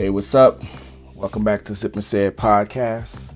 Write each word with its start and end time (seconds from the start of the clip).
Hey, 0.00 0.08
what's 0.08 0.34
up? 0.34 0.62
Welcome 1.14 1.44
back 1.44 1.62
to 1.66 1.76
Sip 1.76 1.92
and 1.92 2.02
Said 2.02 2.34
podcast. 2.34 3.34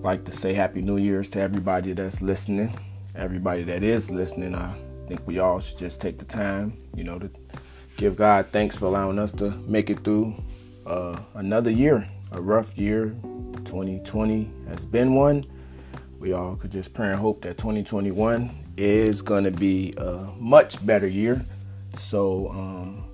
Like 0.00 0.24
to 0.24 0.32
say 0.32 0.54
Happy 0.54 0.80
New 0.80 0.96
Year's 0.96 1.28
to 1.28 1.42
everybody 1.42 1.92
that's 1.92 2.22
listening. 2.22 2.74
Everybody 3.14 3.64
that 3.64 3.82
is 3.82 4.10
listening, 4.10 4.54
I 4.54 4.74
think 5.08 5.20
we 5.26 5.40
all 5.40 5.60
should 5.60 5.76
just 5.76 6.00
take 6.00 6.18
the 6.18 6.24
time, 6.24 6.78
you 6.96 7.04
know, 7.04 7.18
to 7.18 7.30
give 7.98 8.16
God 8.16 8.46
thanks 8.50 8.78
for 8.78 8.86
allowing 8.86 9.18
us 9.18 9.30
to 9.32 9.50
make 9.66 9.90
it 9.90 10.02
through 10.02 10.42
uh, 10.86 11.20
another 11.34 11.70
year, 11.70 12.08
a 12.32 12.40
rough 12.40 12.78
year. 12.78 13.14
2020 13.66 14.50
has 14.68 14.86
been 14.86 15.14
one. 15.14 15.44
We 16.18 16.32
all 16.32 16.56
could 16.56 16.72
just 16.72 16.94
pray 16.94 17.10
and 17.10 17.20
hope 17.20 17.42
that 17.42 17.58
2021 17.58 18.72
is 18.78 19.20
going 19.20 19.44
to 19.44 19.50
be 19.50 19.92
a 19.98 20.30
much 20.38 20.84
better 20.86 21.06
year. 21.06 21.44
So, 21.98 22.48
um, 22.48 23.04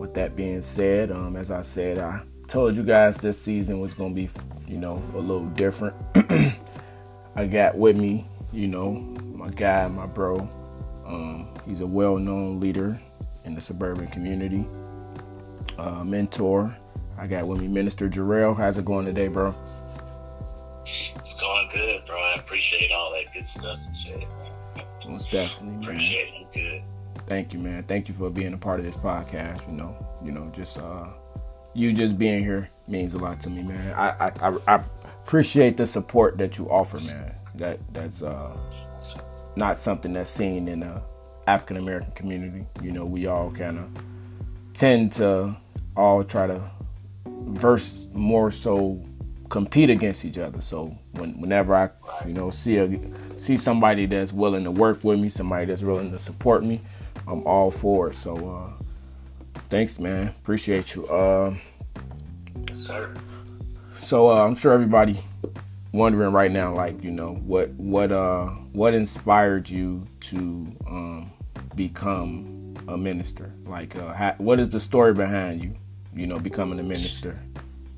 with 0.00 0.14
that 0.14 0.34
being 0.34 0.60
said, 0.60 1.12
um, 1.12 1.36
as 1.36 1.52
I 1.52 1.62
said, 1.62 1.98
I 2.00 2.22
told 2.52 2.76
you 2.76 2.82
guys 2.82 3.16
this 3.16 3.40
season 3.40 3.80
was 3.80 3.94
gonna 3.94 4.12
be, 4.12 4.28
you 4.68 4.76
know, 4.76 5.02
a 5.14 5.18
little 5.18 5.46
different. 5.46 5.96
I 7.34 7.46
got 7.46 7.78
with 7.78 7.96
me, 7.96 8.28
you 8.52 8.68
know, 8.68 8.92
my 8.92 9.48
guy, 9.48 9.88
my 9.88 10.04
bro. 10.04 10.46
Um, 11.06 11.48
he's 11.66 11.80
a 11.80 11.86
well-known 11.86 12.60
leader 12.60 13.00
in 13.46 13.54
the 13.54 13.60
suburban 13.62 14.06
community, 14.08 14.66
uh, 15.78 16.04
mentor. 16.04 16.76
I 17.16 17.26
got 17.26 17.46
with 17.46 17.58
me 17.58 17.68
Minister 17.68 18.10
Jarrell. 18.10 18.54
How's 18.54 18.76
it 18.76 18.84
going 18.84 19.06
today, 19.06 19.28
bro? 19.28 19.54
It's 20.84 21.40
going 21.40 21.70
good, 21.72 22.04
bro. 22.04 22.20
I 22.20 22.34
appreciate 22.34 22.92
all 22.92 23.12
that 23.12 23.32
good 23.32 23.46
stuff 23.46 23.78
you 23.86 23.94
said. 23.94 24.26
Most 25.08 25.30
definitely, 25.30 25.70
man. 25.70 25.84
Appreciate 25.84 26.34
you. 26.34 26.46
Good. 26.52 26.82
Thank 27.28 27.54
you, 27.54 27.60
man. 27.60 27.84
Thank 27.84 28.08
you 28.08 28.14
for 28.14 28.28
being 28.28 28.52
a 28.52 28.58
part 28.58 28.78
of 28.78 28.84
this 28.84 28.98
podcast. 28.98 29.66
You 29.66 29.72
know, 29.72 29.96
you 30.22 30.32
know, 30.32 30.50
just 30.54 30.76
uh, 30.76 31.06
you 31.74 31.92
just 31.92 32.18
being 32.18 32.42
here 32.42 32.70
means 32.88 33.14
a 33.14 33.18
lot 33.18 33.40
to 33.40 33.50
me, 33.50 33.62
man. 33.62 33.94
I 33.94 34.30
I, 34.40 34.58
I 34.66 34.84
appreciate 35.24 35.76
the 35.76 35.86
support 35.86 36.38
that 36.38 36.58
you 36.58 36.70
offer, 36.70 36.98
man. 37.00 37.34
That 37.54 37.80
that's 37.92 38.22
uh, 38.22 38.56
not 39.56 39.78
something 39.78 40.12
that's 40.12 40.30
seen 40.30 40.68
in 40.68 40.80
the 40.80 41.02
African 41.46 41.76
American 41.76 42.12
community. 42.12 42.66
You 42.82 42.92
know, 42.92 43.04
we 43.04 43.26
all 43.26 43.50
kind 43.50 43.78
of 43.78 43.88
tend 44.74 45.12
to 45.12 45.56
all 45.96 46.24
try 46.24 46.46
to 46.46 46.60
verse 47.26 48.06
more 48.12 48.50
so 48.50 49.02
compete 49.48 49.90
against 49.90 50.24
each 50.24 50.38
other. 50.38 50.60
So 50.62 50.96
when, 51.12 51.38
whenever 51.38 51.74
I, 51.74 51.90
you 52.26 52.32
know, 52.32 52.50
see 52.50 52.78
a 52.78 52.98
see 53.36 53.56
somebody 53.56 54.06
that's 54.06 54.32
willing 54.32 54.64
to 54.64 54.70
work 54.70 55.04
with 55.04 55.18
me, 55.18 55.28
somebody 55.28 55.66
that's 55.66 55.82
willing 55.82 56.10
to 56.10 56.18
support 56.18 56.64
me, 56.64 56.80
I'm 57.26 57.46
all 57.46 57.70
for 57.70 58.08
it. 58.08 58.14
So 58.14 58.34
uh, 58.34 58.81
thanks, 59.70 59.98
man. 59.98 60.28
Appreciate 60.28 60.94
you. 60.94 61.06
Uh, 61.08 61.56
yes, 62.68 62.78
sir. 62.78 63.14
So 64.00 64.28
uh, 64.28 64.44
I'm 64.44 64.54
sure 64.54 64.72
everybody 64.72 65.22
wondering 65.92 66.32
right 66.32 66.50
now, 66.50 66.74
like 66.74 67.02
you 67.02 67.10
know, 67.10 67.34
what 67.34 67.70
what 67.70 68.12
uh 68.12 68.46
what 68.72 68.94
inspired 68.94 69.68
you 69.68 70.04
to 70.20 70.76
um, 70.86 71.32
become 71.74 72.74
a 72.88 72.96
minister? 72.96 73.52
Like, 73.64 73.96
uh, 73.96 74.12
how, 74.12 74.34
what 74.38 74.58
is 74.58 74.70
the 74.70 74.80
story 74.80 75.14
behind 75.14 75.62
you? 75.62 75.74
You 76.14 76.26
know, 76.26 76.38
becoming 76.38 76.78
a 76.78 76.82
minister 76.82 77.38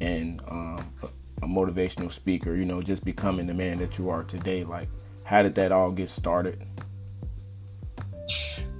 and 0.00 0.40
um, 0.48 0.92
a, 1.02 1.06
a 1.44 1.48
motivational 1.48 2.10
speaker. 2.10 2.54
You 2.54 2.64
know, 2.64 2.82
just 2.82 3.04
becoming 3.04 3.46
the 3.46 3.54
man 3.54 3.78
that 3.78 3.98
you 3.98 4.10
are 4.10 4.24
today. 4.24 4.64
Like, 4.64 4.88
how 5.24 5.42
did 5.42 5.54
that 5.56 5.72
all 5.72 5.90
get 5.90 6.08
started? 6.08 6.64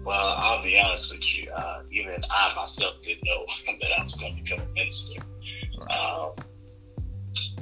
Well, 0.05 0.35
be 0.65 0.81
honest 0.81 1.13
with 1.13 1.37
you. 1.37 1.51
Uh, 1.51 1.83
even 1.91 2.13
as 2.13 2.25
I 2.31 2.55
myself 2.55 2.95
didn't 3.03 3.25
know 3.25 3.47
that 3.81 4.01
I 4.01 4.03
was 4.03 4.15
going 4.17 4.37
to 4.37 4.43
become 4.43 4.61
a 4.61 4.73
minister. 4.73 5.23
Uh, 5.91 6.31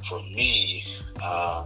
for 0.08 0.22
me, 0.22 0.84
uh, 1.22 1.64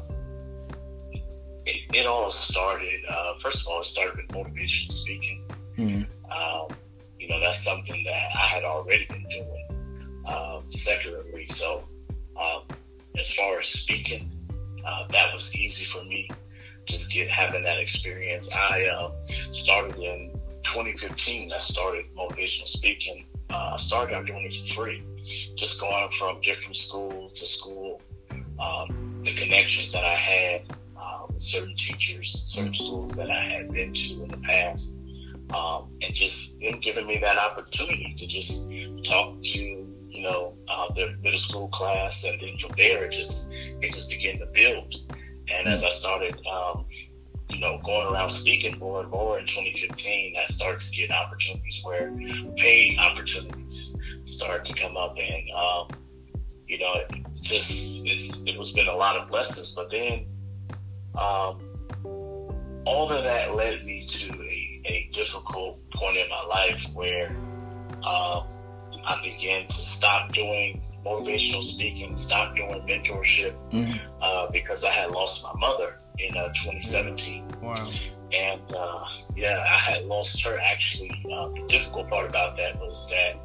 it, 1.64 1.82
it, 1.94 2.06
all 2.06 2.30
started. 2.30 3.00
Uh, 3.08 3.34
first 3.38 3.62
of 3.62 3.72
all, 3.72 3.80
it 3.80 3.86
started 3.86 4.16
with 4.16 4.28
motivational 4.28 4.92
speaking. 4.92 5.44
Mm-hmm. 5.76 6.32
Um, 6.32 6.76
you 7.18 7.28
know, 7.28 7.40
that's 7.40 7.64
something 7.64 8.04
that 8.04 8.28
I 8.34 8.46
had 8.46 8.64
already 8.64 9.06
been 9.06 9.26
doing 9.28 10.24
um, 10.26 10.70
secularly. 10.70 11.46
So, 11.48 11.84
um, 12.40 12.62
as 13.18 13.32
far 13.32 13.58
as 13.58 13.66
speaking, 13.66 14.30
uh, 14.86 15.06
that 15.08 15.32
was 15.32 15.54
easy 15.56 15.84
for 15.84 16.04
me. 16.04 16.28
Just 16.84 17.10
get 17.10 17.28
having 17.28 17.62
that 17.64 17.78
experience. 17.78 18.48
I 18.54 18.86
uh, 18.86 19.10
started 19.50 19.96
in 19.96 20.35
2015, 20.72 21.52
I 21.52 21.58
started 21.58 22.06
motivational 22.16 22.68
speaking. 22.68 23.26
Uh, 23.50 23.72
I 23.74 23.76
started 23.76 24.14
out 24.14 24.26
doing 24.26 24.44
it 24.44 24.52
for 24.52 24.74
free, 24.74 25.02
just 25.54 25.80
going 25.80 26.10
from 26.12 26.40
different 26.40 26.76
school 26.76 27.30
to 27.30 27.46
school. 27.46 28.02
Um, 28.58 29.22
the 29.24 29.32
connections 29.34 29.92
that 29.92 30.04
I 30.04 30.14
had 30.14 30.62
uh, 30.98 31.26
with 31.32 31.42
certain 31.42 31.76
teachers, 31.76 32.42
certain 32.44 32.74
schools 32.74 33.14
that 33.14 33.30
I 33.30 33.42
had 33.44 33.72
been 33.72 33.92
to 33.92 34.22
in 34.24 34.28
the 34.28 34.38
past, 34.38 34.94
um, 35.54 35.88
and 36.02 36.12
just 36.12 36.58
them 36.60 36.80
giving 36.80 37.06
me 37.06 37.18
that 37.18 37.38
opportunity 37.38 38.14
to 38.16 38.26
just 38.26 38.70
talk 39.04 39.40
to 39.42 39.60
you 39.60 40.22
know 40.22 40.54
uh, 40.68 40.92
the 40.94 41.16
middle 41.22 41.38
school 41.38 41.68
class, 41.68 42.24
and 42.24 42.40
then 42.40 42.58
from 42.58 42.72
there 42.76 43.04
it 43.04 43.12
just 43.12 43.50
it 43.52 43.92
just 43.92 44.10
began 44.10 44.38
to 44.40 44.46
build. 44.46 44.96
And 45.48 45.68
as 45.68 45.84
I 45.84 45.90
started 45.90 46.44
um, 46.46 46.86
you 47.50 47.60
know, 47.60 47.80
going 47.84 48.12
around 48.12 48.30
speaking 48.30 48.78
more 48.78 49.00
and 49.00 49.10
more 49.10 49.38
in 49.38 49.46
2015, 49.46 50.34
that 50.34 50.50
starts 50.50 50.90
to 50.90 50.96
get 50.96 51.12
opportunities 51.12 51.80
where 51.84 52.12
paid 52.56 52.98
opportunities 52.98 53.94
start 54.24 54.64
to 54.64 54.74
come 54.74 54.96
up, 54.96 55.16
and 55.16 55.50
um, 55.56 55.88
you 56.66 56.78
know, 56.78 56.94
it 56.94 57.10
just 57.40 58.04
it's, 58.04 58.40
it 58.40 58.58
was 58.58 58.72
been 58.72 58.88
a 58.88 58.96
lot 58.96 59.16
of 59.16 59.28
blessings. 59.28 59.70
But 59.70 59.90
then, 59.90 60.26
um, 61.14 61.60
all 62.84 63.10
of 63.10 63.22
that 63.22 63.54
led 63.54 63.84
me 63.84 64.04
to 64.06 64.32
a, 64.32 64.82
a 64.84 65.10
difficult 65.12 65.78
point 65.92 66.16
in 66.16 66.28
my 66.28 66.42
life 66.42 66.86
where 66.94 67.30
um, 68.02 68.46
I 69.04 69.20
began 69.22 69.68
to 69.68 69.76
stop 69.76 70.32
doing 70.32 70.82
motivational 71.04 71.62
speaking, 71.62 72.16
stop 72.16 72.56
doing 72.56 72.82
mentorship 72.82 73.54
mm-hmm. 73.70 73.96
uh, 74.20 74.50
because 74.50 74.84
I 74.84 74.90
had 74.90 75.12
lost 75.12 75.44
my 75.44 75.52
mother 75.58 76.00
in 76.18 76.36
uh, 76.36 76.48
2017. 76.48 77.46
Wow. 77.62 77.90
And 78.32 78.60
uh, 78.74 79.06
yeah, 79.36 79.64
I 79.66 79.78
had 79.78 80.04
lost 80.04 80.42
her 80.44 80.58
actually. 80.58 81.10
Uh, 81.32 81.48
the 81.48 81.64
difficult 81.68 82.08
part 82.08 82.28
about 82.28 82.56
that 82.56 82.78
was 82.78 83.08
that 83.10 83.36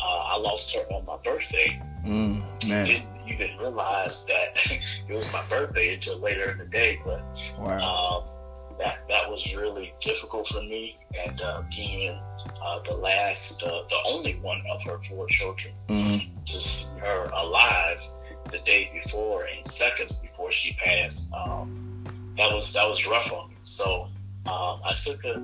uh, 0.00 0.18
I 0.18 0.38
lost 0.38 0.74
her 0.74 0.82
on 0.92 1.04
my 1.06 1.16
birthday. 1.24 1.80
Mm, 2.04 2.68
man. 2.68 2.86
Didn't 2.86 3.06
even 3.28 3.56
realize 3.58 4.24
that 4.26 4.56
it 4.66 4.82
was 5.08 5.32
my 5.32 5.44
birthday 5.48 5.94
until 5.94 6.18
later 6.18 6.50
in 6.50 6.58
the 6.58 6.66
day. 6.66 7.00
But 7.04 7.22
wow. 7.58 7.78
um, 7.78 8.78
that 8.78 9.04
that 9.08 9.30
was 9.30 9.54
really 9.56 9.94
difficult 10.00 10.48
for 10.48 10.62
me. 10.62 10.98
And 11.24 11.40
uh, 11.40 11.62
being 11.70 12.18
uh, 12.64 12.80
the 12.88 12.96
last, 12.96 13.60
the 13.60 13.98
only 14.04 14.34
one 14.40 14.62
of 14.70 14.82
her 14.82 14.98
four 15.00 15.28
children, 15.28 15.74
mm-hmm. 15.88 16.42
to 16.44 16.60
see 16.60 16.98
her 16.98 17.30
alive 17.34 18.00
the 18.50 18.58
day 18.60 18.90
before 18.92 19.44
and 19.44 19.64
seconds 19.66 20.18
before 20.18 20.50
she 20.50 20.74
passed. 20.74 21.32
Um, 21.32 21.81
that 22.36 22.52
was 22.52 22.72
that 22.72 22.88
was 22.88 23.06
rough 23.06 23.32
on 23.32 23.50
me. 23.50 23.56
So 23.62 24.08
um, 24.46 24.80
I 24.84 24.94
took 24.96 25.24
a 25.24 25.42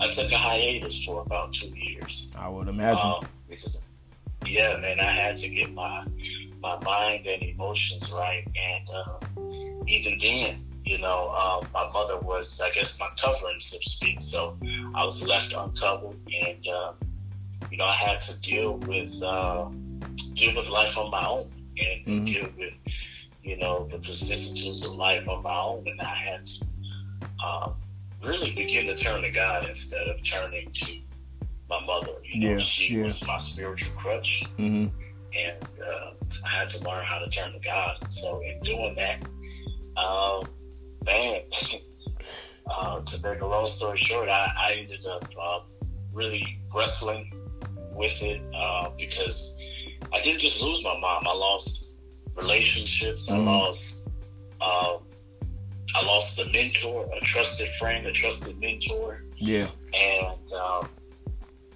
I 0.00 0.08
took 0.08 0.30
a 0.30 0.38
hiatus 0.38 1.04
for 1.04 1.22
about 1.22 1.52
two 1.52 1.68
years. 1.68 2.32
I 2.38 2.48
would 2.48 2.68
imagine 2.68 3.06
um, 3.06 3.26
because 3.48 3.82
yeah, 4.46 4.76
man, 4.76 5.00
I 5.00 5.10
had 5.10 5.36
to 5.38 5.48
get 5.48 5.72
my 5.72 6.04
my 6.60 6.78
mind 6.84 7.26
and 7.26 7.42
emotions 7.42 8.12
right, 8.12 8.46
and 8.56 8.90
uh, 8.90 9.18
even 9.86 10.18
then, 10.18 10.64
you 10.84 10.98
know, 10.98 11.32
uh, 11.36 11.64
my 11.72 11.90
mother 11.92 12.18
was, 12.18 12.60
I 12.60 12.70
guess, 12.70 12.98
my 12.98 13.08
covering, 13.20 13.60
so 13.60 13.78
to 13.78 13.90
speak. 13.90 14.20
So 14.20 14.56
I 14.94 15.04
was 15.04 15.26
left 15.26 15.52
uncovered, 15.52 16.16
and 16.42 16.66
uh, 16.68 16.92
you 17.70 17.78
know, 17.78 17.86
I 17.86 17.94
had 17.94 18.20
to 18.22 18.38
deal 18.40 18.74
with 18.78 19.22
uh, 19.22 19.68
deal 20.34 20.54
with 20.54 20.68
life 20.68 20.96
on 20.96 21.10
my 21.10 21.26
own 21.26 21.50
and 21.80 22.06
mm-hmm. 22.06 22.24
deal 22.24 22.48
with 22.56 22.87
you 23.48 23.56
know, 23.56 23.88
the 23.90 23.96
vicissitudes 23.96 24.84
of 24.84 24.92
life 24.92 25.26
on 25.26 25.42
my 25.42 25.58
own, 25.58 25.88
and 25.88 25.98
I 26.02 26.14
had 26.14 26.44
to 26.44 26.66
um, 27.42 27.76
really 28.22 28.50
begin 28.50 28.86
to 28.88 28.94
turn 28.94 29.22
to 29.22 29.30
God 29.30 29.66
instead 29.66 30.06
of 30.06 30.22
turning 30.22 30.70
to 30.70 30.98
my 31.70 31.82
mother. 31.86 32.12
You 32.24 32.40
know, 32.40 32.52
yeah, 32.52 32.58
she 32.58 32.94
yeah. 32.96 33.04
was 33.04 33.26
my 33.26 33.38
spiritual 33.38 33.96
crutch, 33.96 34.44
mm-hmm. 34.58 34.94
and 35.34 35.68
uh, 35.82 36.10
I 36.44 36.48
had 36.50 36.68
to 36.70 36.84
learn 36.84 37.06
how 37.06 37.20
to 37.20 37.30
turn 37.30 37.52
to 37.54 37.58
God. 37.60 38.12
So, 38.12 38.42
in 38.42 38.60
doing 38.64 38.94
that, 38.96 39.24
um, 39.96 40.46
man, 41.06 41.40
uh, 42.70 43.00
to 43.00 43.22
make 43.22 43.40
a 43.40 43.46
long 43.46 43.66
story 43.66 43.96
short, 43.96 44.28
I, 44.28 44.52
I 44.58 44.72
ended 44.74 45.06
up 45.06 45.26
uh, 45.42 45.60
really 46.12 46.60
wrestling 46.76 47.32
with 47.94 48.22
it 48.22 48.42
uh, 48.54 48.90
because 48.98 49.56
I 50.12 50.20
didn't 50.20 50.40
just 50.40 50.60
lose 50.60 50.84
my 50.84 50.98
mom; 51.00 51.26
I 51.26 51.32
lost 51.32 51.87
relationships. 52.38 53.30
Mm-hmm. 53.30 53.48
I 53.48 53.52
lost, 53.52 54.08
um, 54.60 54.98
I 55.94 56.04
lost 56.04 56.38
a 56.38 56.46
mentor, 56.46 57.08
a 57.14 57.20
trusted 57.20 57.68
friend, 57.78 58.06
a 58.06 58.12
trusted 58.12 58.58
mentor. 58.58 59.24
Yeah. 59.36 59.68
And, 59.94 60.52
um, 60.52 60.88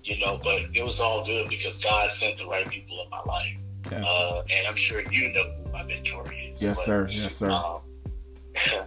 you 0.05 0.19
know, 0.19 0.41
but 0.43 0.63
it 0.75 0.85
was 0.85 1.01
all 1.01 1.25
good 1.25 1.49
because 1.49 1.83
God 1.83 2.11
sent 2.11 2.39
the 2.39 2.47
right 2.47 2.69
people 2.69 3.03
in 3.03 3.11
my 3.11 3.23
life. 3.27 3.57
Okay. 3.87 4.03
Uh, 4.05 4.43
and 4.51 4.67
I'm 4.67 4.77
sure 4.77 5.03
you 5.11 5.33
know 5.33 5.53
who 5.65 5.73
my 5.73 5.83
mentor 5.83 6.25
is. 6.33 6.63
Yes, 6.63 6.77
but, 6.79 6.87
sir. 6.87 7.09
Yes, 7.11 7.37
sir. 7.37 7.51
Um, 7.51 7.81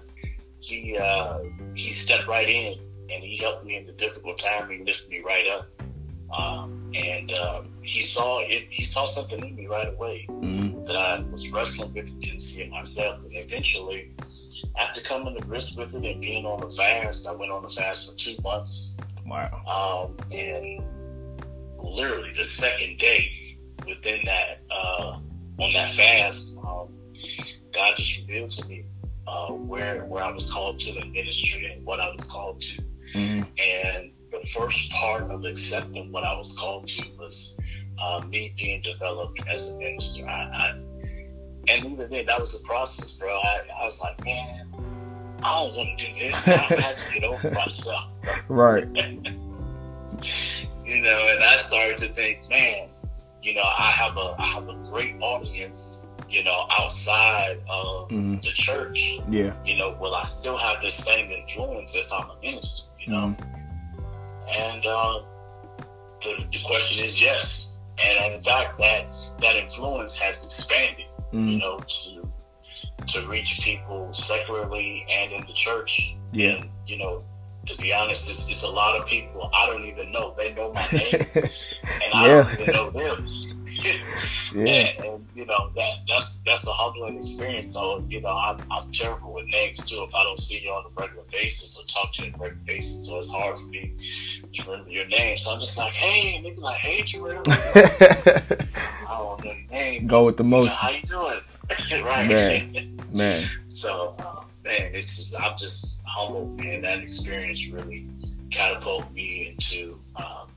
he 0.59 0.97
uh, 0.97 1.39
he 1.73 1.89
stepped 1.89 2.27
right 2.27 2.49
in 2.49 2.77
and 3.11 3.23
he 3.23 3.37
helped 3.37 3.65
me 3.65 3.77
in 3.77 3.85
the 3.85 3.91
difficult 3.93 4.39
time. 4.39 4.69
He 4.69 4.83
lifted 4.83 5.09
me 5.09 5.19
right 5.19 5.47
up. 5.47 5.67
Um, 6.37 6.91
and 6.93 7.31
um, 7.33 7.74
he 7.85 8.01
saw 8.01 8.39
it. 8.39 8.67
He 8.69 8.83
saw 8.83 9.05
something 9.05 9.43
in 9.43 9.55
me 9.55 9.67
right 9.67 9.87
away 9.87 10.25
mm-hmm. 10.29 10.85
that 10.85 10.95
I 10.95 11.19
was 11.31 11.51
wrestling 11.51 11.93
with 11.93 12.11
and 12.11 12.21
didn't 12.21 12.41
see 12.41 12.61
it 12.61 12.69
myself. 12.69 13.23
And 13.23 13.35
eventually, 13.35 14.13
after 14.79 15.01
coming 15.01 15.35
to 15.35 15.41
grips 15.41 15.75
with 15.75 15.95
it 15.95 16.03
and 16.03 16.21
being 16.21 16.45
on 16.45 16.61
the 16.61 16.69
fast, 16.69 17.27
I 17.27 17.33
went 17.33 17.51
on 17.51 17.63
the 17.63 17.69
fast 17.69 18.11
for 18.11 18.17
two 18.17 18.35
months. 18.43 18.95
Wow. 19.25 20.07
Um, 20.07 20.31
and 20.31 20.83
literally 21.79 22.33
the 22.35 22.45
second 22.45 22.97
day 22.97 23.57
within 23.87 24.21
that 24.25 24.61
uh, 24.71 25.19
on 25.59 25.73
that 25.73 25.93
fast, 25.93 26.55
um, 26.57 26.89
God 27.73 27.95
just 27.95 28.19
revealed 28.19 28.51
to 28.51 28.65
me 28.67 28.85
uh, 29.27 29.47
where 29.47 30.05
where 30.05 30.23
I 30.23 30.31
was 30.31 30.51
called 30.51 30.79
to 30.81 30.93
the 30.93 31.05
ministry 31.05 31.71
and 31.71 31.85
what 31.85 31.99
I 31.99 32.09
was 32.09 32.25
called 32.25 32.61
to. 32.61 32.81
Mm-hmm. 33.13 33.43
And 33.57 34.11
the 34.31 34.45
first 34.47 34.91
part 34.91 35.23
of 35.31 35.45
accepting 35.45 36.11
what 36.11 36.23
I 36.23 36.35
was 36.35 36.57
called 36.57 36.87
to 36.87 37.03
was 37.17 37.57
uh, 37.99 38.21
me 38.27 38.53
being 38.57 38.81
developed 38.81 39.39
as 39.47 39.73
a 39.73 39.77
minister. 39.77 40.27
I, 40.27 40.31
I, 40.31 40.69
and 41.67 41.85
even 41.85 42.09
then, 42.09 42.25
that 42.25 42.39
was 42.39 42.61
the 42.61 42.67
process, 42.67 43.13
bro. 43.13 43.29
I, 43.29 43.61
I 43.79 43.83
was 43.83 43.99
like, 44.01 44.23
man, 44.23 44.67
I 45.43 45.59
don't 45.59 45.75
want 45.75 45.99
to 45.99 46.05
do 46.05 46.13
this. 46.13 46.47
I 46.47 46.51
have 46.57 46.97
to 46.97 47.13
get 47.13 47.23
over 47.23 47.51
myself. 47.51 48.05
Right. 48.47 48.87
you 50.85 51.01
know, 51.01 51.27
and 51.29 51.43
I 51.43 51.57
started 51.57 51.97
to 51.97 52.07
think, 52.13 52.47
man, 52.49 52.89
you 53.41 53.53
know, 53.53 53.63
I 53.63 53.91
have 53.91 54.17
a 54.17 54.35
I 54.39 54.45
have 54.47 54.67
a 54.69 54.75
great 54.85 55.15
audience, 55.21 56.03
you 56.29 56.43
know, 56.43 56.67
outside 56.79 57.59
of 57.69 58.09
mm-hmm. 58.09 58.35
the 58.35 58.51
church. 58.53 59.19
Yeah. 59.29 59.53
You 59.65 59.77
know, 59.77 59.97
will 59.99 60.15
I 60.15 60.23
still 60.23 60.57
have 60.57 60.81
the 60.81 60.89
same 60.89 61.31
influence 61.31 61.95
if 61.95 62.11
I'm 62.11 62.29
a 62.29 62.35
minister? 62.41 62.89
You 62.99 63.13
know, 63.13 63.35
mm-hmm. 63.37 64.49
and 64.49 64.85
uh, 64.85 65.21
the 66.23 66.45
the 66.51 66.59
question 66.65 67.03
is 67.03 67.21
yes. 67.21 67.64
And 67.97 68.33
in 68.33 68.41
fact, 68.41 68.77
that 68.79 69.13
that 69.39 69.55
influence 69.55 70.15
has 70.15 70.45
expanded. 70.45 71.05
mm-hmm. 71.31 71.49
You 71.49 71.57
know, 71.59 71.77
to 71.77 72.31
to 73.07 73.27
reach 73.27 73.59
people 73.61 74.13
secularly 74.13 75.05
and 75.09 75.31
in 75.31 75.45
the 75.45 75.53
church. 75.53 76.15
Yeah. 76.31 76.51
And, 76.51 76.69
you 76.87 76.97
know, 76.97 77.23
to 77.67 77.77
be 77.77 77.93
honest, 77.93 78.29
it's, 78.29 78.47
it's, 78.47 78.63
a 78.63 78.69
lot 78.69 78.99
of 78.99 79.07
people 79.07 79.49
I 79.53 79.65
don't 79.67 79.85
even 79.85 80.11
know. 80.11 80.33
They 80.37 80.53
know 80.53 80.71
my 80.71 80.87
name, 80.91 81.25
and 81.33 82.13
I 82.13 82.27
yeah. 82.27 82.43
don't 82.43 82.59
even 82.59 82.73
know 82.73 82.89
them. 82.89 83.25
yeah. 84.55 84.65
And, 84.65 85.05
and, 85.05 85.25
you 85.35 85.45
know 85.45 85.69
that 85.75 85.99
that's 86.07 86.37
that's 86.39 86.67
a 86.67 86.71
humbling 86.71 87.17
experience. 87.17 87.73
So 87.73 88.03
you 88.09 88.21
know, 88.21 88.29
I'm, 88.29 88.59
I'm 88.71 88.91
terrible 88.91 89.33
with 89.33 89.45
names 89.47 89.85
too. 89.85 90.03
If 90.03 90.15
I 90.15 90.23
don't 90.23 90.39
see 90.39 90.63
you 90.63 90.71
on 90.71 90.85
a 90.85 91.01
regular 91.01 91.23
basis 91.31 91.77
or 91.77 91.85
talk 91.85 92.13
to 92.13 92.25
you 92.25 92.33
on 92.33 92.35
a 92.35 92.43
regular 92.43 92.63
basis, 92.65 93.07
so 93.07 93.17
it's 93.17 93.31
hard 93.31 93.57
for 93.57 93.65
me 93.65 93.93
to 94.53 94.63
remember 94.63 94.89
your 94.89 95.07
name. 95.07 95.37
So 95.37 95.53
I'm 95.53 95.59
just 95.59 95.77
like, 95.77 95.93
hey, 95.93 96.41
maybe 96.41 96.59
like, 96.59 96.77
hey, 96.77 97.01
Terrell. 97.03 97.43
I 97.47 98.43
don't 99.09 99.43
know 99.43 99.51
your 99.51 99.69
name. 99.71 100.07
Go 100.07 100.25
with 100.25 100.37
the 100.37 100.43
most. 100.43 100.63
You 100.63 100.67
know, 100.69 100.75
how 100.75 100.89
you 100.89 101.01
doing? 101.01 101.41
right, 102.05 102.27
man. 102.27 102.99
Man. 103.11 103.49
So, 103.67 104.15
uh, 104.19 104.43
man, 104.63 104.91
it's 104.93 105.17
just 105.17 105.39
I'm 105.39 105.57
just 105.57 106.01
humbled, 106.05 106.59
man. 106.59 106.81
That 106.81 106.99
experience 106.99 107.67
really 107.67 108.07
catapulted 108.51 109.11
me 109.13 109.55
into 109.55 109.99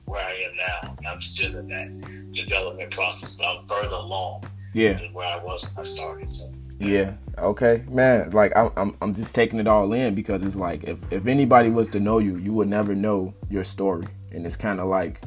where 0.09 0.25
I 0.25 0.33
am 0.33 0.55
now. 0.55 1.11
I'm 1.11 1.21
still 1.21 1.55
in 1.55 1.67
that 1.69 2.33
development 2.33 2.91
process, 2.91 3.35
but 3.35 3.45
I'm 3.45 3.67
further 3.67 3.95
along 3.95 4.43
yeah. 4.73 4.93
than 4.93 5.13
where 5.13 5.27
I 5.27 5.37
was 5.43 5.63
when 5.63 5.85
I 5.85 5.87
started. 5.87 6.29
So. 6.29 6.51
Yeah. 6.79 7.13
Okay, 7.37 7.83
man. 7.89 8.31
Like 8.31 8.55
I'm, 8.55 8.71
I'm, 8.75 8.97
I'm 9.01 9.15
just 9.15 9.35
taking 9.35 9.59
it 9.59 9.67
all 9.67 9.93
in 9.93 10.15
because 10.15 10.43
it's 10.43 10.55
like 10.55 10.83
if 10.83 10.99
if 11.11 11.27
anybody 11.27 11.69
was 11.69 11.87
to 11.89 11.99
know 11.99 12.19
you, 12.19 12.37
you 12.37 12.53
would 12.53 12.67
never 12.67 12.95
know 12.95 13.33
your 13.49 13.63
story, 13.63 14.07
and 14.31 14.45
it's 14.45 14.55
kind 14.55 14.79
of 14.79 14.87
like 14.87 15.21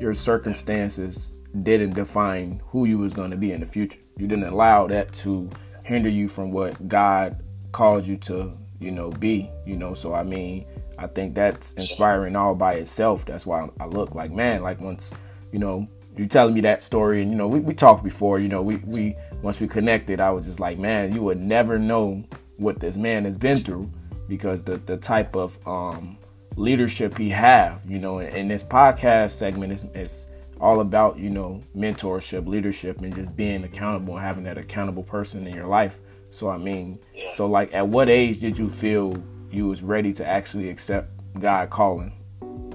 your 0.00 0.14
circumstances 0.14 1.34
didn't 1.62 1.94
define 1.94 2.60
who 2.66 2.84
you 2.84 2.98
was 2.98 3.14
going 3.14 3.30
to 3.30 3.36
be 3.36 3.52
in 3.52 3.60
the 3.60 3.66
future. 3.66 3.98
You 4.16 4.26
didn't 4.26 4.44
allow 4.44 4.86
that 4.88 5.12
to 5.14 5.50
hinder 5.82 6.10
you 6.10 6.28
from 6.28 6.52
what 6.52 6.88
God 6.88 7.42
calls 7.72 8.06
you 8.06 8.16
to, 8.18 8.56
you 8.78 8.90
know, 8.90 9.10
be. 9.10 9.50
You 9.66 9.76
know, 9.76 9.94
so 9.94 10.14
I 10.14 10.22
mean, 10.22 10.66
I 10.98 11.06
think 11.06 11.34
that's 11.34 11.72
inspiring 11.74 12.36
all 12.36 12.54
by 12.54 12.74
itself. 12.74 13.24
That's 13.24 13.46
why 13.46 13.68
I 13.80 13.86
look 13.86 14.14
like, 14.14 14.32
man, 14.32 14.62
like 14.62 14.80
once, 14.80 15.12
you 15.52 15.58
know, 15.58 15.88
you 16.16 16.26
telling 16.26 16.54
me 16.54 16.60
that 16.62 16.82
story, 16.82 17.22
and 17.22 17.30
you 17.30 17.36
know, 17.36 17.46
we, 17.46 17.60
we 17.60 17.74
talked 17.74 18.02
before. 18.02 18.40
You 18.40 18.48
know, 18.48 18.60
we 18.60 18.76
we 18.76 19.14
once 19.40 19.60
we 19.60 19.68
connected, 19.68 20.20
I 20.20 20.30
was 20.30 20.46
just 20.46 20.58
like, 20.58 20.78
man, 20.78 21.14
you 21.14 21.22
would 21.22 21.40
never 21.40 21.78
know 21.78 22.24
what 22.56 22.80
this 22.80 22.96
man 22.96 23.24
has 23.24 23.38
been 23.38 23.58
through 23.58 23.90
because 24.26 24.64
the 24.64 24.78
the 24.78 24.96
type 24.96 25.36
of 25.36 25.56
um, 25.66 26.18
leadership 26.56 27.16
he 27.16 27.30
have. 27.30 27.88
You 27.88 28.00
know, 28.00 28.18
and, 28.18 28.34
and 28.34 28.50
this 28.50 28.64
podcast 28.64 29.30
segment 29.30 29.72
is, 29.72 29.84
is 29.94 30.26
all 30.60 30.80
about 30.80 31.18
you 31.18 31.30
know 31.30 31.62
mentorship, 31.76 32.48
leadership, 32.48 33.00
and 33.00 33.14
just 33.14 33.36
being 33.36 33.62
accountable 33.62 34.16
and 34.16 34.24
having 34.24 34.44
that 34.44 34.58
accountable 34.58 35.04
person 35.04 35.46
in 35.46 35.54
your 35.54 35.68
life. 35.68 36.00
So 36.30 36.50
I 36.50 36.58
mean, 36.58 36.98
so 37.34 37.46
like, 37.46 37.72
at 37.72 37.86
what 37.86 38.08
age 38.08 38.40
did 38.40 38.58
you 38.58 38.68
feel 38.68 39.22
you 39.50 39.66
was 39.66 39.82
ready 39.82 40.12
to 40.14 40.26
actually 40.26 40.70
accept 40.70 41.10
God 41.38 41.70
calling 41.70 42.12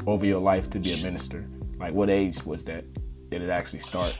over 0.05 0.25
your 0.25 0.39
life 0.39 0.69
to 0.71 0.79
be 0.79 0.93
a 0.93 0.97
minister? 0.97 1.45
Like, 1.77 1.93
what 1.93 2.09
age 2.09 2.45
was 2.45 2.63
that? 2.65 2.85
Did 3.29 3.41
it 3.41 3.49
actually 3.49 3.79
start? 3.79 4.15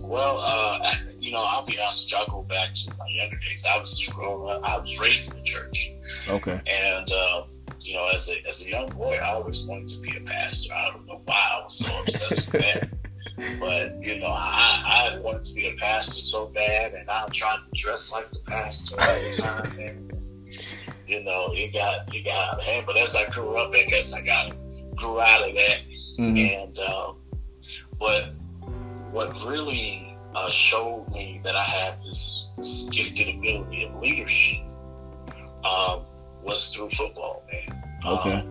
Well, 0.00 0.38
uh, 0.38 0.94
you 1.20 1.32
know, 1.32 1.44
I'll 1.44 1.64
be 1.64 1.78
honest. 1.78 2.12
I'll 2.14 2.26
go 2.26 2.42
back 2.42 2.74
to 2.74 2.94
my 2.96 3.06
younger 3.08 3.36
days. 3.38 3.64
I 3.68 3.78
was 3.78 4.02
growing 4.08 4.50
up. 4.50 4.68
I 4.68 4.78
was 4.78 4.98
raised 4.98 5.30
in 5.30 5.38
the 5.38 5.42
church. 5.42 5.92
Okay. 6.28 6.60
And 6.66 7.12
uh, 7.12 7.44
you 7.80 7.94
know, 7.94 8.08
as 8.08 8.28
a 8.30 8.46
as 8.48 8.64
a 8.64 8.70
young 8.70 8.88
boy, 8.88 9.16
I 9.16 9.34
always 9.34 9.62
wanted 9.64 9.88
to 9.88 10.00
be 10.00 10.16
a 10.16 10.20
pastor. 10.20 10.72
I 10.72 10.90
don't 10.90 11.06
know 11.06 11.20
why 11.24 11.50
I 11.52 11.62
was 11.64 11.78
so 11.78 12.00
obsessed 12.00 12.52
with 12.52 12.62
that. 12.62 12.88
But 13.58 14.00
you 14.00 14.20
know, 14.20 14.28
I, 14.28 15.10
I 15.12 15.18
wanted 15.18 15.42
to 15.46 15.54
be 15.54 15.66
a 15.66 15.74
pastor 15.74 16.20
so 16.20 16.46
bad, 16.46 16.94
and 16.94 17.10
I 17.10 17.26
tried 17.32 17.56
to 17.56 17.82
dress 17.82 18.12
like 18.12 18.30
the 18.30 18.38
pastor 18.46 18.94
all 19.00 19.06
the 19.06 19.32
time. 19.36 19.80
And 19.80 20.12
you 21.14 21.24
know, 21.24 21.52
it 21.52 21.72
got 21.72 22.14
it 22.14 22.24
got 22.24 22.48
out 22.48 22.58
of 22.58 22.64
hand. 22.64 22.86
But 22.86 22.96
as 22.96 23.14
I 23.14 23.28
grew 23.30 23.56
up, 23.56 23.72
I 23.72 23.84
guess 23.84 24.12
I 24.12 24.20
got 24.20 24.54
grew 24.96 25.20
out 25.20 25.48
of 25.48 25.54
that. 25.54 25.78
Mm-hmm. 26.18 26.36
And 26.36 26.78
um, 26.80 27.16
but 27.98 28.32
what 29.10 29.34
really 29.46 30.16
uh, 30.34 30.50
showed 30.50 31.08
me 31.12 31.40
that 31.44 31.54
I 31.54 31.62
had 31.62 32.02
this, 32.02 32.48
this 32.56 32.88
gifted 32.90 33.36
ability 33.36 33.84
of 33.84 34.00
leadership 34.00 34.64
um, 35.64 36.02
was 36.42 36.68
through 36.74 36.90
football, 36.90 37.44
man. 37.50 37.84
Okay. 38.04 38.32
Um, 38.32 38.50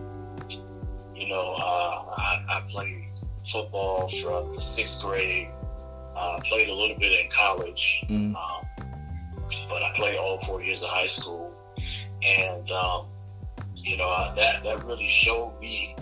you 1.14 1.28
know, 1.28 1.54
uh, 1.54 2.14
I, 2.16 2.44
I 2.48 2.62
played 2.70 3.08
football 3.46 4.08
from 4.08 4.54
sixth 4.54 5.02
grade. 5.02 5.48
Uh, 6.16 6.40
played 6.44 6.68
a 6.68 6.72
little 6.72 6.96
bit 6.96 7.10
in 7.10 7.28
college, 7.28 8.04
mm-hmm. 8.08 8.36
um, 8.36 8.64
but 9.68 9.82
I 9.82 9.92
played 9.96 10.16
all 10.16 10.38
four 10.46 10.62
years 10.62 10.84
of 10.84 10.90
high 10.90 11.08
school, 11.08 11.43
and 12.24 12.70
um, 12.70 13.06
you 13.76 13.96
know 13.96 14.32
that 14.36 14.64
that 14.64 14.84
really 14.84 15.08
showed 15.08 15.58
me, 15.60 15.94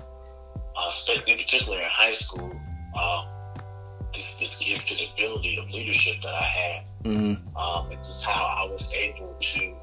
uh, 0.76 0.93
in 1.26 1.38
particular 1.38 1.79
in 1.79 1.88
high 1.88 2.12
school, 2.12 2.52
uh, 2.97 3.25
this 4.14 4.38
this 4.38 4.59
gifted 4.59 5.00
ability 5.14 5.59
of 5.59 5.71
leadership 5.71 6.23
that 6.23 6.35
I 6.35 6.43
had, 6.43 6.85
mm-hmm. 7.05 7.57
um, 7.57 7.91
and 7.91 8.05
just 8.05 8.25
how 8.25 8.45
I 8.45 8.71
was 8.71 8.93
able 8.93 9.37
to, 9.41 9.75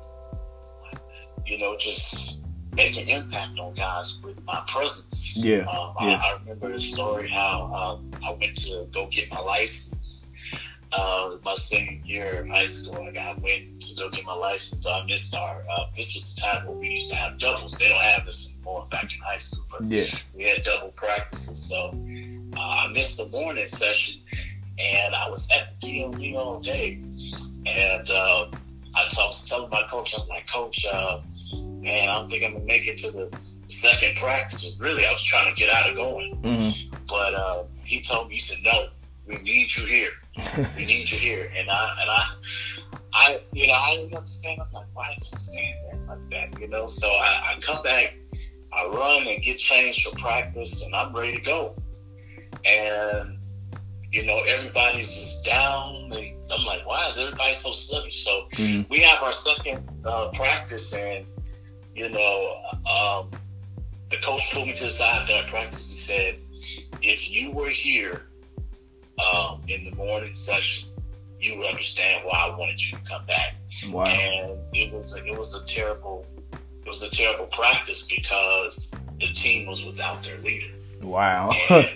you 1.45 1.57
know, 1.57 1.77
just 1.77 2.39
make 2.73 2.97
an 2.97 3.09
impact 3.09 3.59
on 3.59 3.73
guys 3.73 4.19
with 4.23 4.43
my 4.45 4.63
presence. 4.67 5.35
Yeah. 5.35 5.59
Um, 5.59 5.95
yeah. 6.01 6.21
I, 6.23 6.29
I, 6.29 6.39
remember 6.39 6.71
the 6.71 6.79
story 6.79 7.29
how 7.29 7.73
um, 7.73 8.11
I 8.23 8.31
went 8.31 8.55
to 8.63 8.87
go 8.93 9.07
get 9.07 9.31
my 9.31 9.39
license. 9.39 10.18
Uh, 10.91 11.37
my 11.45 11.53
senior 11.53 12.01
year 12.03 12.41
of 12.41 12.47
high 12.47 12.65
school, 12.65 12.97
I 12.97 13.35
went 13.39 13.81
to 13.81 13.95
go 13.95 14.09
get 14.09 14.25
my 14.25 14.33
license. 14.33 14.87
I 14.87 15.05
missed 15.05 15.35
our. 15.35 15.63
Uh, 15.69 15.85
this 15.95 16.13
was 16.15 16.33
the 16.33 16.41
time 16.41 16.65
when 16.65 16.79
we 16.79 16.89
used 16.89 17.11
to 17.11 17.15
have 17.15 17.37
doubles. 17.37 17.77
They 17.77 17.89
don't 17.89 18.01
have 18.01 18.25
this 18.25 18.51
anymore 18.51 18.87
back 18.89 19.03
in 19.03 19.19
high 19.19 19.37
school, 19.37 19.65
but 19.69 19.83
yeah. 19.83 20.05
we 20.35 20.45
had 20.45 20.63
double 20.63 20.89
practices. 20.89 21.61
So 21.61 21.93
uh, 22.55 22.59
I 22.59 22.87
missed 22.87 23.17
the 23.17 23.27
morning 23.27 23.67
session, 23.67 24.21
and 24.79 25.13
I 25.13 25.29
was 25.29 25.47
at 25.51 25.79
the 25.79 25.87
DMV 25.87 26.35
all 26.35 26.59
day. 26.59 26.99
And 27.65 28.09
uh, 28.09 28.47
I, 28.95 29.07
t- 29.09 29.21
I 29.21 29.25
was 29.25 29.47
telling 29.47 29.69
my 29.69 29.83
coach, 29.89 30.15
I'm 30.19 30.27
like, 30.27 30.47
Coach, 30.47 30.85
uh, 30.91 31.19
man, 31.81 32.09
I 32.09 32.15
don't 32.15 32.29
think 32.29 32.43
I'm 32.43 32.53
gonna 32.53 32.65
make 32.65 32.87
it 32.87 32.97
to 32.97 33.11
the 33.11 33.29
second 33.67 34.17
practice. 34.17 34.75
Really, 34.79 35.05
I 35.05 35.11
was 35.11 35.23
trying 35.23 35.53
to 35.53 35.59
get 35.59 35.73
out 35.73 35.89
of 35.89 35.95
going, 35.95 36.35
mm-hmm. 36.41 36.95
but 37.07 37.33
uh, 37.35 37.63
he 37.83 38.01
told 38.01 38.29
me, 38.29 38.35
he 38.35 38.39
said, 38.39 38.57
"No, 38.63 38.87
we 39.27 39.37
need 39.37 39.75
you 39.75 39.85
here. 39.85 40.11
We 40.77 40.85
need 40.85 41.09
you 41.11 41.17
here." 41.17 41.51
And 41.55 41.69
I 41.69 41.97
and 42.01 42.09
I, 42.09 42.25
I, 43.13 43.41
you 43.51 43.67
know, 43.67 43.73
I 43.73 43.95
didn't 43.95 44.15
understand. 44.15 44.61
I'm 44.61 44.71
like, 44.71 44.87
why 44.93 45.13
is 45.17 45.31
he 45.31 45.39
saying 45.39 45.75
that 45.91 46.07
like 46.07 46.29
that? 46.31 46.61
You 46.61 46.67
know, 46.67 46.87
so 46.87 47.07
I, 47.07 47.55
I 47.55 47.59
come 47.61 47.81
back, 47.83 48.15
I 48.73 48.85
run 48.87 49.27
and 49.27 49.41
get 49.41 49.57
changed 49.57 50.07
for 50.07 50.15
practice, 50.17 50.83
and 50.83 50.95
I'm 50.95 51.13
ready 51.13 51.37
to 51.37 51.41
go. 51.41 51.75
And 52.65 53.37
you 54.11 54.25
know, 54.25 54.39
everybody's 54.39 55.07
just 55.07 55.45
down. 55.45 56.11
And 56.11 56.35
I'm 56.51 56.65
like, 56.65 56.85
why 56.85 57.07
is 57.07 57.17
everybody 57.17 57.53
so 57.53 57.71
sluggish? 57.71 58.23
So 58.23 58.47
mm-hmm. 58.53 58.83
we 58.89 59.01
have 59.01 59.21
our 59.21 59.33
second 59.33 59.87
uh, 60.05 60.29
practice, 60.33 60.93
and 60.93 61.25
you 61.95 62.09
know, 62.09 62.61
um, 62.89 63.31
the 64.09 64.17
coach 64.17 64.51
pulled 64.51 64.67
me 64.67 64.73
to 64.73 64.85
the 64.85 64.89
side 64.89 65.27
during 65.27 65.47
practice. 65.47 65.91
He 65.91 65.97
said, 65.97 66.39
if 67.01 67.29
you 67.29 67.51
were 67.51 67.69
here 67.69 68.28
um, 69.19 69.61
in 69.67 69.85
the 69.85 69.95
morning 69.95 70.33
session, 70.33 70.89
you 71.39 71.57
would 71.57 71.67
understand 71.67 72.25
why 72.25 72.49
I 72.51 72.57
wanted 72.57 72.81
you 72.81 72.97
to 72.97 73.03
come 73.03 73.25
back. 73.25 73.55
Wow. 73.89 74.05
And 74.05 74.59
it 74.73 74.93
was 74.93 75.15
a, 75.15 75.25
it 75.25 75.37
was 75.37 75.61
a 75.61 75.65
terrible 75.65 76.25
it 76.85 76.87
was 76.87 77.03
a 77.03 77.09
terrible 77.09 77.45
practice 77.47 78.07
because 78.07 78.91
the 79.19 79.27
team 79.27 79.67
was 79.67 79.85
without 79.85 80.23
their 80.23 80.37
leader. 80.39 80.73
Wow. 81.01 81.53
that 81.69 81.89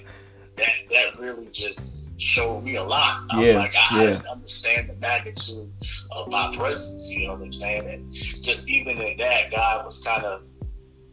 that 0.56 1.20
really 1.20 1.48
just 1.51 2.08
showed 2.20 2.63
me 2.63 2.75
a 2.75 2.84
lot. 2.84 3.24
I'm 3.30 3.44
yeah, 3.44 3.58
like 3.58 3.75
I, 3.75 3.96
yeah. 3.96 4.01
I 4.01 4.06
didn't 4.06 4.27
understand 4.27 4.89
the 4.89 4.94
magnitude 4.96 5.72
of 6.12 6.27
my 6.30 6.56
presence, 6.56 7.10
you 7.10 7.27
know 7.27 7.34
what 7.34 7.42
I'm 7.42 7.53
saying? 7.53 7.89
And 7.89 8.13
just 8.13 8.70
even 8.70 9.00
in 9.00 9.18
that, 9.18 9.51
God 9.51 9.86
was 9.86 10.03
kind 10.03 10.24
of 10.24 10.44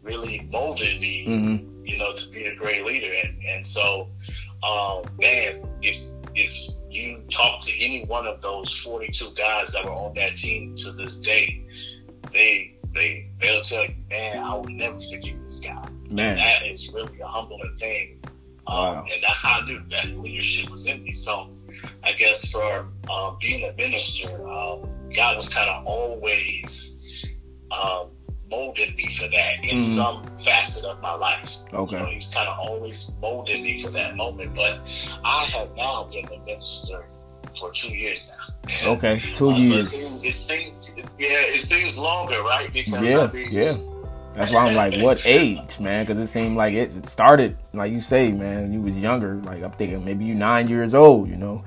really 0.02 0.48
molded 0.52 1.00
me, 1.00 1.26
mm-hmm. 1.26 1.86
you 1.86 1.98
know, 1.98 2.14
to 2.14 2.30
be 2.30 2.44
a 2.46 2.54
great 2.54 2.84
leader. 2.84 3.12
And 3.24 3.42
and 3.44 3.66
so 3.66 4.08
um, 4.62 5.02
man, 5.18 5.66
if 5.82 5.98
if 6.34 6.68
you 6.90 7.22
talk 7.30 7.60
to 7.62 7.72
any 7.80 8.04
one 8.04 8.26
of 8.26 8.40
those 8.42 8.72
42 8.78 9.32
guys 9.36 9.72
that 9.72 9.84
were 9.84 9.92
on 9.92 10.14
that 10.14 10.36
team 10.36 10.76
to 10.76 10.92
this 10.92 11.18
day, 11.18 11.64
they 12.32 12.76
they 12.94 13.30
they'll 13.40 13.62
tell 13.62 13.84
you, 13.84 13.94
man, 14.08 14.42
I 14.42 14.54
will 14.54 14.64
never 14.64 15.00
forget 15.00 15.42
this 15.42 15.60
guy. 15.60 15.86
Man, 16.08 16.30
and 16.30 16.38
that 16.38 16.66
is 16.66 16.92
really 16.92 17.20
a 17.20 17.26
humbling 17.26 17.76
thing. 17.76 18.20
Um, 18.66 18.76
wow. 18.76 19.04
And 19.12 19.22
that's 19.22 19.38
how 19.38 19.60
I 19.60 19.66
knew 19.66 19.82
that 19.90 20.06
leadership 20.18 20.70
was 20.70 20.86
in 20.86 21.02
me. 21.02 21.12
So 21.12 21.50
I 22.04 22.12
guess 22.12 22.50
for 22.50 22.86
uh, 23.08 23.30
being 23.40 23.68
a 23.68 23.72
minister, 23.74 24.28
um, 24.48 24.88
God 25.14 25.36
was 25.36 25.48
kind 25.48 25.70
of 25.70 25.86
always 25.86 27.26
um, 27.70 28.08
molding 28.50 28.94
me 28.96 29.08
for 29.08 29.28
that 29.28 29.64
in 29.64 29.80
mm-hmm. 29.80 29.96
some 29.96 30.24
facet 30.38 30.84
of 30.84 31.00
my 31.00 31.14
life. 31.14 31.56
Okay. 31.72 31.96
You 31.96 32.02
know, 32.02 32.08
he's 32.10 32.30
kind 32.30 32.48
of 32.48 32.58
always 32.58 33.10
molded 33.20 33.62
me 33.62 33.80
for 33.80 33.90
that 33.90 34.16
moment. 34.16 34.54
But 34.54 34.80
I 35.24 35.44
have 35.44 35.74
now 35.76 36.04
been 36.12 36.26
a 36.26 36.38
minister 36.44 37.06
for 37.58 37.70
two 37.72 37.92
years 37.94 38.30
now. 38.30 38.36
Okay, 38.84 39.20
two 39.34 39.50
uh, 39.50 39.56
years. 39.56 39.90
So 39.90 40.24
it, 40.24 40.34
seems, 40.34 40.90
yeah, 41.18 41.40
it 41.40 41.62
seems 41.62 41.98
longer, 41.98 42.42
right? 42.42 42.72
Because 42.72 43.02
yeah, 43.02 43.20
I 43.20 43.32
mean, 43.32 43.48
yeah. 43.50 43.74
That's 44.34 44.52
why 44.52 44.66
I'm 44.66 44.76
like, 44.76 45.02
what 45.02 45.20
age, 45.26 45.80
man? 45.80 46.04
Because 46.04 46.18
it 46.18 46.28
seemed 46.28 46.56
like 46.56 46.74
it 46.74 47.08
started, 47.08 47.56
like 47.72 47.90
you 47.90 48.00
say, 48.00 48.30
man. 48.30 48.72
You 48.72 48.80
was 48.80 48.96
younger. 48.96 49.36
Like 49.36 49.62
I'm 49.62 49.72
thinking, 49.72 50.04
maybe 50.04 50.24
you 50.24 50.34
nine 50.34 50.68
years 50.68 50.94
old. 50.94 51.28
You 51.28 51.36
know, 51.36 51.64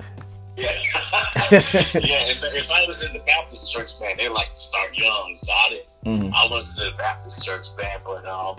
yeah, 0.56 0.70
yeah. 1.50 2.30
If, 2.30 2.42
if, 2.42 2.70
I 2.70 2.84
was 2.86 3.04
in 3.04 3.12
the 3.12 3.20
Baptist 3.20 3.72
church, 3.72 4.00
man, 4.00 4.16
they 4.16 4.28
like 4.28 4.54
to 4.54 4.60
start 4.60 4.96
young, 4.96 5.34
so 5.36 5.52
I 5.52 5.68
didn't. 5.70 5.86
Mm-hmm. 6.04 6.34
I 6.34 6.46
wasn't 6.50 6.86
in 6.86 6.92
the 6.92 6.98
Baptist 6.98 7.44
church, 7.44 7.68
man, 7.76 7.98
but 8.04 8.26
um, 8.26 8.56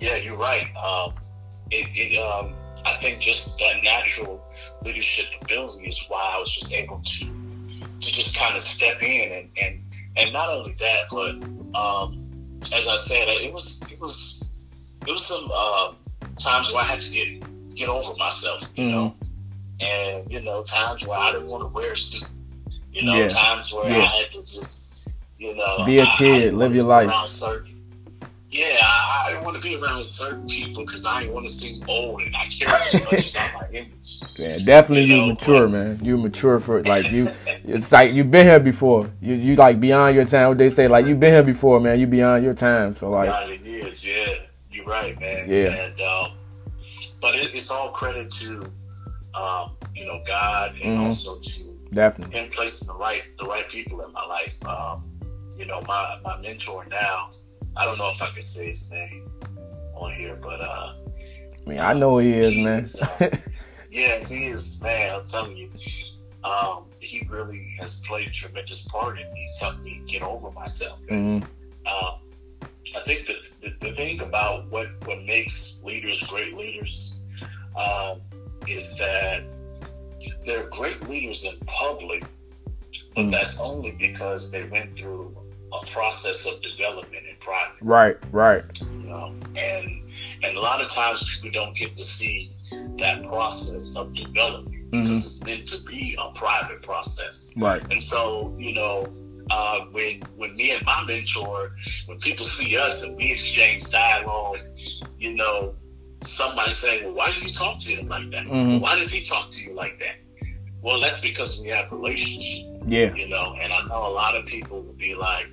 yeah, 0.00 0.16
you're 0.16 0.36
right. 0.36 0.74
Um, 0.76 1.14
it, 1.70 1.88
it 1.94 2.18
um, 2.18 2.54
I 2.84 2.96
think 3.00 3.20
just 3.20 3.58
that 3.58 3.82
natural 3.82 4.44
leadership 4.84 5.26
ability 5.42 5.86
is 5.86 6.04
why 6.08 6.32
I 6.34 6.38
was 6.38 6.52
just 6.52 6.72
able 6.72 7.00
to 7.00 7.24
to 8.00 8.12
just 8.12 8.36
kind 8.36 8.56
of 8.56 8.62
step 8.62 9.02
in 9.02 9.32
and 9.32 9.50
and 9.60 9.82
and 10.16 10.32
not 10.32 10.48
only 10.48 10.74
that, 10.80 11.04
but 11.10 11.34
um, 11.78 12.24
as 12.72 12.88
I 12.88 12.96
said, 12.96 13.28
it 13.28 13.52
was 13.52 13.82
it 13.92 14.00
was 14.00 14.44
it 15.06 15.12
was 15.12 15.24
some 15.24 15.50
uh, 15.52 15.92
times 16.40 16.72
where 16.72 16.82
I 16.82 16.86
had 16.86 17.00
to 17.02 17.10
get 17.10 17.74
get 17.76 17.88
over 17.88 18.16
myself, 18.16 18.62
you 18.74 18.84
mm-hmm. 18.84 18.90
know 18.90 19.16
and 19.80 20.30
you 20.30 20.40
know 20.40 20.62
times 20.62 21.06
where 21.06 21.18
I 21.18 21.32
didn't 21.32 21.48
want 21.48 21.62
to 21.62 21.68
wear 21.68 21.92
a 21.92 21.96
suit. 21.96 22.28
You 22.92 23.02
know, 23.04 23.14
yeah. 23.14 23.28
times 23.28 23.72
where 23.72 23.90
yeah. 23.90 23.98
I 23.98 24.06
had 24.22 24.30
to 24.32 24.40
just, 24.40 25.08
you 25.38 25.54
know, 25.54 25.84
be 25.84 25.98
a 25.98 26.06
kid, 26.16 26.54
live 26.54 26.74
your 26.74 26.84
life. 26.84 27.30
Certain, 27.30 27.78
yeah, 28.50 28.78
I, 28.82 29.24
I 29.26 29.30
didn't 29.30 29.44
want 29.44 29.56
to 29.56 29.62
be 29.62 29.76
around 29.76 30.02
certain 30.02 30.48
people 30.48 30.84
because 30.86 31.04
I 31.04 31.20
didn't 31.20 31.34
want 31.34 31.46
to 31.46 31.54
seem 31.54 31.84
old 31.86 32.22
and 32.22 32.34
I 32.34 32.46
care 32.46 32.68
too 32.90 32.98
much 33.12 33.30
about 33.30 33.54
my 33.54 33.68
image. 33.68 34.20
Yeah, 34.36 34.58
definitely 34.64 35.04
you, 35.04 35.14
you 35.14 35.20
know, 35.20 35.28
mature, 35.28 35.66
but, 35.66 35.70
man. 35.70 36.00
You 36.02 36.16
mature 36.16 36.58
for 36.58 36.82
like 36.84 37.12
you. 37.12 37.30
It's 37.64 37.92
like 37.92 38.14
you've 38.14 38.30
been 38.30 38.46
here 38.46 38.58
before. 38.58 39.10
You 39.20 39.34
you 39.34 39.54
like 39.56 39.78
beyond 39.80 40.16
your 40.16 40.24
time. 40.24 40.48
What 40.48 40.58
they 40.58 40.70
say, 40.70 40.88
like 40.88 41.06
you've 41.06 41.20
been 41.20 41.34
here 41.34 41.42
before, 41.42 41.78
man. 41.78 42.00
You 42.00 42.06
beyond 42.06 42.42
your 42.42 42.54
time. 42.54 42.94
So 42.94 43.10
like, 43.10 43.64
years, 43.64 44.04
yeah. 44.04 44.34
You're 44.70 44.86
right, 44.86 45.18
man. 45.20 45.48
Yeah. 45.48 45.74
And 45.74 46.00
um, 46.00 46.32
but 47.20 47.34
it, 47.34 47.54
it's 47.54 47.70
all 47.70 47.90
credit 47.90 48.30
to 48.30 48.70
um, 49.34 49.76
you 49.94 50.06
know, 50.06 50.22
God, 50.26 50.72
and 50.82 50.96
mm-hmm. 50.96 51.04
also 51.04 51.38
to 51.38 51.78
definitely 51.90 52.38
Him 52.38 52.50
placing 52.50 52.88
the 52.88 52.94
right 52.94 53.22
the 53.38 53.46
right 53.46 53.68
people 53.68 54.00
in 54.02 54.12
my 54.12 54.24
life. 54.24 54.64
Um, 54.66 55.04
you 55.56 55.66
know, 55.66 55.80
my 55.82 56.18
my 56.24 56.40
mentor 56.40 56.86
now. 56.90 57.30
I 57.76 57.84
don't 57.84 57.98
know 57.98 58.10
if 58.10 58.20
I 58.20 58.30
can 58.30 58.42
say 58.42 58.68
his 58.68 58.90
name 58.90 59.30
on 59.94 60.14
here, 60.14 60.36
but 60.36 60.60
uh, 60.60 60.94
I 61.66 61.68
mean, 61.68 61.78
I 61.78 61.92
know 61.92 62.18
he 62.18 62.32
is, 62.32 62.52
he 62.52 62.64
man. 62.64 62.80
Is, 62.80 63.00
uh, 63.02 63.30
yeah, 63.90 64.24
he 64.26 64.46
is, 64.46 64.80
man. 64.80 65.14
I'm 65.14 65.26
telling 65.26 65.56
you, 65.56 65.70
um, 66.44 66.86
he 66.98 67.26
really 67.28 67.76
has 67.78 68.00
played 68.00 68.28
a 68.28 68.30
tremendous 68.30 68.86
part 68.88 69.20
in 69.20 69.32
me. 69.32 69.40
He's 69.42 69.60
helped 69.60 69.82
me 69.82 70.02
get 70.06 70.22
over 70.22 70.50
myself. 70.50 71.00
Mm-hmm. 71.06 71.44
Um, 71.86 72.20
I 72.96 73.00
think 73.04 73.26
that 73.26 73.36
the, 73.60 73.74
the, 73.80 73.94
thing 73.94 74.20
about 74.20 74.68
what 74.70 74.88
what 75.06 75.22
makes 75.24 75.80
leaders 75.84 76.22
great 76.24 76.56
leaders 76.56 77.16
um, 77.76 78.20
is 78.66 78.96
that 78.98 79.44
they're 80.44 80.68
great 80.70 81.08
leaders 81.08 81.44
in 81.44 81.58
public, 81.66 82.24
but 83.14 83.26
mm. 83.26 83.30
that's 83.30 83.60
only 83.60 83.92
because 83.92 84.50
they 84.50 84.64
went 84.64 84.98
through 84.98 85.36
a 85.72 85.86
process 85.86 86.46
of 86.46 86.60
development 86.62 87.24
in 87.28 87.36
private. 87.40 87.76
Right, 87.80 88.16
right. 88.32 88.64
You 88.80 89.08
know, 89.08 89.34
and 89.56 90.02
and 90.42 90.56
a 90.56 90.60
lot 90.60 90.82
of 90.82 90.90
times 90.90 91.28
people 91.34 91.50
don't 91.50 91.76
get 91.76 91.96
to 91.96 92.02
see 92.02 92.52
that 92.98 93.24
process 93.26 93.96
of 93.96 94.14
development 94.14 94.90
mm-hmm. 94.90 95.08
because 95.08 95.24
it's 95.24 95.44
meant 95.44 95.66
to 95.68 95.78
be 95.82 96.16
a 96.18 96.32
private 96.38 96.82
process. 96.82 97.50
Right. 97.56 97.82
And 97.90 98.02
so, 98.02 98.54
you 98.58 98.74
know, 98.74 99.12
uh, 99.50 99.80
when 99.92 100.20
when 100.36 100.56
me 100.56 100.72
and 100.72 100.84
my 100.84 101.04
mentor, 101.04 101.72
when 102.06 102.18
people 102.18 102.44
see 102.44 102.76
us 102.76 103.02
and 103.02 103.16
we 103.16 103.32
exchange 103.32 103.90
dialogue, 103.90 104.58
you 105.18 105.34
know, 105.34 105.74
somebody 106.24 106.72
saying, 106.72 107.04
well, 107.04 107.14
why 107.14 107.32
did 107.32 107.42
you 107.42 107.50
talk 107.50 107.80
to 107.80 107.94
him 107.94 108.08
like 108.08 108.30
that? 108.30 108.44
Mm-hmm. 108.44 108.80
Why 108.80 108.96
does 108.96 109.08
he 109.08 109.24
talk 109.24 109.50
to 109.52 109.62
you 109.62 109.74
like 109.74 109.98
that? 110.00 110.16
Well, 110.80 111.00
that's 111.00 111.20
because 111.20 111.60
we 111.60 111.68
have 111.68 111.92
a 111.92 111.96
relationship. 111.96 112.66
Yeah. 112.86 113.14
You 113.14 113.28
know, 113.28 113.56
and 113.60 113.72
I 113.72 113.82
know 113.86 114.06
a 114.06 114.12
lot 114.12 114.36
of 114.36 114.46
people 114.46 114.82
would 114.82 114.96
be 114.96 115.14
like, 115.14 115.46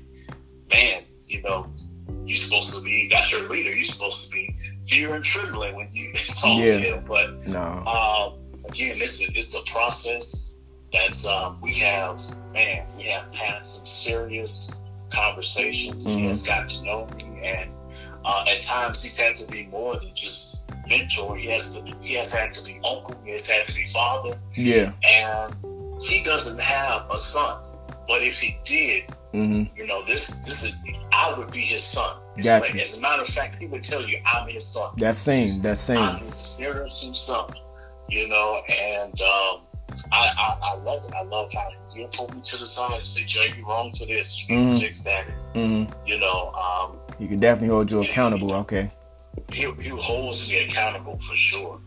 man, 0.72 1.04
you 1.26 1.42
know, 1.42 1.72
you're 2.26 2.38
supposed 2.38 2.76
to 2.76 2.82
be, 2.82 3.10
that's 3.12 3.32
your 3.32 3.48
leader. 3.50 3.76
You're 3.76 3.86
supposed 3.86 4.26
to 4.26 4.32
be 4.32 4.56
fear 4.86 5.16
and 5.16 5.24
trembling 5.24 5.76
when 5.76 5.94
you 5.94 6.14
talk 6.14 6.60
yeah. 6.60 6.66
to 6.66 6.80
him. 6.80 7.06
But 7.06 7.48
no. 7.48 7.60
um, 7.60 8.66
again, 8.70 9.02
it's 9.02 9.22
a, 9.22 9.26
it's 9.38 9.56
a 9.56 9.64
process 9.64 10.54
that's, 10.94 11.26
um, 11.26 11.60
we 11.62 11.74
have, 11.76 12.22
man, 12.54 12.86
we 12.96 13.04
have 13.06 13.34
had 13.34 13.66
some 13.66 13.86
serious 13.86 14.72
conversations. 15.12 16.06
Mm-hmm. 16.06 16.20
He 16.20 16.26
has 16.28 16.44
got 16.44 16.70
to 16.70 16.84
know 16.84 17.08
me 17.18 17.42
and 17.44 17.72
uh, 18.26 18.44
at 18.48 18.62
times, 18.62 19.04
he's 19.04 19.18
had 19.18 19.38
to 19.38 19.46
be 19.46 19.68
more 19.68 19.98
than 20.00 20.10
just 20.16 20.55
mentor. 20.88 21.38
He 21.38 21.48
has 21.48 21.76
to. 21.76 21.82
Be, 21.82 21.96
he 22.02 22.14
has 22.16 22.32
had 22.32 22.54
to 22.56 22.64
be 22.64 22.76
uncle. 22.76 23.16
He 23.24 23.32
has 23.32 23.50
had 23.50 23.68
to 23.68 23.74
be 23.74 23.88
father. 23.88 24.38
Yeah. 24.54 24.92
And 25.08 25.56
he 26.02 26.24
doesn't 26.24 26.60
have 26.60 27.10
a 27.10 27.18
son, 27.18 27.62
but 28.08 28.22
if 28.22 28.40
he 28.40 28.58
did, 28.64 29.08
mm-hmm. 29.34 29.76
you 29.78 29.88
know, 29.88 30.06
this 30.06 30.28
this 30.42 30.64
is 30.64 30.84
I 31.12 31.38
would 31.38 31.52
be 31.52 31.62
his 31.62 31.84
son. 31.84 32.18
Gotcha. 32.42 32.82
As 32.82 32.98
a 32.98 33.02
matter 33.02 33.22
of 33.22 33.30
fact, 33.30 33.56
he 33.60 33.68
would 33.68 33.84
tell 33.84 34.08
you, 34.08 34.20
"I'm 34.26 34.48
his 34.50 34.66
son." 34.66 34.94
That 34.98 35.16
same. 35.16 35.62
That 35.62 35.78
same. 35.78 35.98
I'm 35.98 36.20
his 36.20 36.36
spiritual 36.36 37.16
son. 37.16 37.52
You 38.10 38.28
know, 38.28 38.62
and 38.70 39.20
um, 39.22 39.62
I, 40.12 40.32
I, 40.38 40.58
I 40.62 40.76
love 40.76 41.06
it. 41.06 41.14
I 41.16 41.24
love 41.24 41.52
how 41.52 41.70
he'll 41.94 42.08
pull 42.10 42.30
me 42.36 42.42
to 42.42 42.58
the 42.58 42.66
side 42.66 42.98
and 42.98 43.06
say, 43.06 43.24
"Jay, 43.24 43.54
you're 43.58 43.66
wrong 43.66 43.94
for 43.94 44.06
this. 44.06 44.48
You 44.48 44.58
need 44.58 44.66
mm-hmm. 44.66 44.76
to 44.76 44.80
fix 44.82 45.04
that." 45.04 45.26
Mm-hmm. 45.54 46.08
You 46.08 46.20
know, 46.20 46.52
um, 46.52 46.98
he 47.18 47.28
can 47.28 47.40
definitely 47.40 47.74
hold 47.74 47.92
you 47.92 48.02
accountable. 48.02 48.54
Okay. 48.54 48.92
He, 49.52 49.72
he 49.80 49.90
holds 49.90 50.50
me 50.50 50.66
accountable 50.66 51.20
for 51.20 51.36
sure, 51.36 51.80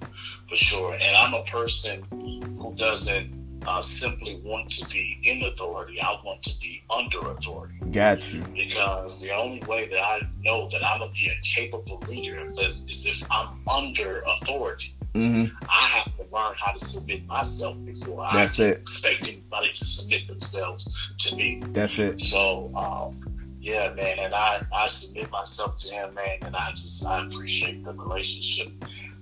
for 0.49 0.57
sure. 0.57 0.95
And 0.95 1.17
I'm 1.17 1.35
a 1.35 1.43
person 1.45 2.05
who 2.11 2.75
doesn't 2.77 3.35
uh, 3.67 3.83
simply 3.83 4.41
want 4.45 4.71
to 4.71 4.87
be 4.87 5.19
in 5.23 5.43
authority. 5.45 6.01
I 6.01 6.17
want 6.25 6.43
to 6.45 6.59
be 6.59 6.83
under 6.91 7.19
authority. 7.31 7.75
Got 7.91 8.33
you. 8.33 8.43
Because 8.55 9.21
the 9.21 9.33
only 9.33 9.61
way 9.67 9.89
that 9.89 10.03
I 10.03 10.21
know 10.43 10.69
that 10.71 10.85
I'm 10.85 11.03
a 11.03 11.09
be 11.11 11.29
a 11.29 11.41
capable 11.43 12.03
leader 12.09 12.41
is, 12.41 12.59
is 12.59 13.07
if 13.07 13.31
I'm 13.31 13.61
under 13.69 14.23
authority. 14.23 14.95
Mm-hmm. 15.15 15.57
I 15.69 15.87
have 15.89 16.17
to 16.17 16.23
learn 16.33 16.55
how 16.57 16.73
to 16.73 16.79
submit 16.79 17.27
myself 17.27 17.77
before 17.85 18.29
That's 18.33 18.61
I 18.61 18.65
it. 18.65 18.79
expect 18.79 19.23
anybody 19.23 19.73
to 19.73 19.85
submit 19.85 20.29
themselves 20.29 21.13
to 21.21 21.35
me. 21.35 21.63
That's 21.69 21.99
it. 21.99 22.21
So, 22.21 22.71
um, 22.77 23.38
yeah, 23.61 23.93
man, 23.95 24.19
and 24.19 24.35
I, 24.35 24.65
I 24.73 24.87
submit 24.87 25.31
myself 25.31 25.79
to 25.79 25.91
him, 25.91 26.15
man, 26.15 26.39
and 26.43 26.55
I 26.55 26.71
just 26.73 27.05
I 27.05 27.27
appreciate 27.27 27.85
the 27.85 27.93
relationship. 27.93 28.73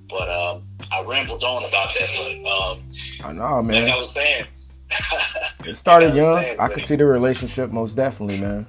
But 0.09 0.31
um, 0.31 0.64
I 0.93 1.02
rambled 1.02 1.43
on 1.43 1.64
about 1.64 1.95
that, 1.99 2.43
but 2.43 2.50
um, 2.50 2.83
I 3.25 3.33
know, 3.33 3.62
man. 3.62 3.85
Like 3.85 3.93
I 3.93 3.99
was 3.99 4.11
saying. 4.11 4.47
it 5.64 5.75
started 5.75 6.11
like 6.11 6.23
young. 6.23 6.43
Saying, 6.43 6.61
I 6.61 6.69
could 6.69 6.83
see 6.83 6.97
the 6.97 7.07
relationship 7.07 7.71
most 7.71 7.95
definitely, 7.95 8.38
man. 8.38 8.66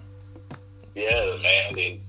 Yeah, 0.95 1.35
man. 1.43 1.77
It, 1.77 2.01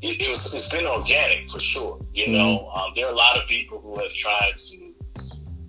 it, 0.00 0.20
it, 0.20 0.28
was 0.28 0.52
it's 0.52 0.68
been 0.68 0.86
organic 0.86 1.48
for 1.50 1.60
sure. 1.60 2.04
You 2.12 2.24
mm-hmm. 2.24 2.32
know, 2.32 2.70
um, 2.70 2.92
there 2.96 3.06
are 3.06 3.12
a 3.12 3.16
lot 3.16 3.36
of 3.36 3.46
people 3.46 3.80
who 3.80 4.00
have 4.00 4.12
tried 4.12 4.56
to 4.56 4.94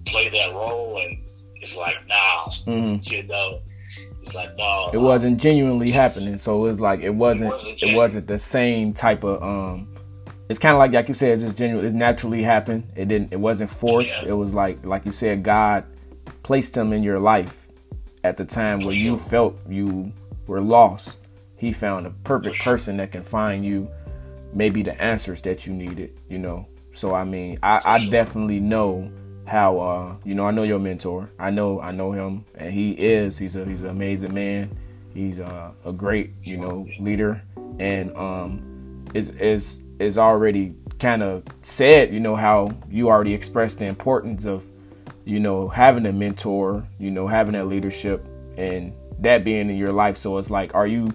play 0.05 0.29
that 0.29 0.53
role, 0.53 0.97
and 0.97 1.17
it's 1.55 1.77
like, 1.77 1.97
nah, 2.07 2.49
mm-hmm. 2.65 2.97
you 3.03 3.23
know. 3.23 3.59
It's 4.23 4.35
like 4.35 4.55
no, 4.57 4.89
it 4.93 4.97
wasn't 4.97 5.39
genuinely 5.39 5.91
happening. 5.91 6.37
So 6.37 6.65
it 6.65 6.69
was 6.69 6.79
like 6.79 7.01
it 7.01 7.09
wasn't 7.09 7.49
it 7.49 7.53
wasn't, 7.53 7.83
it 7.83 7.95
wasn't 7.95 8.27
the 8.27 8.39
same 8.39 8.93
type 8.93 9.25
of 9.25 9.43
um 9.43 9.93
it's 10.47 10.59
kind 10.59 10.73
of 10.73 10.79
like 10.79 10.93
like 10.93 11.09
you 11.09 11.13
said, 11.13 11.31
it's 11.31 11.41
just 11.41 11.57
genuine. 11.57 11.85
It's 11.85 11.93
naturally 11.93 12.41
happened. 12.41 12.91
It 12.95 13.09
didn't. 13.09 13.33
It 13.33 13.39
wasn't 13.39 13.69
forced. 13.69 14.15
Yeah. 14.21 14.29
It 14.29 14.33
was 14.33 14.53
like 14.53 14.85
like 14.85 15.05
you 15.05 15.11
said, 15.11 15.43
God 15.43 15.83
placed 16.43 16.75
him 16.75 16.93
in 16.93 17.03
your 17.03 17.19
life 17.19 17.67
at 18.23 18.37
the 18.37 18.45
time 18.45 18.79
where 18.79 18.93
you 18.93 19.17
felt 19.17 19.57
you 19.67 20.13
were 20.47 20.61
lost. 20.61 21.19
He 21.57 21.73
found 21.73 22.07
a 22.07 22.11
perfect 22.23 22.59
person 22.59 22.97
that 22.97 23.11
can 23.11 23.23
find 23.23 23.65
you 23.65 23.89
maybe 24.53 24.83
the 24.83 25.01
answers 25.01 25.41
that 25.41 25.67
you 25.67 25.73
needed. 25.73 26.17
You 26.29 26.39
know. 26.39 26.65
So 26.91 27.13
I 27.13 27.25
mean, 27.25 27.59
I, 27.61 27.81
I 27.83 28.09
definitely 28.09 28.61
know 28.61 29.11
how 29.45 29.79
uh 29.79 30.15
you 30.23 30.35
know 30.35 30.45
I 30.45 30.51
know 30.51 30.63
your 30.63 30.79
mentor. 30.79 31.29
I 31.39 31.51
know 31.51 31.81
I 31.81 31.91
know 31.91 32.11
him, 32.11 32.45
and 32.55 32.71
he 32.73 32.91
is 32.91 33.37
he's 33.37 33.55
a 33.55 33.65
he's 33.65 33.81
an 33.83 33.89
amazing 33.89 34.33
man. 34.33 34.77
He's 35.13 35.39
a, 35.39 35.73
a 35.85 35.93
great 35.93 36.31
you 36.43 36.57
know 36.57 36.87
leader, 36.99 37.41
and 37.79 38.15
um 38.17 39.05
is 39.13 39.29
is 39.31 39.81
is 39.99 40.17
already 40.17 40.75
kind 40.99 41.21
of 41.21 41.43
said, 41.63 42.13
you 42.13 42.19
know, 42.19 42.35
how 42.35 42.71
you 42.89 43.09
already 43.09 43.33
expressed 43.33 43.79
the 43.79 43.85
importance 43.85 44.45
of, 44.45 44.65
you 45.25 45.39
know, 45.39 45.67
having 45.67 46.05
a 46.05 46.13
mentor, 46.13 46.87
you 46.99 47.11
know, 47.11 47.27
having 47.27 47.53
that 47.53 47.67
leadership 47.67 48.25
and 48.57 48.93
that 49.19 49.43
being 49.43 49.69
in 49.69 49.77
your 49.77 49.91
life. 49.91 50.17
So 50.17 50.37
it's 50.37 50.49
like, 50.49 50.73
are 50.73 50.87
you 50.87 51.13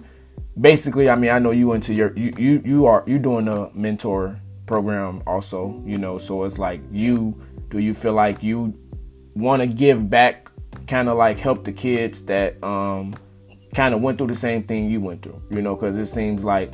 basically, 0.59 1.09
I 1.09 1.15
mean, 1.15 1.31
I 1.31 1.39
know 1.39 1.51
you 1.51 1.73
into 1.73 1.93
your, 1.93 2.15
you, 2.15 2.33
you, 2.37 2.61
you 2.65 2.85
are, 2.85 3.03
you 3.07 3.19
doing 3.19 3.47
a 3.47 3.69
mentor 3.73 4.39
program 4.65 5.23
also, 5.25 5.81
you 5.85 5.97
know, 5.97 6.17
so 6.17 6.43
it's 6.43 6.59
like 6.59 6.81
you, 6.91 7.39
do 7.69 7.79
you 7.79 7.93
feel 7.93 8.13
like 8.13 8.43
you 8.43 8.77
want 9.35 9.61
to 9.61 9.67
give 9.67 10.09
back, 10.09 10.49
kind 10.87 11.09
of 11.09 11.17
like 11.17 11.37
help 11.37 11.63
the 11.63 11.71
kids 11.71 12.23
that, 12.25 12.61
um, 12.63 13.15
kind 13.73 13.93
of 13.93 14.01
went 14.01 14.17
through 14.17 14.27
the 14.27 14.35
same 14.35 14.63
thing 14.63 14.89
you 14.89 14.99
went 14.99 15.21
through, 15.21 15.41
you 15.49 15.61
know, 15.61 15.75
because 15.75 15.95
it 15.95 16.07
seems 16.07 16.43
like 16.43 16.73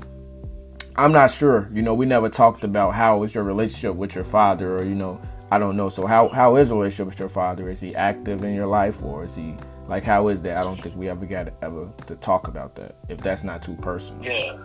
I'm 0.98 1.12
not 1.12 1.32
sure. 1.32 1.70
You 1.74 1.82
know, 1.82 1.94
we 1.94 2.06
never 2.06 2.30
talked 2.30 2.64
about 2.64 2.94
how 2.94 3.24
is 3.24 3.36
your 3.36 3.44
relationship 3.44 3.96
with 3.96 4.16
your 4.16 4.24
father, 4.24 4.78
or 4.78 4.84
you 4.86 4.96
know, 4.96 5.22
I 5.52 5.60
don't 5.60 5.76
know. 5.76 5.90
So 5.90 6.06
how 6.08 6.30
how 6.30 6.56
is 6.56 6.70
the 6.70 6.76
relationship 6.76 7.08
with 7.08 7.20
your 7.20 7.30
father? 7.30 7.70
Is 7.70 7.82
he 7.82 7.96
active 7.96 8.44
in 8.44 8.56
your 8.56 8.68
life, 8.68 9.04
or 9.04 9.26
is 9.26 9.36
he 9.36 9.56
like 9.88 10.04
how 10.04 10.30
is 10.30 10.42
that? 10.44 10.58
I 10.58 10.64
don't 10.64 10.82
think 10.82 10.96
we 10.96 11.10
ever 11.10 11.26
got 11.26 11.52
ever 11.62 11.92
to 12.08 12.16
talk 12.16 12.48
about 12.48 12.76
that. 12.76 12.96
If 13.10 13.20
that's 13.20 13.44
not 13.44 13.62
too 13.62 13.76
personal. 13.76 14.24
Yeah. 14.24 14.58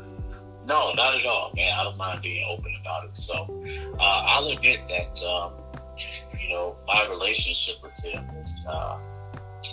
No, 0.66 0.92
not 0.92 1.18
at 1.18 1.26
all, 1.26 1.52
man. 1.56 1.76
I 1.76 1.82
don't 1.82 1.96
mind 1.96 2.22
being 2.22 2.46
open 2.48 2.76
about 2.80 3.06
it. 3.06 3.16
So 3.16 3.64
uh, 3.98 4.22
I'll 4.26 4.46
admit 4.46 4.86
that 4.86 5.24
um, 5.24 5.52
you 6.40 6.48
know 6.50 6.76
my 6.86 7.06
relationship 7.08 7.82
with 7.82 8.04
him 8.04 8.24
is 8.40 8.66
uh, 8.68 8.98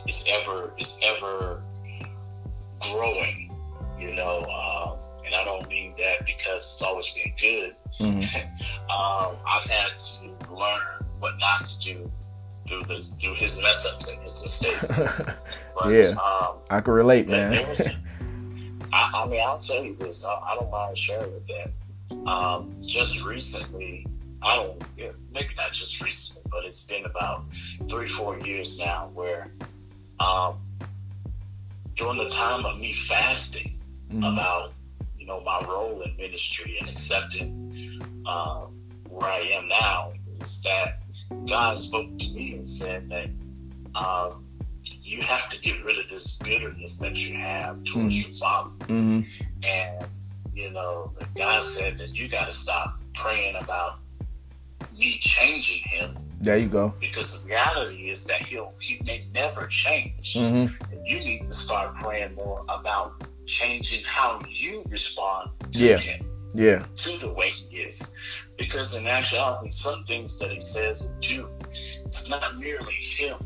is 0.07 0.25
ever 0.27 0.73
is 0.77 0.99
ever 1.03 1.61
growing. 2.81 3.53
You 3.99 4.13
know. 4.13 4.43
Um, 4.45 4.99
and 5.27 5.35
I 5.35 5.43
don't 5.43 5.67
mean 5.67 5.93
that 5.97 6.25
because 6.25 6.63
it's 6.63 6.81
always 6.81 7.09
been 7.11 7.33
good. 7.39 7.75
Mm-hmm. 7.99 8.37
um, 8.89 9.35
I've 9.45 9.65
had 9.65 9.97
to 9.97 10.53
learn 10.53 11.05
what 11.19 11.37
not 11.37 11.65
to 11.65 11.79
do 11.79 12.11
through 12.67 12.83
the 12.83 13.03
through 13.19 13.35
his 13.35 13.59
mess 13.59 13.85
ups 13.93 14.09
and 14.09 14.21
his 14.21 14.41
mistakes. 14.41 15.01
But, 15.79 15.89
yeah, 15.89 16.07
um, 16.07 16.55
I 16.71 16.81
can 16.81 16.93
relate, 16.95 17.27
man. 17.27 17.51
Was, 17.51 17.81
I, 18.93 19.11
I, 19.13 19.27
mean, 19.27 19.41
I'll 19.45 19.59
tell 19.59 19.83
you 19.83 19.95
this. 19.95 20.25
I, 20.25 20.33
I 20.33 20.55
don't 20.55 20.71
mind 20.71 20.97
sharing 20.97 21.31
with 21.31 21.47
that. 21.47 22.27
Um, 22.27 22.75
just 22.81 23.23
recently, 23.23 24.07
I 24.41 24.55
don't, 24.55 24.81
maybe 25.31 25.49
not 25.55 25.73
just 25.73 26.01
recently, 26.01 26.43
but 26.49 26.65
it's 26.65 26.83
been 26.83 27.05
about 27.05 27.45
three, 27.89 28.07
four 28.07 28.39
years 28.39 28.77
now 28.79 29.09
where 29.13 29.51
um, 30.19 30.57
during 31.95 32.17
the 32.17 32.29
time 32.29 32.65
of 32.65 32.77
me 32.77 32.93
fasting 32.93 33.79
mm-hmm. 34.09 34.23
about 34.23 34.73
you 35.27 35.33
know, 35.33 35.41
my 35.41 35.61
role 35.67 36.01
in 36.03 36.15
ministry 36.15 36.77
and 36.79 36.89
accepting 36.89 38.01
uh, 38.25 38.61
where 39.09 39.29
I 39.29 39.39
am 39.39 39.67
now 39.67 40.13
is 40.39 40.61
that 40.61 41.01
God 41.45 41.77
spoke 41.77 42.17
to 42.19 42.29
me 42.29 42.53
and 42.53 42.67
said 42.67 43.09
that 43.09 43.29
um, 43.93 44.45
you 44.83 45.21
have 45.21 45.49
to 45.49 45.59
get 45.59 45.83
rid 45.83 45.97
of 45.97 46.09
this 46.09 46.37
bitterness 46.37 46.97
that 46.99 47.17
you 47.17 47.35
have 47.35 47.83
towards 47.83 48.15
mm-hmm. 48.15 48.29
your 48.29 48.37
father. 48.37 48.69
Mm-hmm. 48.85 49.21
And, 49.63 50.07
you 50.53 50.71
know, 50.71 51.11
God 51.35 51.65
said 51.65 51.97
that 51.97 52.15
you 52.15 52.29
got 52.29 52.45
to 52.45 52.53
stop 52.53 53.01
praying 53.13 53.57
about 53.57 53.99
me 54.97 55.17
changing 55.21 55.81
him. 55.83 56.17
There 56.39 56.57
you 56.57 56.67
go. 56.67 56.93
Because 56.99 57.41
the 57.41 57.47
reality 57.47 58.09
is 58.09 58.25
that 58.25 58.43
he'll 58.43 58.73
he 58.79 59.01
may 59.05 59.25
never 59.33 59.67
change. 59.67 60.35
Mm-hmm. 60.35 60.83
And 60.91 61.07
you 61.07 61.19
need 61.19 61.47
to 61.47 61.53
start 61.53 61.95
praying 61.95 62.35
more 62.35 62.63
about 62.69 63.23
changing 63.45 64.03
how 64.05 64.41
you 64.47 64.83
respond 64.89 65.49
to 65.71 65.79
yeah. 65.79 65.97
him. 65.97 66.25
Yeah. 66.53 66.85
To 66.97 67.17
the 67.17 67.31
way 67.31 67.49
he 67.49 67.77
is. 67.77 68.13
Because 68.57 68.95
in 68.95 69.07
actuality, 69.07 69.71
some 69.71 70.03
things 70.05 70.39
that 70.39 70.51
he 70.51 70.59
says 70.59 71.05
and 71.05 71.21
do, 71.21 71.47
it's 72.05 72.29
not 72.29 72.57
merely 72.57 72.93
him, 72.93 73.37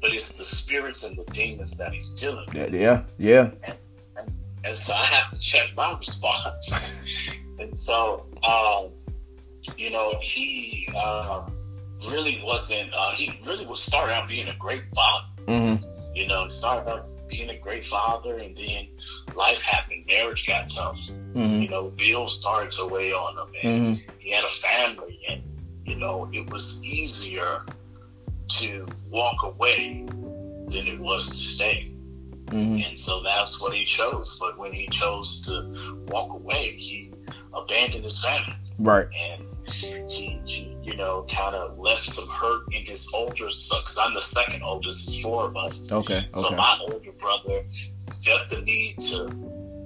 but 0.00 0.12
it's 0.12 0.36
the 0.36 0.44
spirits 0.44 1.04
and 1.04 1.16
the 1.18 1.24
demons 1.32 1.76
that 1.76 1.92
he's 1.92 2.10
dealing 2.12 2.46
with. 2.52 2.72
Yeah, 2.72 3.04
yeah. 3.18 3.50
And, 3.64 3.76
and, 4.16 4.32
and 4.64 4.76
so 4.76 4.94
I 4.94 5.04
have 5.06 5.30
to 5.32 5.38
check 5.38 5.70
my 5.76 5.92
response. 5.98 6.94
and 7.58 7.76
so, 7.76 8.26
um, 8.42 8.92
you 9.76 9.90
know, 9.90 10.18
he 10.20 10.88
uh, 10.96 11.48
really 12.10 12.40
wasn't, 12.44 12.92
uh, 12.94 13.12
he 13.12 13.40
really 13.46 13.66
was 13.66 13.82
starting 13.82 14.14
out 14.14 14.28
being 14.28 14.48
a 14.48 14.56
great 14.56 14.82
father. 14.94 15.26
Mm-hmm. 15.46 15.84
You 16.14 16.28
know, 16.28 16.48
started 16.48 16.90
out 16.90 17.08
being 17.28 17.50
a 17.50 17.58
great 17.58 17.84
father, 17.84 18.36
and 18.36 18.56
then 18.56 18.88
life 19.34 19.60
happened. 19.60 20.04
Marriage 20.06 20.46
got 20.46 20.70
tough. 20.70 20.98
Mm-hmm. 20.98 21.62
You 21.62 21.68
know, 21.68 21.90
bills 21.90 22.38
started 22.38 22.72
to 22.72 22.86
weigh 22.86 23.12
on 23.12 23.36
him, 23.36 23.54
and 23.62 23.96
mm-hmm. 23.96 24.10
he 24.18 24.30
had 24.30 24.44
a 24.44 24.48
family, 24.48 25.20
and 25.28 25.42
you 25.84 25.96
know, 25.96 26.28
it 26.32 26.50
was 26.50 26.82
easier 26.82 27.64
to 28.48 28.86
walk 29.08 29.42
away 29.42 30.04
than 30.06 30.86
it 30.86 31.00
was 31.00 31.28
to 31.28 31.34
stay. 31.34 31.90
Mm-hmm. 32.46 32.82
And 32.86 32.98
so 32.98 33.22
that's 33.22 33.60
what 33.60 33.72
he 33.72 33.84
chose. 33.84 34.38
But 34.38 34.58
when 34.58 34.72
he 34.72 34.86
chose 34.88 35.40
to 35.42 36.04
walk 36.08 36.32
away, 36.32 36.76
he 36.76 37.12
abandoned 37.52 38.04
his 38.04 38.22
family. 38.22 38.56
Right. 38.78 39.06
And 39.18 39.44
he, 39.66 40.40
he 40.44 40.74
you 40.84 40.94
know, 40.96 41.26
kind 41.30 41.54
of 41.54 41.78
left 41.78 42.02
some 42.02 42.28
hurt 42.28 42.62
in 42.72 42.84
his 42.84 43.08
older 43.14 43.50
son. 43.50 43.80
Because 43.82 43.98
I'm 43.98 44.14
the 44.14 44.20
second 44.20 44.62
oldest, 44.62 45.08
it's 45.08 45.18
four 45.20 45.46
of 45.46 45.56
us. 45.56 45.90
Okay. 45.90 46.18
okay. 46.18 46.28
So 46.34 46.50
my 46.54 46.78
older 46.88 47.12
brother 47.12 47.64
felt 48.24 48.50
the 48.50 48.60
need 48.60 49.00
to, 49.00 49.30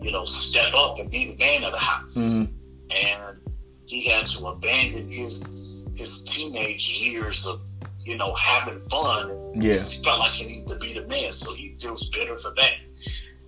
you 0.02 0.10
know, 0.10 0.24
step 0.24 0.74
up 0.74 0.98
and 0.98 1.08
be 1.08 1.32
the 1.32 1.36
man 1.36 1.64
of 1.64 1.72
the 1.72 1.78
house. 1.78 2.16
Mm-hmm. 2.16 2.52
And 2.90 3.38
he 3.86 4.06
had 4.08 4.26
to 4.26 4.48
abandon 4.48 5.08
his 5.08 5.84
his 5.94 6.22
teenage 6.24 6.98
years 6.98 7.46
of, 7.46 7.60
you 8.04 8.16
know, 8.16 8.34
having 8.34 8.80
fun. 8.88 9.52
Yeah. 9.60 9.74
He 9.74 10.02
felt 10.02 10.18
like 10.18 10.32
he 10.32 10.46
needed 10.46 10.68
to 10.68 10.76
be 10.76 10.94
the 10.94 11.06
man, 11.06 11.32
so 11.32 11.54
he 11.54 11.76
feels 11.80 12.08
bitter 12.10 12.38
for 12.38 12.52
that. 12.56 12.72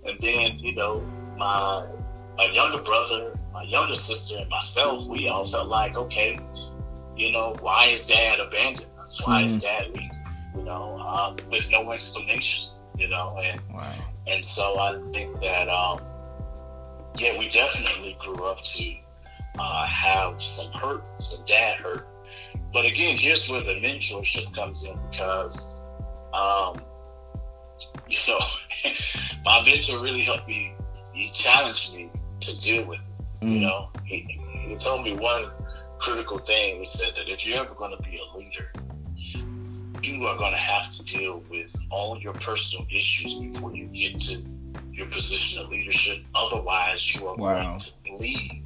And 0.05 0.19
then, 0.19 0.59
you 0.59 0.73
know, 0.73 1.01
my 1.37 1.85
my 2.37 2.45
younger 2.45 2.81
brother, 2.81 3.37
my 3.53 3.63
younger 3.63 3.95
sister, 3.95 4.37
and 4.37 4.49
myself, 4.49 5.07
we 5.07 5.27
all 5.27 5.45
felt 5.45 5.67
like, 5.67 5.95
okay, 5.95 6.39
you 7.15 7.31
know, 7.31 7.55
why 7.59 7.87
is 7.87 8.05
dad 8.07 8.39
abandoned 8.39 8.89
us? 8.99 9.21
Why 9.25 9.39
mm-hmm. 9.39 9.47
is 9.47 9.61
dad 9.61 9.87
leaving? 9.87 10.11
You 10.55 10.63
know, 10.63 10.99
um, 10.99 11.37
with 11.49 11.69
no 11.69 11.91
explanation. 11.91 12.69
You 12.97 13.07
know, 13.07 13.39
and 13.41 13.59
wow. 13.73 13.95
and 14.27 14.45
so 14.45 14.77
I 14.77 14.99
think 15.11 15.39
that 15.39 15.69
um, 15.69 16.01
yeah, 17.17 17.37
we 17.37 17.49
definitely 17.49 18.17
grew 18.19 18.45
up 18.45 18.61
to 18.63 18.95
uh, 19.59 19.85
have 19.85 20.41
some 20.41 20.71
hurt, 20.73 21.03
some 21.19 21.45
dad 21.45 21.77
hurt. 21.77 22.07
But 22.73 22.85
again, 22.85 23.17
here's 23.17 23.49
where 23.49 23.61
the 23.63 23.75
mentorship 23.75 24.53
comes 24.55 24.83
in 24.83 24.97
because, 25.09 25.81
um, 26.33 26.81
you 28.07 28.17
know, 28.27 28.39
my 29.45 29.63
mentor 29.65 30.01
really 30.01 30.21
helped 30.21 30.47
me. 30.47 30.73
He 31.13 31.29
challenged 31.31 31.93
me 31.93 32.09
to 32.41 32.59
deal 32.59 32.85
with 32.85 32.99
it. 32.99 33.10
Mm. 33.41 33.53
You 33.53 33.59
know, 33.61 33.89
he, 34.05 34.39
he 34.67 34.75
told 34.75 35.03
me 35.03 35.13
one 35.13 35.49
critical 35.99 36.37
thing. 36.37 36.79
He 36.79 36.85
said 36.85 37.13
that 37.15 37.29
if 37.29 37.45
you're 37.45 37.63
ever 37.63 37.73
going 37.73 37.95
to 37.95 38.03
be 38.03 38.19
a 38.19 38.37
leader, 38.37 38.71
you 40.03 40.25
are 40.25 40.37
going 40.37 40.51
to 40.51 40.57
have 40.57 40.91
to 40.91 41.03
deal 41.03 41.43
with 41.49 41.75
all 41.89 42.19
your 42.19 42.33
personal 42.33 42.85
issues 42.91 43.35
before 43.35 43.75
you 43.75 43.85
get 43.85 44.19
to 44.21 44.43
your 44.91 45.07
position 45.07 45.61
of 45.61 45.69
leadership. 45.69 46.23
Otherwise, 46.35 47.15
you 47.15 47.27
are 47.27 47.35
wow. 47.35 47.77
going 47.77 47.79
to 47.79 48.15
lead 48.17 48.63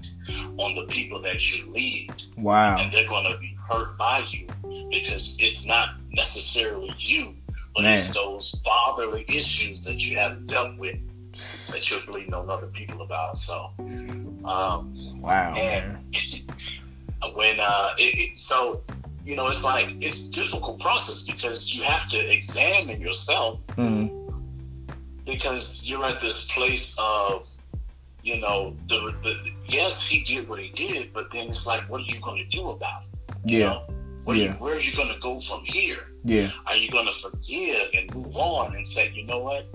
on 0.58 0.76
the 0.76 0.86
people 0.88 1.22
that 1.22 1.56
you 1.56 1.72
lead. 1.72 2.14
Wow. 2.38 2.78
And 2.78 2.92
they're 2.92 3.08
going 3.08 3.32
to 3.32 3.38
be 3.38 3.56
hurt 3.68 3.98
by 3.98 4.26
you 4.30 4.48
because 4.90 5.38
it's 5.40 5.66
not 5.66 5.96
necessarily 6.12 6.94
you 6.98 7.36
But 7.74 7.84
Man. 7.84 7.94
it's 7.94 8.14
those 8.14 8.60
fatherly 8.64 9.26
issues 9.28 9.84
that 9.86 10.00
you 10.00 10.18
haven't 10.18 10.48
dealt 10.48 10.78
with 10.78 10.98
that 11.72 11.90
you're 11.90 12.02
bleeding 12.02 12.34
on 12.34 12.50
other 12.50 12.68
people 12.68 13.02
about. 13.02 13.38
So, 13.38 13.72
um, 13.80 14.94
wow. 15.22 15.54
And 15.56 15.98
when 17.34 17.60
uh, 17.60 17.96
it, 17.98 18.32
it, 18.32 18.40
so 18.40 18.84
you 19.24 19.36
know, 19.36 19.48
it's 19.48 19.64
like 19.64 19.88
it's 20.02 20.28
a 20.28 20.32
difficult 20.32 20.80
process 20.80 21.24
because 21.24 21.74
you 21.74 21.84
have 21.84 22.10
to 22.10 22.18
examine 22.18 23.02
yourself 23.02 23.60
mm-hmm. 23.70 24.08
because 25.26 25.84
you're 25.84 26.06
at 26.06 26.22
this 26.22 26.46
place 26.52 26.96
of 27.00 27.50
you 28.26 28.40
know, 28.40 28.76
the, 28.90 29.14
the, 29.24 29.52
yes, 29.68 30.08
he 30.08 30.24
did 30.24 30.50
what 30.50 30.60
he 30.60 30.70
did, 30.70 31.14
but 31.14 31.32
then 31.32 31.48
it's 31.48 31.68
like, 31.68 31.88
what 31.88 32.02
are 32.02 32.06
you 32.06 32.20
going 32.22 32.38
to 32.38 32.58
do 32.58 32.70
about 32.72 33.04
it? 33.04 33.52
You 33.52 33.60
yeah. 33.60 33.66
Know? 33.66 33.88
Where, 34.24 34.36
yeah. 34.36 34.44
You, 34.44 34.52
where 34.54 34.76
are 34.76 34.80
you 34.80 34.96
going 34.98 35.14
to 35.14 35.20
go 35.20 35.40
from 35.40 35.64
here? 35.64 36.08
Yeah. 36.24 36.50
Are 36.66 36.76
you 36.76 36.90
going 36.90 37.06
to 37.06 37.12
forgive 37.12 37.90
and 37.94 38.14
move 38.16 38.36
on 38.36 38.76
and 38.76 38.86
say, 38.86 39.12
you 39.12 39.28
know 39.28 39.40
what? 39.40 39.68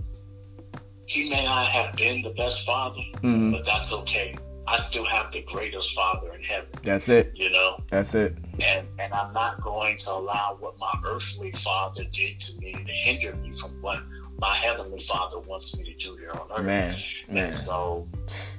He 1.10 1.28
may 1.28 1.42
not 1.42 1.66
have 1.66 1.96
been 1.96 2.22
the 2.22 2.30
best 2.30 2.64
father, 2.64 3.00
mm-hmm. 3.14 3.50
but 3.50 3.66
that's 3.66 3.92
okay. 3.92 4.32
I 4.68 4.76
still 4.76 5.04
have 5.04 5.32
the 5.32 5.42
greatest 5.42 5.92
father 5.92 6.32
in 6.34 6.42
heaven. 6.44 6.68
That's 6.84 7.08
it. 7.08 7.32
You 7.34 7.50
know? 7.50 7.82
That's 7.90 8.14
it. 8.14 8.38
And 8.60 8.86
and 9.00 9.12
I'm 9.12 9.32
not 9.32 9.60
going 9.60 9.98
to 9.98 10.12
allow 10.12 10.56
what 10.60 10.78
my 10.78 10.94
earthly 11.04 11.50
father 11.50 12.04
did 12.12 12.38
to 12.42 12.56
me 12.58 12.74
to 12.74 12.92
hinder 12.92 13.34
me 13.34 13.52
from 13.52 13.72
what 13.82 14.00
my 14.38 14.54
heavenly 14.54 15.00
father 15.00 15.40
wants 15.40 15.76
me 15.76 15.82
to 15.82 15.94
do 15.94 16.14
here 16.14 16.30
on 16.30 16.46
earth. 16.52 16.64
Man, 16.64 16.96
man. 17.28 17.46
And 17.46 17.54
so, 17.56 18.06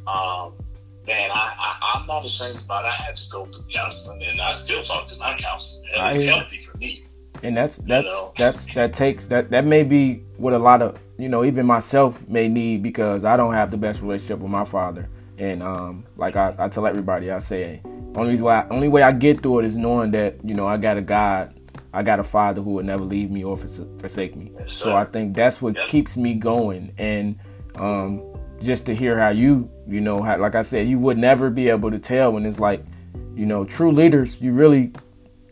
um, 0.06 0.52
man, 1.08 1.32
I, 1.32 1.78
I, 1.96 2.02
am 2.02 2.06
not 2.06 2.26
ashamed 2.26 2.60
about 2.60 2.84
it. 2.84 2.90
I 2.90 2.96
had 2.96 3.16
to 3.16 3.30
go 3.30 3.46
through 3.46 3.64
counseling, 3.72 4.24
and 4.24 4.42
I 4.42 4.52
still 4.52 4.84
talk 4.84 5.08
to 5.08 5.18
my 5.18 5.38
counselor. 5.38 5.86
And 5.96 6.18
it's 6.18 6.26
healthy 6.26 6.60
for 6.60 6.78
me. 6.78 7.06
And 7.44 7.58
that's 7.58 7.78
that's 7.78 8.06
you 8.06 8.12
know? 8.12 8.34
that's 8.38 8.74
that 8.74 8.94
takes 8.94 9.28
that 9.28 9.50
that 9.52 9.66
may 9.66 9.84
be 9.84 10.24
what 10.38 10.54
a 10.54 10.60
lot 10.60 10.82
of 10.82 11.00
you 11.18 11.30
know 11.30 11.44
even 11.44 11.66
myself 11.66 12.20
may 12.28 12.48
need 12.48 12.84
because 12.84 13.26
I 13.26 13.36
don't 13.36 13.54
have 13.54 13.72
the 13.72 13.78
best 13.78 14.02
relationship 14.02 14.40
with 14.40 14.52
my 14.52 14.66
father. 14.66 15.10
And 15.38 15.64
um, 15.64 16.06
like 16.18 16.36
I, 16.36 16.54
I 16.58 16.68
tell 16.70 16.86
everybody, 16.86 17.32
I 17.32 17.40
say 17.40 17.82
only 18.16 18.40
way 18.42 18.64
only 18.70 18.88
way 18.88 19.02
I 19.02 19.12
get 19.12 19.42
through 19.42 19.60
it 19.60 19.66
is 19.66 19.76
knowing 19.76 20.12
that 20.12 20.36
you 20.44 20.54
know 20.54 20.68
I 20.68 20.78
got 20.78 20.98
a 20.98 21.02
God 21.02 21.60
I 21.94 22.04
got 22.04 22.20
a 22.20 22.24
father 22.24 22.62
who 22.62 22.72
would 22.72 22.86
never 22.86 23.04
leave 23.04 23.32
me 23.32 23.44
or 23.44 23.58
forsake 23.58 24.36
me. 24.36 24.52
Yes, 24.58 24.76
so 24.76 24.96
I 24.96 25.06
think 25.06 25.36
that's 25.36 25.62
what 25.62 25.76
yep. 25.76 25.90
keeps 25.90 26.16
me 26.16 26.34
going. 26.36 26.94
And 26.98 27.38
um, 27.76 28.24
just 28.62 28.86
to 28.86 28.96
hear 28.96 29.20
how 29.20 29.30
you, 29.30 29.70
you 29.88 30.00
know, 30.00 30.22
how, 30.22 30.38
like 30.38 30.56
I 30.56 30.62
said, 30.62 30.88
you 30.88 31.00
would 31.00 31.18
never 31.18 31.50
be 31.50 31.68
able 31.70 31.92
to 31.92 32.00
tell 32.00 32.32
when 32.32 32.46
it's 32.46 32.60
like, 32.60 32.86
you 33.36 33.46
know, 33.46 33.66
true 33.66 33.92
leaders. 33.92 34.40
You 34.40 34.54
really, 34.54 34.94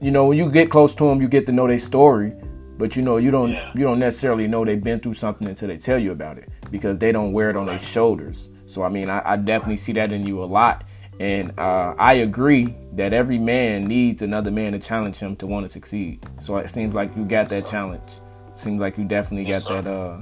you 0.01 0.11
know, 0.11 0.25
when 0.25 0.37
you 0.37 0.49
get 0.49 0.69
close 0.69 0.93
to 0.95 1.05
them, 1.05 1.21
you 1.21 1.27
get 1.27 1.45
to 1.47 1.51
know 1.51 1.67
their 1.67 1.79
story. 1.79 2.33
But 2.77 2.95
you 2.95 3.01
know, 3.01 3.17
you 3.17 3.29
don't, 3.29 3.51
yeah. 3.51 3.71
you 3.75 3.81
don't 3.81 3.99
necessarily 3.99 4.47
know 4.47 4.63
they've 4.63 4.81
been 4.81 5.01
through 5.01 5.15
something 5.15 5.47
until 5.47 5.67
they 5.67 5.77
tell 5.77 5.99
you 5.99 6.13
about 6.13 6.37
it 6.37 6.47
because 6.71 6.97
they 6.97 7.11
don't 7.11 7.33
wear 7.33 7.49
it 7.49 7.57
on 7.57 7.65
their 7.65 7.79
shoulders. 7.79 8.49
So 8.67 8.83
I 8.83 8.89
mean, 8.89 9.09
I, 9.09 9.33
I 9.33 9.35
definitely 9.35 9.77
see 9.77 9.91
that 9.93 10.13
in 10.13 10.25
you 10.25 10.41
a 10.41 10.45
lot. 10.45 10.85
And 11.19 11.59
uh, 11.59 11.95
I 11.99 12.13
agree 12.13 12.73
that 12.93 13.11
every 13.11 13.37
man 13.37 13.83
needs 13.83 14.21
another 14.21 14.51
man 14.51 14.71
to 14.71 14.79
challenge 14.79 15.17
him 15.17 15.35
to 15.37 15.47
want 15.47 15.65
to 15.65 15.71
succeed. 15.71 16.25
So 16.39 16.55
it 16.57 16.69
seems 16.69 16.95
like 16.95 17.13
you 17.17 17.25
got 17.25 17.49
that 17.49 17.67
challenge. 17.67 18.09
Seems 18.53 18.79
like 18.79 18.97
you 18.97 19.03
definitely 19.03 19.51
got 19.51 19.67
that 19.67 19.87
uh, 19.87 20.21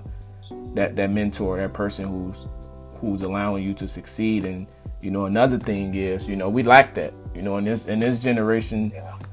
that 0.74 0.96
that 0.96 1.12
mentor, 1.12 1.58
that 1.58 1.74
person 1.74 2.08
who's 2.08 2.48
who's 3.00 3.22
allowing 3.22 3.64
you 3.64 3.74
to 3.76 3.88
succeed. 3.88 4.46
And 4.46 4.66
you 5.02 5.12
know, 5.12 5.26
another 5.26 5.60
thing 5.60 5.94
is, 5.94 6.28
you 6.28 6.36
know, 6.36 6.50
we 6.50 6.64
lack 6.64 6.96
that. 6.96 7.14
You 7.36 7.44
know, 7.44 7.58
in 7.58 7.66
this 7.66 7.86
in 7.86 8.00
this 8.00 8.20
generation, 8.20 8.92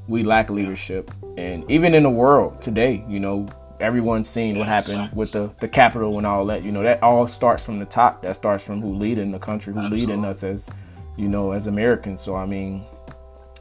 we 0.09 0.23
lack 0.23 0.51
leadership, 0.51 1.11
and 1.37 1.69
even 1.71 1.95
in 1.95 2.03
the 2.03 2.11
world 2.11 2.61
today, 2.61 3.05
you 3.09 3.21
know, 3.21 3.47
everyone's 3.81 4.29
seen 4.29 4.59
what 4.59 4.69
happened 4.69 5.11
with 5.15 5.33
the 5.33 5.51
the 5.61 5.69
Capitol 5.69 6.19
and 6.19 6.27
all 6.27 6.45
that. 6.47 6.63
You 6.63 6.73
know, 6.73 6.83
that 6.83 7.03
all 7.03 7.27
starts 7.27 7.65
from 7.65 7.79
the 7.79 7.87
top. 7.87 8.23
That 8.23 8.37
starts 8.37 8.65
from 8.65 8.81
who 8.81 8.95
leading 8.95 9.31
the 9.31 9.39
country, 9.39 9.73
who 9.73 9.83
leading 9.83 10.25
us 10.25 10.43
as 10.43 10.69
you 11.17 11.29
know, 11.29 11.53
as 11.53 11.67
Americans. 11.67 12.21
So 12.21 12.37
I 12.37 12.47
mean, 12.47 12.85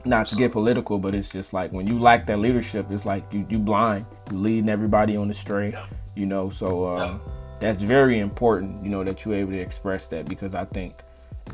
not 0.05 0.27
to 0.27 0.35
get 0.35 0.51
political, 0.51 0.99
but 0.99 1.15
it's 1.15 1.29
just 1.29 1.53
like 1.53 1.71
when 1.71 1.87
you 1.87 1.99
lack 1.99 2.25
that 2.27 2.39
leadership, 2.39 2.87
it's 2.89 3.05
like 3.05 3.31
you 3.31 3.45
you 3.49 3.59
blind, 3.59 4.05
you 4.31 4.37
leading 4.37 4.69
everybody 4.69 5.15
on 5.15 5.27
the 5.27 5.33
stray, 5.33 5.75
you 6.15 6.25
know. 6.25 6.49
So 6.49 6.85
uh, 6.85 7.17
that's 7.59 7.81
very 7.81 8.19
important, 8.19 8.83
you 8.83 8.89
know, 8.89 9.03
that 9.03 9.23
you're 9.23 9.35
able 9.35 9.51
to 9.51 9.59
express 9.59 10.07
that 10.07 10.25
because 10.27 10.55
I 10.55 10.65
think 10.65 10.95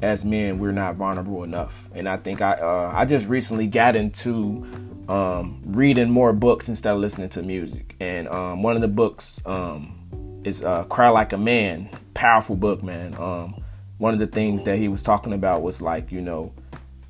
as 0.02 0.24
men 0.24 0.60
we're 0.60 0.72
not 0.72 0.96
vulnerable 0.96 1.44
enough, 1.44 1.90
and 1.94 2.08
I 2.08 2.18
think 2.18 2.42
I 2.42 2.54
uh, 2.54 2.92
I 2.94 3.06
just 3.06 3.28
recently 3.28 3.68
got 3.68 3.96
into 3.96 4.66
um, 5.08 5.62
reading 5.66 6.10
more 6.10 6.34
books 6.34 6.70
instead 6.70 6.94
of 6.94 7.00
listening 7.00 7.30
to 7.30 7.44
music, 7.44 7.96
and 8.00 8.28
um, 8.30 8.64
one 8.64 8.76
of 8.76 8.82
the 8.82 8.88
books 8.88 9.42
um, 9.46 10.42
is 10.44 10.64
uh, 10.64 10.84
"Cry 10.86 11.10
Like 11.10 11.34
a 11.34 11.38
Man," 11.38 11.90
powerful 12.14 12.56
book, 12.56 12.84
man. 12.84 13.16
Um, 13.16 13.64
one 13.98 14.14
of 14.14 14.20
the 14.20 14.28
things 14.28 14.64
that 14.64 14.78
he 14.78 14.88
was 14.88 15.04
talking 15.04 15.34
about 15.34 15.62
was 15.62 15.82
like, 15.82 16.12
you 16.12 16.22
know, 16.22 16.54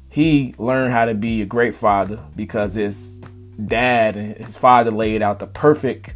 he 0.10 0.56
learned 0.58 0.92
how 0.92 1.06
to 1.06 1.13
be 1.13 1.42
a 1.42 1.46
great 1.46 1.76
father 1.76 2.20
because 2.36 2.74
his 2.76 3.20
dad 3.65 4.18
and 4.18 4.38
his 4.38 4.58
father 4.58 4.92
laid 4.92 5.22
out 5.22 5.39
the 5.39 5.48
perfect 5.48 6.15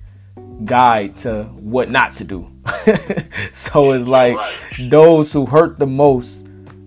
guide 0.66 1.18
to 1.20 1.44
what 1.44 1.90
not 1.90 2.16
to 2.16 2.24
do. 2.24 2.50
so 3.52 3.92
it's 3.92 4.08
like 4.08 4.38
those 4.80 5.32
who 5.32 5.46
hurt 5.46 5.78
the 5.78 5.88
most, 5.88 6.43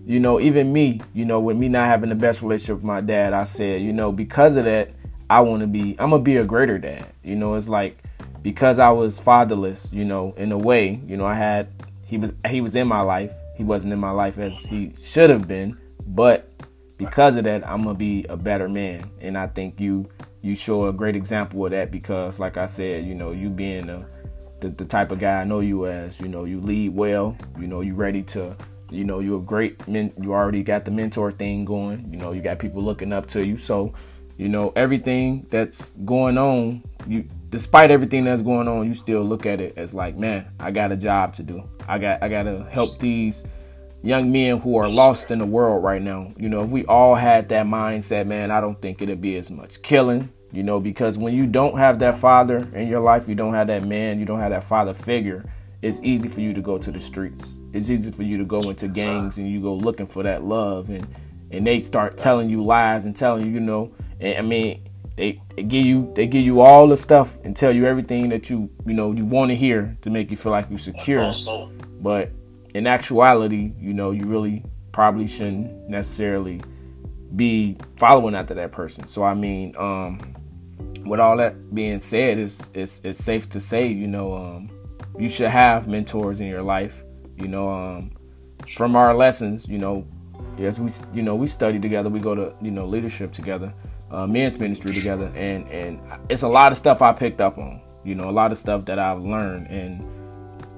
you 0.07 0.21
know, 0.21 0.41
even 0.41 0.73
me, 0.73 1.01
you 1.13 1.25
know, 1.25 1.41
with 1.41 1.57
me 1.57 1.69
not 1.69 1.87
having 1.87 2.09
the 2.09 2.15
best 2.15 2.41
relationship 2.41 2.77
with 2.77 2.85
my 2.85 3.01
dad, 3.01 3.33
I 3.33 3.45
said, 3.45 3.83
you 3.83 3.93
know, 3.93 4.13
because 4.13 4.57
of 4.57 4.65
that, 4.65 4.91
I 5.29 5.41
want 5.41 5.61
to 5.61 5.67
be, 5.67 5.97
I'm 5.99 6.11
going 6.11 6.23
to 6.23 6.25
be 6.25 6.37
a 6.37 6.45
greater 6.45 6.79
dad. 6.79 7.07
You 7.25 7.35
know, 7.35 7.57
it's 7.57 7.69
like 7.69 7.99
because 8.43 8.79
I 8.79 8.91
was 8.91 9.19
fatherless, 9.19 9.93
you 9.93 10.05
know, 10.05 10.33
in 10.37 10.53
a 10.53 10.59
way, 10.59 11.01
you 11.07 11.17
know, 11.17 11.27
I 11.27 11.35
had, 11.35 11.69
he 12.05 12.17
was, 12.17 12.33
he 12.49 12.61
was 12.61 12.77
in 12.77 12.87
my 12.87 13.01
life 13.01 13.33
he 13.57 13.65
wasn't 13.65 13.93
in 13.93 13.99
my 13.99 14.11
life 14.11 14.39
as 14.39 14.55
he 14.67 14.93
should 15.03 15.31
have 15.31 15.49
been, 15.49 15.79
but 16.07 16.49
because 16.99 17.37
of 17.37 17.45
that, 17.45 17.67
I'm 17.67 17.83
gonna 17.83 17.95
be 17.95 18.25
a 18.29 18.37
better 18.37 18.69
man. 18.69 19.11
And 19.21 19.37
I 19.37 19.47
think 19.47 19.81
you 19.81 20.09
you 20.43 20.55
show 20.55 20.87
a 20.87 20.93
great 20.93 21.17
example 21.17 21.65
of 21.65 21.71
that 21.73 21.91
because, 21.91 22.39
like 22.39 22.59
I 22.59 22.67
said, 22.67 23.07
you 23.07 23.15
know, 23.15 23.33
you 23.33 23.49
being 23.49 23.89
a, 23.89 24.07
the, 24.61 24.69
the 24.69 24.85
type 24.85 25.11
of 25.11 25.19
guy 25.19 25.41
I 25.41 25.45
know 25.45 25.61
you 25.61 25.87
as, 25.87 26.21
you 26.21 26.29
know, 26.29 26.45
you 26.45 26.61
lead 26.61 26.95
well, 26.95 27.37
you 27.59 27.67
know, 27.67 27.81
you 27.81 27.95
ready 27.95 28.23
to, 28.25 28.55
you 28.91 29.05
know, 29.05 29.21
you're 29.21 29.39
a 29.39 29.43
great 29.43 29.87
men. 29.89 30.13
You 30.21 30.33
already 30.33 30.63
got 30.63 30.85
the 30.85 30.91
mentor 30.91 31.33
thing 31.33 31.65
going. 31.65 32.09
You 32.11 32.19
know, 32.19 32.33
you 32.33 32.43
got 32.43 32.59
people 32.59 32.83
looking 32.83 33.13
up 33.13 33.27
to 33.29 33.45
you. 33.45 33.59
So, 33.59 33.95
you 34.37 34.49
know, 34.49 34.73
everything 34.77 35.47
that's 35.51 35.91
going 36.05 36.39
on, 36.39 36.83
you 37.07 37.29
despite 37.51 37.91
everything 37.91 38.25
that's 38.25 38.43
going 38.43 38.69
on, 38.69 38.87
you 38.87 38.95
still 38.95 39.23
look 39.23 39.47
at 39.47 39.61
it 39.61 39.75
as 39.77 39.95
like, 39.95 40.17
man, 40.17 40.47
I 40.61 40.71
got 40.71 40.93
a 40.93 40.97
job 40.97 41.35
to 41.35 41.43
do. 41.43 41.69
I 41.89 41.99
got 41.99 42.23
I 42.23 42.29
got 42.29 42.45
to 42.45 42.65
help 42.71 42.99
these 42.99 43.45
young 44.03 44.31
men 44.31 44.59
who 44.59 44.77
are 44.77 44.89
lost 44.89 45.31
in 45.31 45.39
the 45.39 45.47
world 45.47 45.83
right 45.83 46.03
now. 46.03 46.33
You 46.37 46.49
know, 46.49 46.63
if 46.63 46.71
we 46.71 46.85
all 46.87 47.15
had 47.15 47.49
that 47.49 47.67
mindset, 47.67 48.27
man, 48.27 48.51
I 48.51 48.61
don't 48.61 48.81
think 48.81 49.03
it'd 49.03 49.21
be 49.21 49.37
as 49.37 49.51
much 49.51 49.83
killing. 49.83 50.31
You 50.53 50.63
know, 50.63 50.81
because 50.81 51.19
when 51.19 51.35
you 51.35 51.47
don't 51.47 51.77
have 51.77 51.99
that 51.99 52.19
father 52.19 52.69
in 52.73 52.89
your 52.89 53.01
life, 53.01 53.29
you 53.29 53.35
don't 53.35 53.53
have 53.53 53.67
that 53.67 53.85
man, 53.85 54.21
you 54.21 54.25
don't 54.25 54.39
have 54.39 54.53
that 54.53 54.65
father 54.65 54.95
figure, 54.95 55.45
it's 55.83 56.01
easy 56.03 56.29
for 56.29 56.41
you 56.41 56.55
to 56.55 56.61
go 56.61 56.79
to 56.79 56.91
the 56.91 57.01
streets. 57.01 57.59
It's 57.77 57.91
easy 57.91 58.11
for 58.11 58.23
you 58.23 58.39
to 58.39 58.45
go 58.45 58.71
into 58.71 58.89
gangs 58.89 59.39
and 59.39 59.51
you 59.51 59.61
go 59.61 59.75
looking 59.75 60.07
for 60.07 60.23
that 60.23 60.45
love 60.45 60.91
and 60.91 61.07
and 61.51 61.67
they 61.67 61.81
start 61.81 62.19
telling 62.19 62.51
you 62.51 62.65
lies 62.65 63.05
and 63.05 63.17
telling 63.17 63.47
you, 63.47 63.53
you 63.53 63.61
know, 63.61 63.93
and, 64.19 64.39
I 64.39 64.43
mean, 64.43 64.89
they, 65.17 65.41
they 65.55 65.63
give 65.63 65.87
you 65.87 66.13
they 66.15 66.27
give 66.27 66.45
you 66.45 66.61
all 66.61 66.87
the 66.87 66.97
stuff 66.97 67.39
and 67.45 67.57
tell 67.57 67.73
you 67.73 67.87
everything 67.87 68.29
that 68.31 68.51
you 68.51 68.69
you 68.85 68.93
know 68.93 69.13
you 69.13 69.25
want 69.25 69.51
to 69.51 69.57
hear 69.57 69.97
to 70.03 70.11
make 70.11 70.31
you 70.31 70.37
feel 70.37 70.53
like 70.53 70.69
you're 70.69 70.79
secure. 70.79 71.33
But 72.01 72.31
in 72.75 72.87
actuality, 72.87 73.73
you 73.81 73.95
know, 73.95 74.11
you 74.11 74.27
really 74.27 74.63
probably 74.93 75.27
shouldn't 75.27 75.89
necessarily 75.89 76.61
be 77.35 77.77
following 77.97 78.35
after 78.35 78.55
that 78.55 78.73
person. 78.73 79.07
So 79.09 79.23
I 79.23 79.35
mean, 79.35 79.75
um, 79.79 80.21
with 81.07 81.21
all 81.21 81.37
that 81.39 81.75
being 81.75 81.99
said, 82.01 82.39
it's 82.39 82.71
it's 82.75 83.01
it's 83.03 83.19
safe 83.19 83.49
to 83.51 83.61
say, 83.61 83.87
you 83.87 84.07
know, 84.07 84.35
um, 84.35 84.71
you 85.19 85.31
should 85.31 85.49
have 85.49 85.89
mentors 85.89 86.41
in 86.41 86.47
your 86.47 86.63
life. 86.63 87.03
You 87.37 87.49
know, 87.49 87.69
um, 87.71 88.13
from 88.69 88.97
our 88.97 89.15
lessons, 89.15 89.69
you 89.69 89.79
know, 89.79 90.07
as 90.59 90.81
we 90.81 90.91
you 91.13 91.23
know 91.23 91.35
we 91.35 91.47
study 91.47 91.79
together, 91.79 92.09
we 92.09 92.21
go 92.21 92.35
to 92.35 92.55
you 92.61 92.71
know 92.71 92.87
leadership 92.87 93.33
together 93.33 93.73
uh, 94.11 94.27
men's 94.27 94.59
ministry 94.59 94.95
together, 94.95 95.33
and 95.35 95.69
and 95.69 96.01
it's 96.29 96.43
a 96.43 96.49
lot 96.49 96.73
of 96.73 96.79
stuff 96.79 97.03
I 97.03 97.13
picked 97.13 97.41
up 97.41 97.59
on. 97.59 97.81
You 98.05 98.15
know, 98.15 98.31
a 98.31 98.33
lot 98.33 98.53
of 98.53 98.59
stuff 98.59 98.85
that 98.85 98.99
I've 98.99 99.21
learned, 99.21 99.67
and 99.67 100.05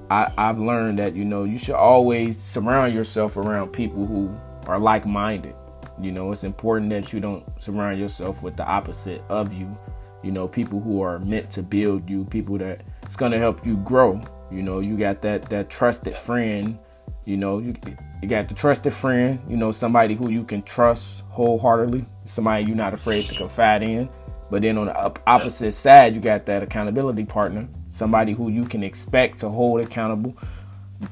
I, 0.09 0.31
I've 0.37 0.59
learned 0.59 0.99
that 0.99 1.15
you 1.15 1.25
know 1.25 1.43
you 1.43 1.57
should 1.57 1.75
always 1.75 2.39
surround 2.39 2.93
yourself 2.93 3.37
around 3.37 3.71
people 3.71 4.05
who 4.05 4.35
are 4.67 4.79
like-minded. 4.79 5.55
You 6.01 6.11
know, 6.11 6.31
it's 6.31 6.43
important 6.43 6.89
that 6.91 7.13
you 7.13 7.19
don't 7.19 7.43
surround 7.61 7.99
yourself 7.99 8.41
with 8.41 8.55
the 8.55 8.65
opposite 8.65 9.21
of 9.29 9.53
you. 9.53 9.77
You 10.23 10.31
know, 10.31 10.47
people 10.47 10.79
who 10.79 11.01
are 11.01 11.19
meant 11.19 11.49
to 11.51 11.63
build 11.63 12.09
you, 12.09 12.25
people 12.25 12.57
that 12.57 12.81
it's 13.03 13.15
gonna 13.15 13.37
help 13.37 13.65
you 13.65 13.77
grow. 13.77 14.21
You 14.51 14.63
know, 14.63 14.79
you 14.79 14.97
got 14.97 15.21
that 15.21 15.49
that 15.49 15.69
trusted 15.69 16.15
friend. 16.15 16.77
You 17.25 17.37
know, 17.37 17.59
you 17.59 17.75
you 18.21 18.27
got 18.27 18.49
the 18.49 18.53
trusted 18.53 18.93
friend, 18.93 19.39
you 19.47 19.55
know, 19.55 19.71
somebody 19.71 20.13
who 20.13 20.29
you 20.29 20.43
can 20.43 20.61
trust 20.63 21.23
wholeheartedly, 21.29 22.05
somebody 22.25 22.65
you're 22.65 22.75
not 22.75 22.93
afraid 22.93 23.29
to 23.29 23.35
confide 23.35 23.81
in. 23.81 24.09
But 24.51 24.63
then 24.63 24.77
on 24.77 24.87
the 24.87 25.21
opposite 25.27 25.73
side, 25.73 26.15
you 26.15 26.21
got 26.21 26.45
that 26.47 26.63
accountability 26.63 27.23
partner, 27.23 27.67
somebody 27.87 28.33
who 28.33 28.49
you 28.49 28.65
can 28.65 28.83
expect 28.83 29.39
to 29.39 29.49
hold 29.49 29.79
accountable, 29.81 30.35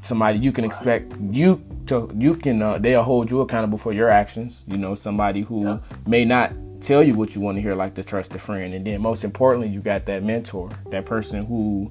somebody 0.02 0.39
you 0.39 0.52
can 0.52 0.65
expect 0.65 1.13
you 1.32 1.63
to 1.86 2.10
you 2.17 2.36
can 2.36 2.62
uh, 2.62 2.78
they'll 2.78 3.04
hold 3.04 3.30
you 3.30 3.41
accountable 3.41 3.78
for 3.78 3.93
your 3.93 4.10
actions. 4.10 4.65
You 4.67 4.78
know, 4.78 4.95
somebody 4.95 5.41
who 5.41 5.65
yeah. 5.65 5.78
may 6.08 6.26
not 6.26 6.52
tell 6.82 7.04
you 7.04 7.13
what 7.13 7.36
you 7.36 7.41
want 7.41 7.58
to 7.58 7.62
hear, 7.62 7.76
like 7.76 7.95
the 7.95 8.04
trusted 8.04 8.41
friend, 8.41 8.73
and 8.73 8.86
then 8.86 9.02
most 9.02 9.23
importantly, 9.23 9.69
you 9.69 9.82
got 9.82 10.06
that 10.08 10.23
mentor, 10.23 10.69
that 10.91 11.06
person 11.06 11.45
who 11.45 11.89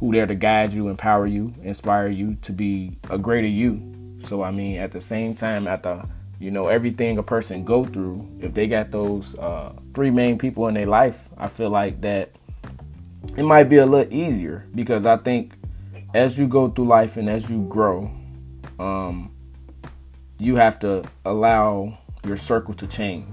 who 0.00 0.12
there 0.12 0.26
to 0.26 0.34
guide 0.34 0.72
you, 0.72 0.88
empower 0.88 1.26
you, 1.26 1.52
inspire 1.62 2.08
you 2.08 2.34
to 2.42 2.52
be 2.52 2.98
a 3.10 3.18
greater 3.18 3.46
you. 3.46 4.18
So 4.26 4.42
I 4.42 4.50
mean, 4.50 4.78
at 4.78 4.92
the 4.92 5.00
same 5.00 5.34
time, 5.34 5.68
at 5.68 5.82
the 5.82 6.06
you 6.38 6.50
know 6.50 6.68
everything 6.68 7.18
a 7.18 7.22
person 7.22 7.64
go 7.64 7.84
through, 7.84 8.26
if 8.40 8.54
they 8.54 8.66
got 8.66 8.90
those 8.90 9.38
uh, 9.38 9.74
three 9.94 10.10
main 10.10 10.38
people 10.38 10.66
in 10.68 10.74
their 10.74 10.86
life, 10.86 11.28
I 11.36 11.48
feel 11.48 11.68
like 11.68 12.00
that 12.00 12.30
it 13.36 13.42
might 13.44 13.64
be 13.64 13.76
a 13.76 13.86
little 13.86 14.12
easier 14.12 14.66
because 14.74 15.04
I 15.04 15.18
think 15.18 15.52
as 16.14 16.38
you 16.38 16.48
go 16.48 16.70
through 16.70 16.86
life 16.86 17.18
and 17.18 17.28
as 17.28 17.48
you 17.50 17.66
grow, 17.68 18.10
um, 18.78 19.30
you 20.38 20.56
have 20.56 20.78
to 20.80 21.04
allow 21.26 21.98
your 22.24 22.38
circle 22.38 22.72
to 22.74 22.86
change. 22.86 23.26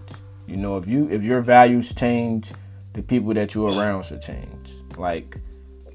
You 0.46 0.58
know, 0.58 0.78
if 0.78 0.86
you 0.86 1.10
if 1.10 1.24
your 1.24 1.40
values 1.40 1.94
change, 1.94 2.52
the 2.94 3.02
people 3.02 3.34
that 3.36 3.56
you're 3.56 3.72
around 3.72 4.04
should 4.04 4.22
change. 4.22 4.74
Like 4.98 5.38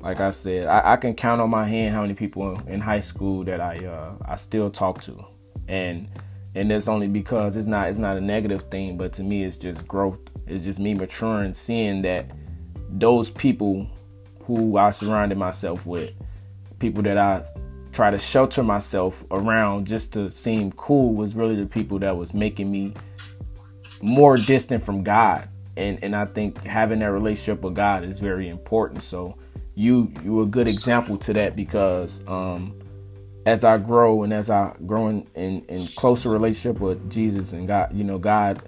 like 0.02 0.20
I 0.20 0.30
said, 0.30 0.66
I, 0.66 0.94
I 0.94 0.96
can 0.96 1.14
count 1.14 1.40
on 1.40 1.48
my 1.48 1.64
hand 1.64 1.94
how 1.94 2.02
many 2.02 2.14
people 2.14 2.60
in, 2.66 2.80
high 2.80 3.00
school 3.00 3.44
that 3.44 3.60
I 3.60 3.86
uh, 3.86 4.14
I 4.24 4.34
still 4.34 4.68
talk 4.68 5.00
to, 5.02 5.24
and 5.68 6.08
and 6.56 6.70
that's 6.70 6.88
only 6.88 7.06
because 7.06 7.56
it's 7.56 7.68
not 7.68 7.88
it's 7.88 7.98
not 7.98 8.16
a 8.16 8.20
negative 8.20 8.68
thing, 8.68 8.96
but 8.96 9.12
to 9.14 9.22
me 9.22 9.44
it's 9.44 9.56
just 9.56 9.86
growth. 9.86 10.18
It's 10.46 10.64
just 10.64 10.80
me 10.80 10.94
maturing, 10.94 11.54
seeing 11.54 12.02
that 12.02 12.26
those 12.90 13.30
people 13.30 13.86
who 14.44 14.76
I 14.76 14.90
surrounded 14.90 15.38
myself 15.38 15.86
with, 15.86 16.10
people 16.80 17.04
that 17.04 17.16
I 17.16 17.44
try 17.92 18.10
to 18.10 18.18
shelter 18.18 18.64
myself 18.64 19.24
around 19.30 19.86
just 19.86 20.12
to 20.14 20.32
seem 20.32 20.72
cool 20.72 21.14
was 21.14 21.36
really 21.36 21.54
the 21.54 21.66
people 21.66 22.00
that 22.00 22.16
was 22.16 22.34
making 22.34 22.72
me 22.72 22.94
more 24.00 24.36
distant 24.36 24.82
from 24.82 25.04
God. 25.04 25.48
And 25.76 26.02
and 26.02 26.16
I 26.16 26.24
think 26.24 26.64
having 26.64 26.98
that 26.98 27.12
relationship 27.12 27.62
with 27.62 27.76
God 27.76 28.02
is 28.02 28.18
very 28.18 28.48
important. 28.48 29.04
So 29.04 29.36
you 29.74 30.12
you 30.22 30.40
a 30.42 30.46
good 30.46 30.68
example 30.68 31.16
to 31.18 31.32
that 31.32 31.56
because 31.56 32.20
um 32.26 32.78
as 33.44 33.64
I 33.64 33.78
grow 33.78 34.22
and 34.22 34.32
as 34.32 34.50
I 34.50 34.74
grow 34.86 35.08
in, 35.08 35.26
in, 35.34 35.62
in 35.62 35.86
closer 35.96 36.30
relationship 36.30 36.80
with 36.80 37.10
Jesus 37.10 37.52
and 37.52 37.66
God, 37.66 37.92
you 37.92 38.04
know, 38.04 38.18
God 38.18 38.62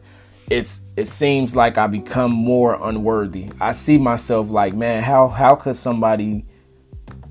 it's 0.50 0.82
it 0.96 1.06
seems 1.06 1.56
like 1.56 1.78
I 1.78 1.86
become 1.86 2.30
more 2.30 2.78
unworthy. 2.82 3.50
I 3.60 3.72
see 3.72 3.98
myself 3.98 4.50
like, 4.50 4.74
man, 4.74 5.02
how 5.02 5.28
how 5.28 5.54
could 5.54 5.76
somebody 5.76 6.44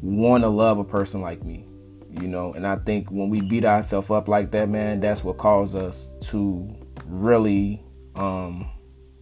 want 0.01 0.43
to 0.43 0.49
love 0.49 0.79
a 0.79 0.83
person 0.83 1.21
like 1.21 1.43
me? 1.43 1.67
You 2.09 2.27
know, 2.27 2.53
and 2.53 2.65
I 2.65 2.77
think 2.77 3.09
when 3.09 3.29
we 3.29 3.41
beat 3.41 3.65
ourselves 3.65 4.09
up 4.09 4.27
like 4.27 4.51
that, 4.51 4.69
man, 4.69 4.99
that's 4.99 5.23
what 5.23 5.37
causes 5.37 5.75
us 5.75 6.13
to 6.29 6.75
really 7.05 7.83
um 8.15 8.69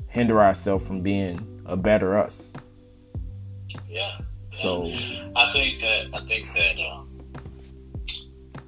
hinder 0.08 0.42
ourselves 0.42 0.86
from 0.88 1.02
being 1.02 1.62
a 1.66 1.76
better 1.76 2.18
us. 2.18 2.54
Yeah. 3.90 4.20
So 4.52 4.90
I 5.36 5.52
think 5.54 5.80
that 5.82 6.08
I 6.14 6.26
think 6.26 6.48
that 6.56 6.80
um, 6.80 7.08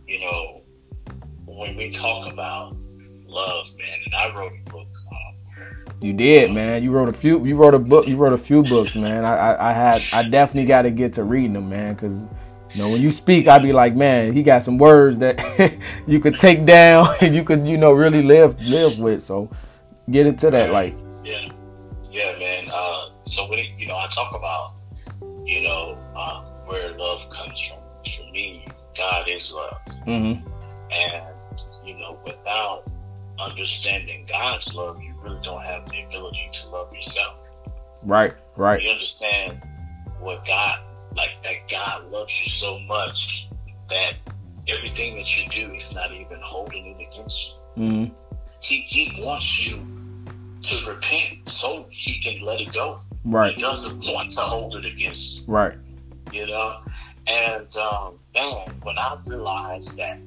you 0.07 0.19
know 0.19 0.61
when 1.45 1.75
we 1.75 1.91
talk 1.91 2.31
about 2.31 2.75
love, 3.25 3.67
man, 3.77 3.99
and 4.05 4.15
I 4.15 4.35
wrote 4.35 4.53
a 4.53 4.69
book 4.71 4.87
you 6.03 6.11
did, 6.11 6.51
man. 6.51 6.83
You 6.83 6.91
wrote 6.91 7.07
a 7.07 7.13
few. 7.13 7.45
You 7.45 7.55
wrote 7.55 7.73
a 7.73 7.79
book. 7.79 8.07
You 8.07 8.17
wrote 8.17 8.33
a 8.33 8.37
few 8.37 8.61
books, 8.61 8.95
man. 8.95 9.23
I, 9.23 9.35
I, 9.35 9.69
I 9.69 9.73
had. 9.73 10.01
I 10.11 10.27
definitely 10.27 10.65
got 10.65 10.81
to 10.81 10.91
get 10.91 11.13
to 11.13 11.23
reading 11.23 11.53
them, 11.53 11.69
man. 11.69 11.93
Because 11.93 12.25
you 12.71 12.81
know, 12.81 12.89
when 12.89 13.01
you 13.01 13.09
speak, 13.09 13.47
I'd 13.47 13.63
be 13.63 13.71
like, 13.71 13.95
man, 13.95 14.33
he 14.33 14.43
got 14.43 14.63
some 14.63 14.77
words 14.77 15.19
that 15.19 15.39
you 16.07 16.19
could 16.19 16.37
take 16.37 16.65
down 16.65 17.15
and 17.21 17.33
you 17.33 17.43
could, 17.43 17.67
you 17.67 17.77
know, 17.77 17.93
really 17.93 18.21
live 18.21 18.59
live 18.59 18.99
with. 18.99 19.21
So 19.21 19.49
get 20.11 20.27
into 20.27 20.51
that, 20.51 20.71
like. 20.71 20.93
Yeah, 21.23 21.49
yeah, 22.11 22.37
man. 22.37 22.69
Uh, 22.69 23.09
so 23.23 23.49
when 23.49 23.59
it, 23.59 23.67
you 23.77 23.87
know, 23.87 23.95
I 23.95 24.07
talk 24.07 24.35
about, 24.35 24.72
you 25.45 25.61
know, 25.61 25.97
uh, 26.15 26.41
where 26.65 26.91
love 26.97 27.29
comes 27.29 27.59
from. 27.61 27.79
For 28.03 28.31
me, 28.31 28.65
God 28.97 29.29
is 29.29 29.51
love, 29.51 29.79
mm-hmm. 30.05 30.47
and 30.91 31.35
you 31.85 31.97
know, 31.97 32.19
without 32.25 32.83
understanding 33.39 34.25
God's 34.29 34.73
love, 34.73 35.01
you 35.01 35.13
really 35.21 35.39
don't 35.43 35.63
have 35.63 35.89
the 35.89 36.03
ability 36.03 36.49
to 36.51 36.69
love 36.69 36.93
yourself. 36.93 37.35
Right, 38.03 38.33
right. 38.57 38.81
You 38.81 38.91
understand 38.91 39.61
what 40.19 40.45
God, 40.45 40.79
like 41.15 41.31
that 41.43 41.69
God 41.69 42.11
loves 42.11 42.41
you 42.43 42.49
so 42.49 42.79
much 42.79 43.47
that 43.89 44.13
everything 44.67 45.15
that 45.17 45.37
you 45.37 45.49
do, 45.49 45.71
He's 45.73 45.93
not 45.93 46.11
even 46.11 46.39
holding 46.41 46.87
it 46.87 47.07
against 47.11 47.53
you. 47.75 47.83
Mm-hmm. 47.83 48.13
He, 48.59 48.81
he 48.81 49.21
wants 49.21 49.65
you 49.65 49.85
to 50.61 50.85
repent 50.89 51.49
so 51.49 51.85
He 51.89 52.21
can 52.21 52.45
let 52.45 52.61
it 52.61 52.71
go. 52.73 52.99
Right. 53.25 53.55
He 53.55 53.61
doesn't 53.61 53.99
want 53.99 54.31
to 54.33 54.41
hold 54.41 54.75
it 54.75 54.85
against 54.85 55.39
you. 55.39 55.43
Right. 55.47 55.77
You 56.31 56.47
know? 56.47 56.79
And 57.27 57.75
um, 57.77 58.19
man, 58.33 58.67
when 58.81 58.97
I 58.97 59.17
realized 59.25 59.97
that 59.97 60.19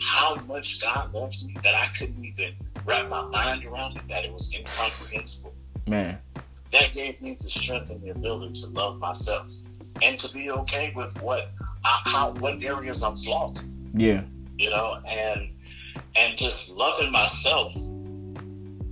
how 0.00 0.34
much 0.46 0.80
God 0.80 1.14
loves 1.14 1.44
me 1.44 1.56
that 1.62 1.74
I 1.74 1.88
couldn't 1.96 2.24
even 2.24 2.54
wrap 2.84 3.08
my 3.08 3.22
mind 3.22 3.64
around 3.64 3.96
it, 3.96 4.02
that 4.08 4.24
it 4.24 4.32
was 4.32 4.52
incomprehensible. 4.52 5.54
Man. 5.86 6.18
That 6.72 6.92
gave 6.92 7.20
me 7.20 7.36
the 7.38 7.48
strength 7.48 7.90
and 7.90 8.02
the 8.02 8.10
ability 8.10 8.60
to 8.62 8.66
love 8.68 8.98
myself 8.98 9.46
and 10.00 10.18
to 10.18 10.32
be 10.32 10.50
okay 10.50 10.92
with 10.96 11.20
what 11.22 11.50
I, 11.84 12.00
how 12.06 12.30
what 12.32 12.62
areas 12.62 13.02
I'm 13.02 13.16
flawed. 13.16 13.60
Yeah. 13.94 14.22
You 14.58 14.70
know, 14.70 14.98
and 15.06 15.50
and 16.16 16.36
just 16.36 16.74
loving 16.74 17.12
myself 17.12 17.74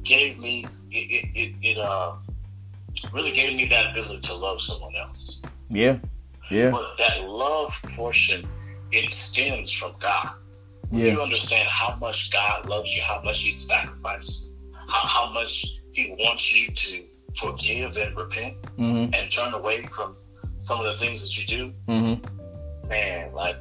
gave 0.02 0.38
me 0.38 0.66
it 0.90 0.96
it, 0.96 1.28
it, 1.34 1.54
it 1.62 1.78
uh 1.78 2.16
really 3.12 3.32
gave 3.32 3.56
me 3.56 3.66
that 3.66 3.90
ability 3.90 4.20
to 4.20 4.34
love 4.34 4.60
someone 4.60 4.94
else. 4.96 5.40
Yeah. 5.68 5.98
Yeah. 6.50 6.70
But 6.70 6.96
that 6.98 7.22
love 7.22 7.72
portion 7.94 8.48
it 8.92 9.12
stems 9.12 9.70
from 9.70 9.94
God. 10.00 10.30
Yeah. 10.90 11.12
You 11.12 11.22
understand 11.22 11.68
how 11.68 11.96
much 12.00 12.30
God 12.30 12.68
loves 12.68 12.94
you, 12.94 13.02
how 13.02 13.22
much 13.22 13.42
He 13.42 13.52
sacrificed, 13.52 14.48
how, 14.88 15.06
how 15.06 15.32
much 15.32 15.78
He 15.92 16.14
wants 16.18 16.56
you 16.56 16.72
to 16.72 17.04
forgive 17.36 17.96
and 17.96 18.16
repent 18.16 18.60
mm-hmm. 18.76 19.14
and 19.14 19.30
turn 19.30 19.54
away 19.54 19.82
from 19.84 20.16
some 20.58 20.80
of 20.80 20.86
the 20.86 20.94
things 20.94 21.22
that 21.22 21.38
you 21.38 21.46
do. 21.46 21.74
Mm-hmm. 21.88 22.88
Man, 22.88 23.32
like 23.32 23.56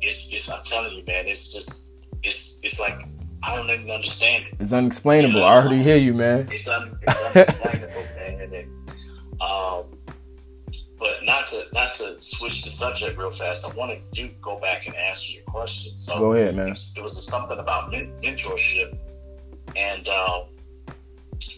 it's, 0.00 0.32
it's 0.32 0.50
I'm 0.50 0.64
telling 0.64 0.94
you, 0.94 1.04
man, 1.06 1.26
it's 1.28 1.52
just 1.52 1.90
it's 2.24 2.58
it's 2.62 2.80
like 2.80 2.98
I 3.46 3.56
don't 3.56 3.70
even 3.70 3.90
understand 3.90 4.46
it. 4.46 4.54
It's 4.58 4.72
unexplainable. 4.72 5.34
You 5.34 5.40
know, 5.40 5.46
I 5.46 5.56
already 5.56 5.82
hear 5.82 5.96
you, 5.96 6.14
man. 6.14 6.48
It's, 6.50 6.68
un, 6.68 6.98
it's 7.02 7.22
unexplainable, 7.22 8.04
man. 8.16 8.70
Um, 9.40 9.84
but 10.98 11.22
not 11.24 11.46
to 11.48 11.64
not 11.74 11.92
to 11.94 12.20
switch 12.20 12.62
the 12.62 12.70
subject 12.70 13.18
real 13.18 13.30
fast. 13.30 13.70
I 13.70 13.74
want 13.74 13.90
to 13.92 14.00
do 14.12 14.32
go 14.40 14.58
back 14.58 14.86
and 14.86 14.96
answer 14.96 15.34
your 15.34 15.42
question. 15.44 15.98
So 15.98 16.18
go 16.18 16.32
ahead, 16.32 16.56
man. 16.56 16.70
It 16.70 17.02
was 17.02 17.26
something 17.26 17.58
about 17.58 17.92
mentorship, 17.92 18.96
and 19.76 20.08
uh, 20.08 20.44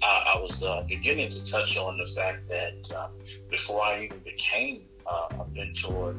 I, 0.03 0.35
I, 0.35 0.41
was 0.41 0.65
uh, 0.65 0.83
beginning 0.89 1.29
to 1.29 1.51
touch 1.51 1.79
on 1.79 1.99
the 1.99 2.07
fact 2.07 2.49
that 2.49 2.91
uh, 2.97 3.09
before 3.49 3.85
I 3.85 4.05
even 4.05 4.19
became 4.21 4.83
uh, 5.07 5.29
a 5.39 5.47
mentor 5.55 6.17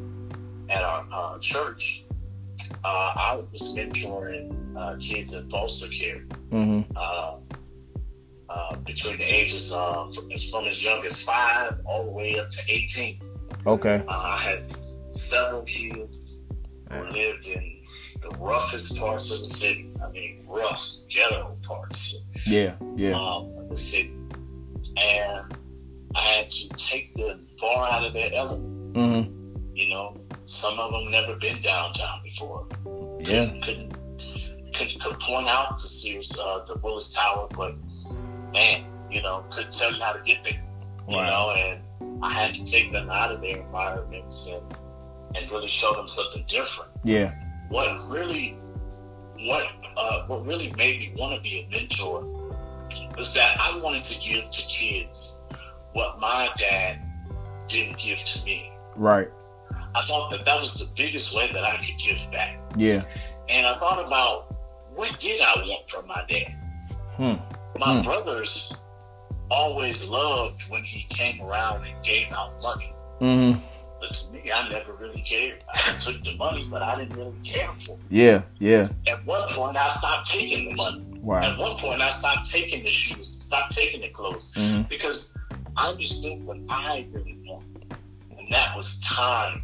at 0.69 0.81
our 0.83 1.39
church, 1.39 2.05
uh, 2.83 3.13
I 3.15 3.43
was 3.51 3.73
mentoring 3.73 4.75
uh, 4.77 4.97
kids 4.99 5.33
in 5.33 5.49
foster 5.49 5.87
care. 5.87 6.23
Mm-hmm. 6.51 6.91
Uh, 6.95 7.37
between 8.87 9.17
the 9.17 9.23
ages 9.23 9.71
of 9.73 10.15
from, 10.15 10.29
from 10.51 10.65
as 10.65 10.83
young 10.83 11.05
as 11.05 11.21
five 11.21 11.79
all 11.85 12.05
the 12.05 12.11
way 12.11 12.39
up 12.39 12.49
to 12.49 12.59
18. 12.67 13.21
Okay. 13.65 14.03
Uh, 14.07 14.11
I 14.11 14.37
had 14.37 14.63
several 15.11 15.63
kids 15.63 16.39
who 16.89 17.03
lived 17.09 17.47
in 17.47 17.81
the 18.21 18.29
roughest 18.39 18.97
parts 18.97 19.31
of 19.31 19.39
the 19.39 19.45
city. 19.45 19.91
I 20.03 20.09
mean, 20.09 20.45
rough, 20.47 20.87
ghetto 21.09 21.57
parts. 21.63 22.15
Yeah, 22.45 22.75
yeah. 22.95 23.11
Um, 23.11 23.53
of 23.57 23.69
the 23.69 23.77
city. 23.77 24.13
And 24.95 25.57
I 26.15 26.21
had 26.21 26.49
to 26.51 26.69
take 26.69 27.13
them 27.15 27.47
far 27.59 27.89
out 27.91 28.05
of 28.05 28.13
their 28.13 28.33
element. 28.33 28.93
Mm-hmm. 28.93 29.46
You 29.77 29.89
know, 29.89 30.17
some 30.45 30.79
of 30.79 30.91
them 30.91 31.11
never 31.11 31.35
been 31.35 31.61
downtown 31.61 32.21
before. 32.23 32.65
Yeah. 33.19 33.45
Couldn't, 33.45 33.61
couldn't, 33.61 33.93
could, 34.73 34.99
could 34.99 35.19
point 35.19 35.47
out 35.47 35.79
the 35.79 35.87
Sears, 35.87 36.35
uh, 36.39 36.65
the 36.65 36.79
Willis 36.79 37.11
Tower, 37.11 37.47
but 37.55 37.75
man, 38.51 38.85
you 39.11 39.21
know, 39.21 39.45
couldn't 39.51 39.71
tell 39.71 39.93
you 39.93 40.01
how 40.01 40.13
to 40.13 40.23
get 40.23 40.43
there. 40.43 40.59
Wow. 41.07 41.19
You 41.19 41.25
know, 41.27 41.51
and 41.51 42.23
I 42.23 42.33
had 42.33 42.55
to 42.55 42.65
take 42.65 42.91
them 42.91 43.11
out 43.11 43.31
of 43.31 43.41
their 43.41 43.57
environments 43.57 44.47
and 44.47 44.63
and 45.35 45.51
really 45.51 45.67
show 45.67 45.93
them 45.93 46.07
something 46.07 46.43
different. 46.47 46.89
Yeah. 47.03 47.35
What 47.69 47.99
really 48.09 48.57
what 49.41 49.67
uh, 49.95 50.25
what 50.25 50.43
really 50.43 50.71
made 50.71 51.01
me 51.01 51.13
want 51.15 51.35
to 51.35 51.41
be 51.41 51.59
a 51.59 51.69
mentor 51.69 52.23
was 53.15 53.31
that 53.35 53.61
I 53.61 53.77
wanted 53.77 54.05
to 54.05 54.19
give 54.19 54.49
to 54.49 54.61
kids 54.63 55.39
what 55.93 56.19
my 56.19 56.49
dad 56.57 56.99
didn't 57.67 57.99
give 57.99 58.17
to 58.17 58.43
me. 58.43 58.71
Right. 58.95 59.29
I 59.97 60.05
thought 60.05 60.29
that 60.31 60.45
that 60.45 60.59
was 60.59 60.73
the 60.75 60.87
biggest 60.95 61.35
way 61.35 61.51
that 61.51 61.63
I 61.63 61.77
could 61.77 61.97
give 61.97 62.19
back. 62.31 62.59
Yeah. 62.77 63.03
And 63.49 63.65
I 63.65 63.77
thought 63.79 64.05
about 64.05 64.53
what 64.93 65.17
did 65.19 65.41
I 65.41 65.53
want 65.69 65.89
from 65.89 66.07
my 66.07 66.23
dad? 66.29 66.53
Hmm. 67.17 67.35
My 67.79 67.97
Hmm. 67.99 68.03
brothers 68.05 68.75
always 69.49 70.07
loved 70.09 70.61
when 70.69 70.83
he 70.83 71.03
came 71.09 71.41
around 71.41 71.85
and 71.85 71.95
gave 72.03 72.31
out 72.31 72.61
money. 72.61 72.93
Mm-hmm. 73.21 73.59
But 73.99 74.13
to 74.13 74.31
me, 74.33 74.51
I 74.51 74.69
never 74.69 74.93
really 74.93 75.21
cared. 75.21 75.63
I 75.73 75.93
took 75.99 76.23
the 76.23 76.35
money, 76.35 76.67
but 76.69 76.81
I 76.83 76.97
didn't 76.99 77.17
really 77.17 77.37
care 77.43 77.71
for 77.73 77.93
it. 77.93 77.99
Yeah. 78.09 78.41
Yeah. 78.59 78.89
At 79.07 79.25
one 79.25 79.47
point, 79.49 79.77
I 79.77 79.87
stopped 79.89 80.29
taking 80.29 80.69
the 80.69 80.75
money. 80.75 81.03
Wow. 81.21 81.41
At 81.41 81.57
one 81.57 81.77
point, 81.77 82.01
I 82.01 82.09
stopped 82.09 82.49
taking 82.51 82.83
the 82.83 82.89
shoes, 82.89 83.37
stopped 83.43 83.73
taking 83.73 84.01
the 84.01 84.09
clothes, 84.09 84.51
Mm-hmm. 84.55 84.83
because 84.83 85.33
I 85.75 85.87
understood 85.89 86.43
what 86.45 86.57
I 86.69 87.07
really 87.11 87.39
wanted, 87.47 87.95
and 88.37 88.51
that 88.51 88.75
was 88.75 88.99
time. 88.99 89.63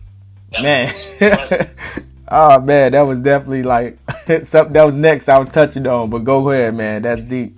That 0.53 0.61
Man. 0.61 2.05
oh 2.27 2.61
man, 2.61 2.91
that 2.93 3.01
was 3.01 3.19
definitely 3.19 3.63
like 3.63 3.97
something 4.43 4.73
that 4.73 4.83
was 4.83 4.95
next 4.95 5.29
I 5.29 5.37
was 5.37 5.49
touching 5.49 5.85
on. 5.87 6.09
But 6.09 6.19
go 6.19 6.49
ahead, 6.49 6.75
man. 6.75 7.01
That's 7.01 7.23
deep. 7.23 7.57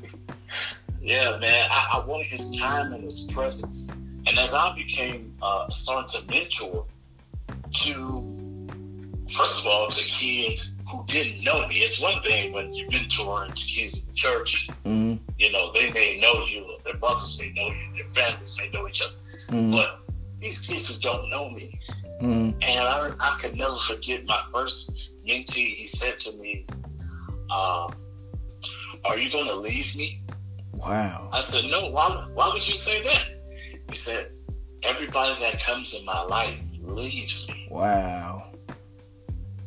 Yeah, 1.02 1.38
man. 1.38 1.70
I, 1.72 2.00
I 2.02 2.06
wanted 2.06 2.28
his 2.28 2.58
time 2.58 2.94
and 2.94 3.04
his 3.04 3.22
presence. 3.26 3.88
And 4.28 4.40
as 4.40 4.54
I 4.56 4.74
became 4.74 5.36
uh, 5.42 5.70
starting 5.70 6.10
to 6.20 6.32
mentor 6.32 6.86
to, 7.72 8.68
first 9.32 9.60
of 9.60 9.68
all, 9.68 9.88
the 9.90 10.04
kids 10.08 10.74
who 10.90 11.04
didn't 11.08 11.44
know 11.44 11.68
me. 11.68 11.78
It's 11.78 12.02
one 12.02 12.22
thing 12.22 12.54
when 12.54 12.74
you're 12.74 12.90
mentoring 12.90 13.54
to 13.54 13.66
kids 13.66 14.00
in 14.00 14.08
the 14.08 14.14
church. 14.14 14.68
Mm-hmm. 14.86 15.16
You 15.38 15.52
know, 15.52 15.72
they 15.74 15.92
may 15.92 16.20
know 16.20 16.46
you, 16.46 16.78
their 16.84 16.98
mothers 16.98 17.38
may 17.40 17.52
know 17.52 17.68
you, 17.68 17.96
their 17.96 18.10
families 18.10 18.58
may 18.60 18.70
know 18.70 18.88
each 18.88 19.02
other. 19.02 19.16
Mm-hmm. 19.50 19.72
But 19.72 20.02
these 20.40 20.60
kids 20.62 20.88
who 20.88 21.00
don't 21.02 21.30
know 21.30 21.50
me, 21.50 21.80
Mm-hmm. 22.21 22.60
and 22.62 22.80
I, 22.80 23.12
I 23.19 23.38
could 23.41 23.56
never 23.58 23.78
forget 23.78 24.25
my 24.25 24.41
first 24.51 25.10
mentee. 25.28 25.75
He 25.75 25.86
said 25.88 26.19
to 26.21 26.32
me, 26.34 26.65
um, 27.51 27.91
"Are 29.06 29.17
you 29.17 29.30
going 29.32 29.47
to 29.47 29.56
leave 29.56 29.95
me?" 29.95 30.21
Wow. 30.73 31.30
I 31.34 31.41
said, 31.41 31.65
"No. 31.65 31.89
Why? 31.89 32.28
Why 32.34 32.49
would 32.54 32.67
you 32.67 32.75
say 32.75 33.04
that?" 33.04 33.25
He 33.89 33.95
said, 33.95 34.32
"Everybody 34.84 35.39
that 35.41 35.62
comes 35.62 35.93
in 35.93 36.06
my 36.06 36.21
life 36.23 36.58
leaves 36.82 37.47
me, 37.47 37.67
Wow. 37.69 38.47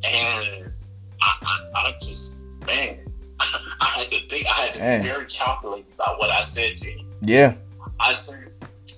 and 0.04 0.72
I, 1.20 1.36
I, 1.42 1.70
I 1.74 1.94
just, 2.00 2.38
man, 2.66 2.98
I 3.40 3.86
had 3.96 4.10
to 4.10 4.28
think. 4.28 4.46
I 4.46 4.52
had 4.66 4.72
to 4.74 4.78
Man. 4.78 5.02
be 5.02 5.08
very 5.08 5.26
calculated 5.26 5.92
about 5.94 6.18
what 6.18 6.30
I 6.30 6.40
said 6.42 6.76
to 6.78 6.90
him. 6.90 7.06
Yeah. 7.22 7.54
I 8.00 8.12
said, 8.12 8.52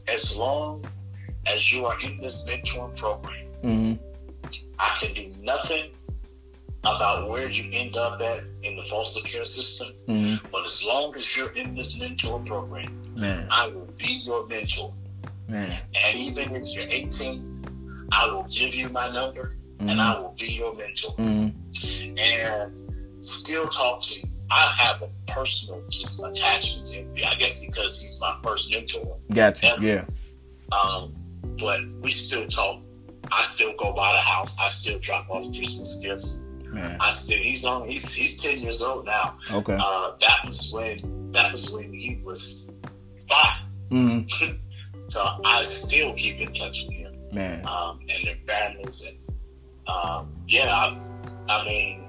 as 0.08 0.36
long 0.36 0.84
as 1.46 1.72
you 1.72 1.87
are 1.87 2.00
in 2.00 2.20
this 2.20 2.42
mentoring 2.44 2.96
program." 2.96 3.46
Mm-hmm. 3.62 4.05
I 4.79 4.96
can 4.98 5.14
do 5.14 5.33
nothing 5.42 5.92
about 6.83 7.29
where 7.29 7.48
you 7.50 7.70
end 7.72 7.96
up 7.96 8.20
at 8.22 8.42
in 8.62 8.76
the 8.76 8.83
foster 8.85 9.20
care 9.29 9.44
system. 9.44 9.92
Mm-hmm. 10.09 10.46
But 10.50 10.64
as 10.64 10.83
long 10.83 11.14
as 11.14 11.37
you're 11.37 11.53
in 11.53 11.74
this 11.74 11.98
mentor 11.98 12.40
program, 12.40 13.00
Man. 13.14 13.46
I 13.50 13.66
will 13.66 13.88
be 13.98 14.20
your 14.24 14.46
mentor. 14.46 14.94
Man. 15.48 15.79
And 15.94 16.18
even 16.18 16.55
if 16.55 16.68
you're 16.68 16.87
18, 16.88 18.09
I 18.12 18.26
will 18.26 18.44
give 18.44 18.74
you 18.74 18.88
my 18.88 19.11
number 19.12 19.57
and 19.81 19.90
Mm-hmm. 19.90 20.00
I 20.00 20.18
will 20.18 20.35
be 20.38 20.53
your 20.53 20.74
mentor. 20.74 21.14
Mm-hmm. 21.16 22.18
And 22.18 23.24
still 23.24 23.66
talk 23.68 24.03
to 24.03 24.20
you. 24.20 24.26
I 24.50 24.72
have 24.76 25.03
a 25.03 25.09
personal 25.26 25.83
just 25.88 26.22
attachment 26.22 26.87
to 26.88 26.98
him. 26.98 27.14
I 27.26 27.35
guess 27.37 27.64
because 27.64 28.00
he's 28.00 28.20
my 28.20 28.37
first 28.42 28.70
mentor. 28.70 29.16
Gotcha. 29.33 29.76
Yeah. 29.81 30.05
Um, 30.72 31.14
but 31.59 31.81
we 32.00 32.11
still 32.11 32.46
talk. 32.48 32.83
I 33.33 33.44
still 33.44 33.74
go 33.79 33.92
by 33.92 34.12
the 34.12 34.20
house. 34.20 34.57
I 34.59 34.68
still 34.68 34.98
drop 34.98 35.29
off 35.31 35.53
Christmas 35.55 35.94
gifts. 36.03 36.40
Man. 36.64 36.96
I 37.00 37.11
still 37.11 37.38
he's 37.38 37.64
on 37.64 37.88
he's 37.88 38.12
he's 38.12 38.37
ten 38.37 38.61
years 38.61 38.81
old 38.81 39.05
now. 39.05 39.37
Okay. 39.50 39.76
Uh, 39.81 40.12
that 40.20 40.46
was 40.46 40.72
when 40.72 41.33
that 41.33 41.50
was 41.50 41.70
when 41.70 41.92
he 41.92 42.20
was 42.24 42.70
five. 43.29 43.62
Mm-hmm. 43.90 44.57
So 45.11 45.26
I 45.44 45.64
still 45.64 46.14
keep 46.14 46.38
in 46.38 46.55
touch 46.55 46.85
with 46.87 46.94
him 46.94 47.16
Man. 47.33 47.66
um, 47.66 47.98
and 48.09 48.24
their 48.29 48.37
families 48.46 49.05
and 49.05 49.18
um, 49.88 50.33
yeah, 50.46 50.72
I, 50.72 51.00
I 51.48 51.64
mean 51.64 52.09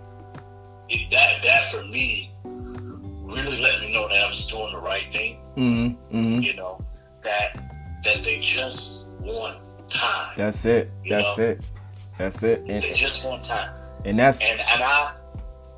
it, 0.87 1.09
that 1.11 1.41
that 1.41 1.71
for 1.71 1.83
me 1.83 2.31
really 2.43 3.57
let 3.57 3.81
me 3.81 3.91
know 3.91 4.07
that 4.07 4.21
I 4.21 4.29
was 4.29 4.45
doing 4.45 4.71
the 4.71 4.77
right 4.77 5.11
thing. 5.11 5.39
Mm-hmm. 5.57 6.15
Mm-hmm. 6.15 6.41
You 6.43 6.53
know 6.53 6.85
that 7.23 7.55
that 8.03 8.23
they 8.23 8.37
just 8.39 9.07
want 9.21 9.57
time. 9.89 10.33
That's 10.37 10.65
it. 10.65 10.91
That's 11.09 11.37
know? 11.37 11.43
it. 11.45 11.61
That's 12.17 12.43
it. 12.43 12.63
And, 12.67 12.83
just 12.95 13.23
want 13.25 13.43
time. 13.43 13.73
and 14.05 14.19
that's 14.19 14.39
And 14.41 14.59
and 14.59 14.83
I 14.83 15.13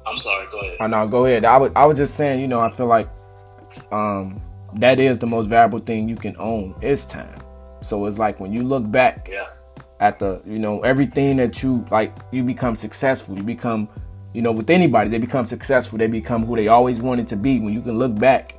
I'm 0.05 0.17
sorry. 0.17 0.47
Go 0.51 0.59
ahead. 0.59 0.77
I 0.81 0.87
know. 0.87 1.07
Go 1.07 1.25
ahead. 1.25 1.45
I 1.45 1.57
was 1.57 1.71
I 1.75 1.85
was 1.85 1.97
just 1.97 2.15
saying. 2.15 2.41
You 2.41 2.47
know, 2.47 2.59
I 2.59 2.69
feel 2.71 2.87
like 2.87 3.09
um 3.91 4.41
that 4.75 4.99
is 4.99 5.19
the 5.19 5.27
most 5.27 5.47
valuable 5.47 5.79
thing 5.79 6.09
you 6.09 6.15
can 6.15 6.35
own 6.39 6.75
is 6.81 7.05
time. 7.05 7.39
So 7.81 8.05
it's 8.05 8.17
like 8.19 8.39
when 8.39 8.51
you 8.53 8.63
look 8.63 8.89
back 8.89 9.29
Yeah. 9.31 9.47
at 9.99 10.19
the 10.19 10.41
you 10.45 10.59
know 10.59 10.81
everything 10.81 11.37
that 11.37 11.61
you 11.63 11.85
like 11.91 12.15
you 12.31 12.43
become 12.43 12.75
successful 12.75 13.37
you 13.37 13.43
become 13.43 13.87
you 14.33 14.41
know 14.41 14.51
with 14.51 14.69
anybody 14.69 15.09
they 15.09 15.17
become 15.19 15.45
successful 15.45 15.97
they 15.97 16.07
become 16.07 16.45
who 16.45 16.55
they 16.55 16.67
always 16.67 16.99
wanted 16.99 17.27
to 17.27 17.35
be 17.35 17.59
when 17.59 17.73
you 17.73 17.81
can 17.81 17.97
look 17.99 18.15
back 18.15 18.55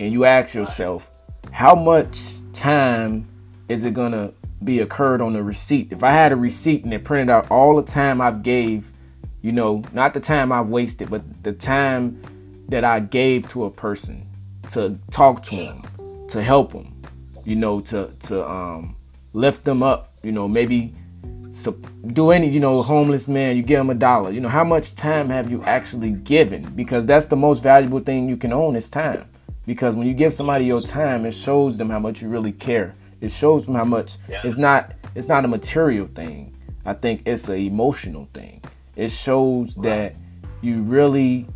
and 0.00 0.12
you 0.12 0.24
ask 0.24 0.54
yourself 0.54 1.10
how 1.52 1.74
much 1.74 2.20
time 2.52 3.28
is 3.70 3.84
it 3.84 3.94
gonna 3.94 4.32
be 4.64 4.80
occurred 4.80 5.20
on 5.20 5.32
the 5.32 5.42
receipt? 5.42 5.92
If 5.92 6.02
i 6.02 6.10
had 6.10 6.32
a 6.32 6.36
receipt 6.36 6.84
and 6.84 6.92
it 6.92 7.04
printed 7.04 7.30
out 7.30 7.50
all 7.50 7.76
the 7.76 7.82
time 7.82 8.20
i've 8.20 8.42
gave 8.42 8.90
you 9.42 9.52
know 9.52 9.82
not 9.92 10.12
the 10.12 10.20
time 10.20 10.52
i've 10.52 10.68
wasted 10.68 11.08
but 11.08 11.22
the 11.42 11.52
time 11.52 12.20
that 12.68 12.84
i 12.84 13.00
gave 13.00 13.48
to 13.50 13.64
a 13.64 13.70
person 13.70 14.26
to 14.70 14.98
talk 15.10 15.42
to 15.44 15.56
them 15.56 16.26
to 16.28 16.42
help 16.42 16.72
them 16.72 17.00
you 17.44 17.56
know 17.56 17.80
to 17.80 18.12
to 18.20 18.46
um 18.48 18.96
lift 19.32 19.64
them 19.64 19.82
up 19.82 20.12
you 20.22 20.32
know 20.32 20.46
maybe 20.46 20.92
so 21.52 21.72
do 22.08 22.30
any 22.30 22.48
you 22.48 22.60
know 22.60 22.82
homeless 22.82 23.28
man 23.28 23.56
you 23.56 23.62
give 23.62 23.80
him 23.80 23.90
a 23.90 23.94
dollar. 23.94 24.30
You 24.30 24.40
know 24.40 24.48
how 24.48 24.64
much 24.64 24.94
time 24.94 25.28
have 25.28 25.50
you 25.50 25.62
actually 25.64 26.10
given? 26.10 26.62
Because 26.74 27.04
that's 27.04 27.26
the 27.26 27.36
most 27.36 27.62
valuable 27.62 28.00
thing 28.00 28.28
you 28.30 28.38
can 28.38 28.52
own 28.52 28.76
is 28.76 28.88
time. 28.88 29.28
Because 29.66 29.94
when 29.94 30.06
you 30.06 30.14
give 30.14 30.32
somebody 30.32 30.64
your 30.64 30.80
time 30.80 31.26
it 31.26 31.32
shows 31.32 31.76
them 31.76 31.90
how 31.90 31.98
much 31.98 32.22
you 32.22 32.28
really 32.28 32.52
care 32.52 32.94
it 33.20 33.30
shows 33.30 33.66
them 33.66 33.74
how 33.74 33.84
much 33.84 34.16
Yeah. 34.28 34.40
it's 34.44 34.56
not 34.56 34.92
it's 35.14 35.28
not 35.28 35.44
a 35.44 35.48
material 35.48 36.08
thing 36.14 36.56
i 36.86 36.92
think 36.94 37.22
it's 37.26 37.48
an 37.48 37.56
emotional 37.58 38.28
thing 38.32 38.62
it 38.96 39.08
shows 39.10 39.74
that 39.76 40.14
you 40.62 40.82
really 40.82 41.46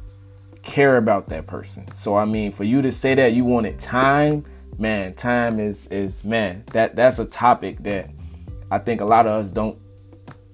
care 0.62 0.96
about 0.96 1.28
that 1.28 1.46
person 1.46 1.86
so 1.94 2.16
i 2.16 2.24
mean 2.24 2.50
for 2.50 2.64
you 2.64 2.80
to 2.82 2.90
say 2.90 3.14
that 3.14 3.32
you 3.32 3.44
wanted 3.44 3.78
time 3.78 4.44
man 4.78 5.14
time 5.14 5.60
is 5.60 5.86
is 5.90 6.24
man 6.24 6.64
that 6.72 6.96
that's 6.96 7.18
a 7.18 7.24
topic 7.26 7.82
that 7.82 8.08
i 8.70 8.78
think 8.78 9.00
a 9.00 9.04
lot 9.04 9.26
of 9.26 9.44
us 9.44 9.52
don't 9.52 9.78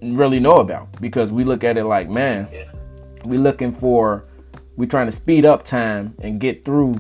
really 0.03 0.41
know 0.41 0.57
about 0.57 0.89
because 1.01 1.33
we 1.33 1.45
look 1.45 1.63
at 1.65 1.77
it 1.79 1.85
like 1.85 2.09
man 2.09 2.49
Yeah. 2.53 2.65
we 3.25 3.39
looking 3.39 3.71
for 3.73 4.25
we 4.77 4.87
trying 4.87 5.07
to 5.07 5.13
speed 5.13 5.45
up 5.45 5.63
time 5.65 6.15
and 6.23 6.41
get 6.41 6.65
through 6.65 6.97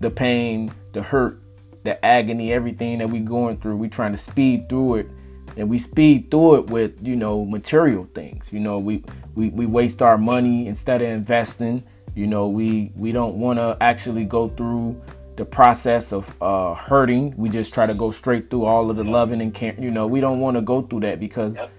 the 0.00 0.10
pain 0.10 0.72
the 0.92 1.02
hurt 1.02 1.40
the 1.84 2.04
agony 2.04 2.52
everything 2.52 2.98
that 2.98 3.08
we're 3.08 3.22
going 3.22 3.56
through 3.58 3.76
we're 3.76 3.88
trying 3.90 4.12
to 4.12 4.16
speed 4.18 4.68
through 4.68 4.96
it 4.96 5.08
and 5.56 5.68
we 5.68 5.78
speed 5.78 6.30
through 6.30 6.56
it 6.56 6.66
with 6.68 6.92
you 7.02 7.14
know 7.16 7.44
material 7.44 8.08
things 8.14 8.52
you 8.52 8.60
know 8.60 8.78
we 8.78 9.02
we, 9.34 9.50
we 9.50 9.66
waste 9.66 10.02
our 10.02 10.18
money 10.18 10.66
instead 10.66 11.00
of 11.02 11.08
investing 11.08 11.82
you 12.14 12.26
know 12.26 12.48
we 12.48 12.90
we 12.96 13.12
don't 13.12 13.36
want 13.36 13.58
to 13.58 13.76
actually 13.80 14.24
go 14.24 14.48
through 14.48 15.00
the 15.36 15.44
process 15.44 16.12
of 16.12 16.32
uh 16.42 16.74
hurting 16.74 17.34
we 17.36 17.48
just 17.48 17.74
try 17.74 17.86
to 17.86 17.94
go 17.94 18.10
straight 18.10 18.50
through 18.50 18.64
all 18.64 18.88
of 18.90 18.96
the 18.96 19.04
loving 19.04 19.40
and 19.40 19.52
care 19.54 19.74
you 19.78 19.90
know 19.90 20.06
we 20.06 20.20
don't 20.20 20.40
want 20.40 20.56
to 20.56 20.60
go 20.60 20.82
through 20.82 21.00
that 21.00 21.18
because 21.20 21.56
Yep. 21.56 21.70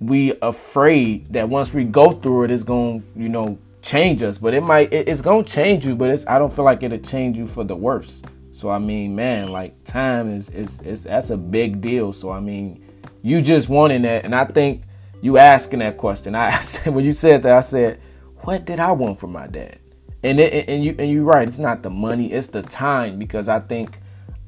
we 0.00 0.32
afraid 0.42 1.32
that 1.32 1.48
once 1.48 1.72
we 1.74 1.84
go 1.84 2.12
through 2.12 2.44
it, 2.44 2.50
it's 2.50 2.62
gonna, 2.62 3.00
you 3.14 3.28
know, 3.28 3.58
change 3.82 4.22
us. 4.22 4.38
But 4.38 4.54
it 4.54 4.62
might, 4.62 4.92
it- 4.92 5.08
it's 5.08 5.20
gonna 5.20 5.44
change 5.44 5.84
you. 5.86 5.94
But 5.94 6.08
it's, 6.10 6.26
I 6.26 6.38
don't 6.38 6.50
feel 6.52 6.64
like 6.64 6.82
it'll 6.82 6.98
change 6.98 7.36
you 7.36 7.46
for 7.46 7.64
the 7.64 7.76
worse. 7.76 8.22
So 8.60 8.70
I 8.70 8.78
mean, 8.78 9.16
man, 9.16 9.48
like 9.48 9.84
time 9.84 10.30
is, 10.34 10.50
is, 10.50 10.80
is 10.82 11.04
that's 11.04 11.30
a 11.30 11.36
big 11.36 11.80
deal. 11.80 12.12
So 12.12 12.30
I 12.30 12.40
mean, 12.40 12.84
you 13.22 13.40
just 13.40 13.68
wanting 13.68 14.02
that, 14.02 14.24
and 14.24 14.34
I 14.34 14.44
think 14.44 14.82
you 15.22 15.38
asking 15.38 15.78
that 15.78 15.96
question. 15.96 16.34
I 16.34 16.46
asked 16.48 16.86
when 16.86 17.04
you 17.04 17.12
said 17.12 17.42
that, 17.44 17.56
I 17.56 17.60
said, 17.60 18.00
what 18.42 18.66
did 18.66 18.78
I 18.78 18.92
want 18.92 19.18
from 19.18 19.32
my 19.32 19.46
dad? 19.46 19.78
And 20.22 20.38
it, 20.38 20.68
and 20.68 20.84
you 20.84 20.94
and 20.98 21.10
you're 21.10 21.24
right. 21.24 21.48
It's 21.48 21.58
not 21.58 21.82
the 21.82 21.90
money, 21.90 22.32
it's 22.32 22.48
the 22.48 22.62
time 22.62 23.18
because 23.18 23.48
I 23.48 23.60
think 23.60 23.98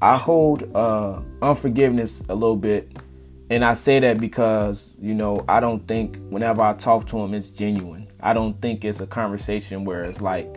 I 0.03 0.19
hold 0.19 0.71
uh, 0.77 1.21
unforgiveness 1.41 2.23
a 2.29 2.35
little 2.35 2.57
bit 2.57 2.93
and 3.53 3.65
I 3.65 3.75
say 3.75 4.01
that 4.01 4.19
because, 4.19 4.95
you 4.99 5.13
know, 5.13 5.45
I 5.47 5.61
don't 5.61 5.87
think 5.87 6.19
whenever 6.31 6.63
I 6.63 6.73
talk 6.73 7.07
to 7.09 7.19
him, 7.19 7.35
it's 7.35 7.51
genuine. 7.51 8.09
I 8.21 8.33
don't 8.33 8.59
think 8.63 8.83
it's 8.83 9.01
a 9.01 9.07
conversation 9.07 9.85
where 9.85 10.05
it's 10.05 10.23
like, 10.23 10.57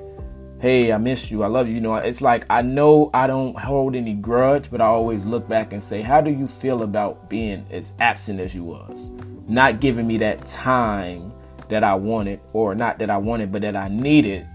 hey, 0.59 0.91
I 0.91 0.97
miss 0.97 1.29
you, 1.29 1.43
I 1.43 1.47
love 1.47 1.67
you. 1.67 1.75
You 1.75 1.81
know, 1.81 1.95
it's 1.95 2.21
like 2.21 2.45
I 2.49 2.61
know 2.61 3.09
I 3.13 3.27
don't 3.27 3.57
hold 3.57 3.95
any 3.95 4.13
grudge, 4.13 4.71
but 4.71 4.81
I 4.81 4.85
always 4.85 5.25
look 5.25 5.47
back 5.47 5.73
and 5.73 5.81
say, 5.81 6.01
how 6.01 6.21
do 6.21 6.31
you 6.31 6.47
feel 6.47 6.83
about 6.83 7.29
being 7.29 7.65
as 7.71 7.93
absent 7.99 8.39
as 8.39 8.55
you 8.55 8.63
was? 8.63 9.11
not 9.47 9.79
giving 9.79 10.07
me 10.07 10.17
that 10.17 10.45
time 10.47 11.31
that 11.69 11.83
I 11.83 11.95
wanted, 11.95 12.39
or 12.53 12.75
not 12.75 12.99
that 12.99 13.09
I 13.09 13.17
wanted, 13.17 13.51
but 13.51 13.61
that 13.61 13.75
I 13.75 13.87
needed 13.87 14.47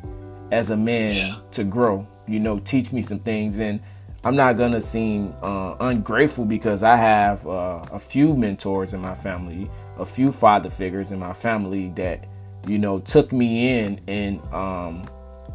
as 0.52 0.70
a 0.70 0.76
man 0.76 1.16
yeah. 1.16 1.36
to 1.52 1.64
grow. 1.64 2.06
You 2.26 2.40
know, 2.40 2.58
teach 2.60 2.92
me 2.92 3.02
some 3.02 3.18
things, 3.20 3.58
and 3.58 3.80
I'm 4.24 4.36
not 4.36 4.56
gonna 4.56 4.80
seem 4.80 5.34
uh, 5.42 5.76
ungrateful 5.80 6.44
because 6.44 6.82
I 6.82 6.96
have 6.96 7.46
uh, 7.46 7.84
a 7.90 7.98
few 7.98 8.36
mentors 8.36 8.94
in 8.94 9.00
my 9.00 9.14
family, 9.14 9.70
a 9.98 10.04
few 10.04 10.30
father 10.30 10.70
figures 10.70 11.12
in 11.12 11.18
my 11.18 11.32
family 11.32 11.90
that 11.96 12.26
you 12.66 12.78
know 12.78 13.00
took 13.00 13.32
me 13.32 13.78
in 13.78 14.00
and 14.06 14.40
um, 14.52 15.04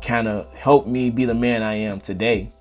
kind 0.05 0.27
of 0.27 0.51
helped 0.53 0.87
me 0.87 1.09
be 1.09 1.25
the 1.25 1.33
man 1.33 1.63
I 1.63 1.75
am 1.75 1.99
today. 1.99 2.51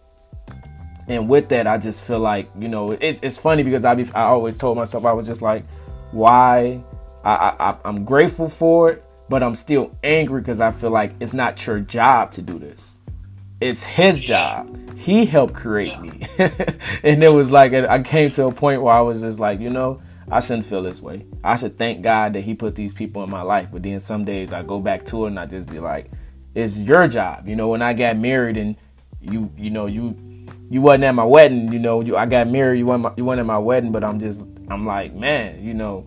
And 1.07 1.29
with 1.29 1.51
that, 1.51 1.67
I 1.67 1.79
just 1.79 2.03
feel 2.03 2.19
like 2.19 2.51
you 2.59 2.69
know 2.69 2.93
it's 2.93 3.21
it's 3.23 3.37
funny 3.37 3.63
because 3.63 3.85
I 3.85 3.95
be, 3.95 4.09
I 4.15 4.25
always 4.25 4.57
told 4.57 4.77
myself 4.77 5.05
I 5.05 5.13
was 5.13 5.27
just 5.27 5.43
like, 5.43 5.65
why 6.13 6.83
I, 7.23 7.55
I 7.59 7.77
I'm 7.85 8.05
grateful 8.05 8.49
for 8.49 8.91
it, 8.91 9.05
but 9.29 9.43
I'm 9.43 9.55
still 9.55 9.95
angry 10.03 10.41
because 10.41 10.61
I 10.61 10.71
feel 10.71 10.91
like 10.91 11.13
it's 11.21 11.35
not 11.35 11.65
your 11.67 11.81
job 11.81 12.33
to 12.33 12.43
do 12.43 12.59
this. 12.59 13.01
It's 13.61 13.83
his 13.83 14.21
job. 14.21 14.97
He 14.97 15.27
helped 15.27 15.55
create 15.55 16.01
me. 16.01 16.23
and 16.39 17.23
it 17.23 17.33
was 17.33 17.51
like 17.51 17.75
I 17.75 18.03
came 18.03 18.31
to 18.33 18.47
a 18.47 18.53
point 18.53 18.83
where 18.83 18.95
I 18.95 19.01
was 19.01 19.21
just 19.21 19.39
like, 19.39 19.61
you 19.61 19.71
know, 19.71 20.01
I 20.31 20.41
shouldn't 20.41 20.67
feel 20.67 20.83
this 20.83 21.03
way. 21.03 21.27
I 21.43 21.57
should 21.57 21.79
thank 21.79 22.03
God 22.03 22.33
that 22.35 22.43
he 22.43 22.55
put 22.55 22.75
these 22.75 22.95
people 22.95 23.23
in 23.25 23.31
my 23.31 23.43
life. 23.43 23.69
But 23.71 23.83
then 23.83 24.01
some 24.01 24.25
days 24.25 24.53
I 24.53 24.63
go 24.63 24.81
back 24.81 25.05
to 25.07 25.25
it 25.25 25.29
and 25.29 25.39
I 25.39 25.47
just 25.47 25.69
be 25.69 25.79
like, 25.79 26.11
it's 26.55 26.79
your 26.79 27.09
job. 27.09 27.49
You 27.49 27.57
know, 27.57 27.69
when 27.69 27.83
I 27.83 27.93
got 27.95 28.17
married 28.17 28.57
and 28.57 28.77
you 29.21 29.51
you 29.57 29.71
know, 29.71 29.87
you 29.87 30.17
you 30.71 30.81
wasn't 30.81 31.05
at 31.05 31.15
my 31.15 31.25
wedding, 31.25 31.73
you 31.73 31.79
know, 31.79 32.01
you 32.01 32.17
I 32.17 32.27
got 32.27 32.49
married, 32.49 32.79
you 32.79 32.87
weren't 32.87 33.19
you 33.19 33.25
weren't 33.25 33.41
at 33.41 33.47
my 33.47 33.59
wedding, 33.59 33.93
but 33.93 34.05
I'm 34.05 34.21
just 34.21 34.43
I'm 34.69 34.87
like, 34.87 35.15
man, 35.15 35.63
you 35.63 35.75
know, 35.75 36.07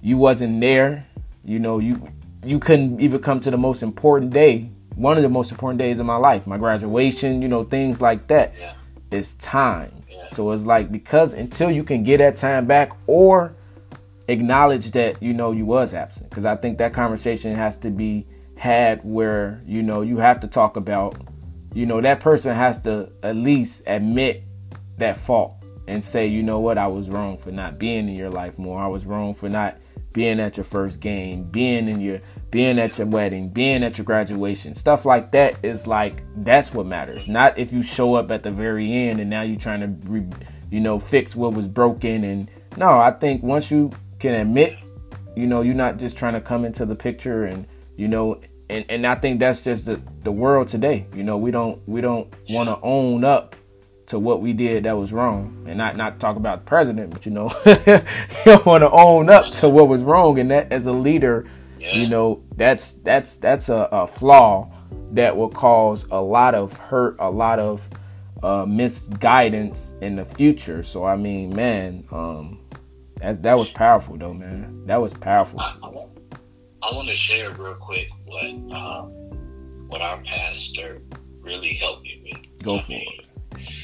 you 0.00 0.16
wasn't 0.16 0.60
there. 0.60 1.06
You 1.44 1.58
know, 1.58 1.78
you 1.78 2.08
you 2.44 2.58
couldn't 2.58 3.00
even 3.00 3.20
come 3.20 3.40
to 3.40 3.50
the 3.50 3.58
most 3.58 3.82
important 3.82 4.32
day, 4.32 4.70
one 4.94 5.16
of 5.16 5.22
the 5.22 5.28
most 5.28 5.50
important 5.50 5.78
days 5.78 6.00
of 6.00 6.06
my 6.06 6.16
life, 6.16 6.46
my 6.46 6.58
graduation, 6.58 7.42
you 7.42 7.48
know, 7.48 7.64
things 7.64 8.00
like 8.00 8.26
that. 8.28 8.54
Yeah. 8.58 8.74
It's 9.10 9.34
time. 9.34 9.92
Yeah. 10.10 10.28
So 10.28 10.50
it's 10.52 10.64
like 10.64 10.92
because 10.92 11.34
until 11.34 11.70
you 11.70 11.82
can 11.82 12.04
get 12.04 12.18
that 12.18 12.36
time 12.36 12.66
back 12.66 12.92
or 13.06 13.54
acknowledge 14.28 14.90
that 14.92 15.22
you 15.22 15.32
know 15.32 15.52
you 15.52 15.64
was 15.64 15.94
absent 15.94 16.28
because 16.28 16.44
I 16.44 16.54
think 16.56 16.78
that 16.78 16.92
conversation 16.92 17.54
has 17.54 17.78
to 17.78 17.90
be 17.90 18.26
had 18.58 19.00
where 19.04 19.62
you 19.66 19.82
know 19.82 20.02
you 20.02 20.18
have 20.18 20.40
to 20.40 20.48
talk 20.48 20.76
about 20.76 21.16
you 21.72 21.86
know 21.86 22.00
that 22.00 22.20
person 22.20 22.54
has 22.54 22.80
to 22.80 23.10
at 23.22 23.36
least 23.36 23.82
admit 23.86 24.42
that 24.98 25.16
fault 25.16 25.54
and 25.86 26.04
say 26.04 26.26
you 26.26 26.42
know 26.42 26.58
what 26.58 26.76
I 26.76 26.88
was 26.88 27.08
wrong 27.08 27.36
for 27.36 27.52
not 27.52 27.78
being 27.78 28.08
in 28.08 28.14
your 28.14 28.30
life 28.30 28.58
more 28.58 28.80
I 28.80 28.88
was 28.88 29.06
wrong 29.06 29.32
for 29.32 29.48
not 29.48 29.78
being 30.12 30.40
at 30.40 30.56
your 30.56 30.64
first 30.64 31.00
game, 31.00 31.44
being 31.44 31.88
in 31.88 32.00
your 32.00 32.20
being 32.50 32.78
at 32.78 32.98
your 32.98 33.06
wedding, 33.06 33.48
being 33.48 33.84
at 33.84 33.98
your 33.98 34.04
graduation, 34.04 34.74
stuff 34.74 35.04
like 35.04 35.30
that 35.30 35.56
is 35.62 35.86
like 35.86 36.22
that's 36.38 36.72
what 36.72 36.86
matters. 36.86 37.28
Not 37.28 37.58
if 37.58 37.72
you 37.72 37.82
show 37.82 38.14
up 38.14 38.30
at 38.30 38.42
the 38.42 38.50
very 38.50 38.92
end 38.92 39.20
and 39.20 39.28
now 39.30 39.42
you're 39.42 39.60
trying 39.60 39.80
to, 39.80 40.10
re, 40.10 40.24
you 40.70 40.80
know, 40.80 40.98
fix 40.98 41.36
what 41.36 41.52
was 41.52 41.68
broken. 41.68 42.24
And 42.24 42.50
no, 42.76 42.98
I 42.98 43.12
think 43.12 43.42
once 43.42 43.70
you 43.70 43.92
can 44.18 44.34
admit, 44.34 44.76
you 45.36 45.46
know, 45.46 45.60
you're 45.60 45.74
not 45.74 45.98
just 45.98 46.16
trying 46.16 46.34
to 46.34 46.40
come 46.40 46.64
into 46.64 46.84
the 46.84 46.96
picture 46.96 47.44
and 47.44 47.66
you 47.96 48.08
know, 48.08 48.40
and 48.70 48.84
and 48.88 49.06
I 49.06 49.14
think 49.14 49.40
that's 49.40 49.60
just 49.60 49.86
the 49.86 50.00
the 50.24 50.32
world 50.32 50.68
today. 50.68 51.06
You 51.14 51.24
know, 51.24 51.36
we 51.36 51.50
don't 51.50 51.80
we 51.88 52.00
don't 52.00 52.32
want 52.48 52.68
to 52.68 52.78
own 52.82 53.24
up 53.24 53.56
to 54.06 54.18
what 54.18 54.40
we 54.40 54.52
did 54.52 54.84
that 54.84 54.96
was 54.96 55.12
wrong, 55.12 55.64
and 55.68 55.78
not 55.78 55.96
not 55.96 56.20
talk 56.20 56.36
about 56.36 56.60
the 56.60 56.64
president, 56.64 57.10
but 57.10 57.26
you 57.26 57.32
know, 57.32 57.50
you 57.66 58.02
don't 58.44 58.66
want 58.66 58.82
to 58.82 58.90
own 58.90 59.30
up 59.30 59.52
to 59.52 59.68
what 59.68 59.88
was 59.88 60.02
wrong, 60.02 60.38
and 60.38 60.50
that 60.50 60.72
as 60.72 60.86
a 60.86 60.92
leader, 60.92 61.46
you 61.78 62.08
know, 62.08 62.42
that's 62.56 62.94
that's 63.04 63.36
that's 63.36 63.68
a, 63.68 63.88
a, 63.92 64.06
flaw 64.06 64.70
that 65.12 65.36
will 65.36 65.48
cause 65.48 66.06
a 66.10 66.20
lot 66.20 66.54
of 66.54 66.76
hurt, 66.76 67.16
a 67.18 67.30
lot 67.30 67.58
of 67.58 67.88
uh, 68.42 68.64
misguidance 68.66 69.94
in 70.00 70.16
the 70.16 70.24
future. 70.24 70.82
So 70.82 71.04
I 71.04 71.16
mean, 71.16 71.54
man, 71.54 72.04
um, 72.10 72.60
that 73.16 73.42
that 73.42 73.58
was 73.58 73.70
powerful 73.70 74.16
though, 74.16 74.34
man. 74.34 74.84
That 74.86 75.00
was 75.00 75.14
powerful. 75.14 75.60
I, 76.82 76.86
I, 76.86 76.90
I 76.90 76.94
want 76.94 77.08
to 77.08 77.16
share 77.16 77.50
real 77.52 77.74
quick 77.74 78.08
what 78.26 78.44
um, 78.44 79.10
what 79.88 80.02
our 80.02 80.20
pastor 80.22 81.00
really 81.40 81.74
helped 81.74 82.02
me 82.02 82.22
with. 82.24 82.62
Go 82.62 82.78
for 82.78 82.92
it 82.92 83.28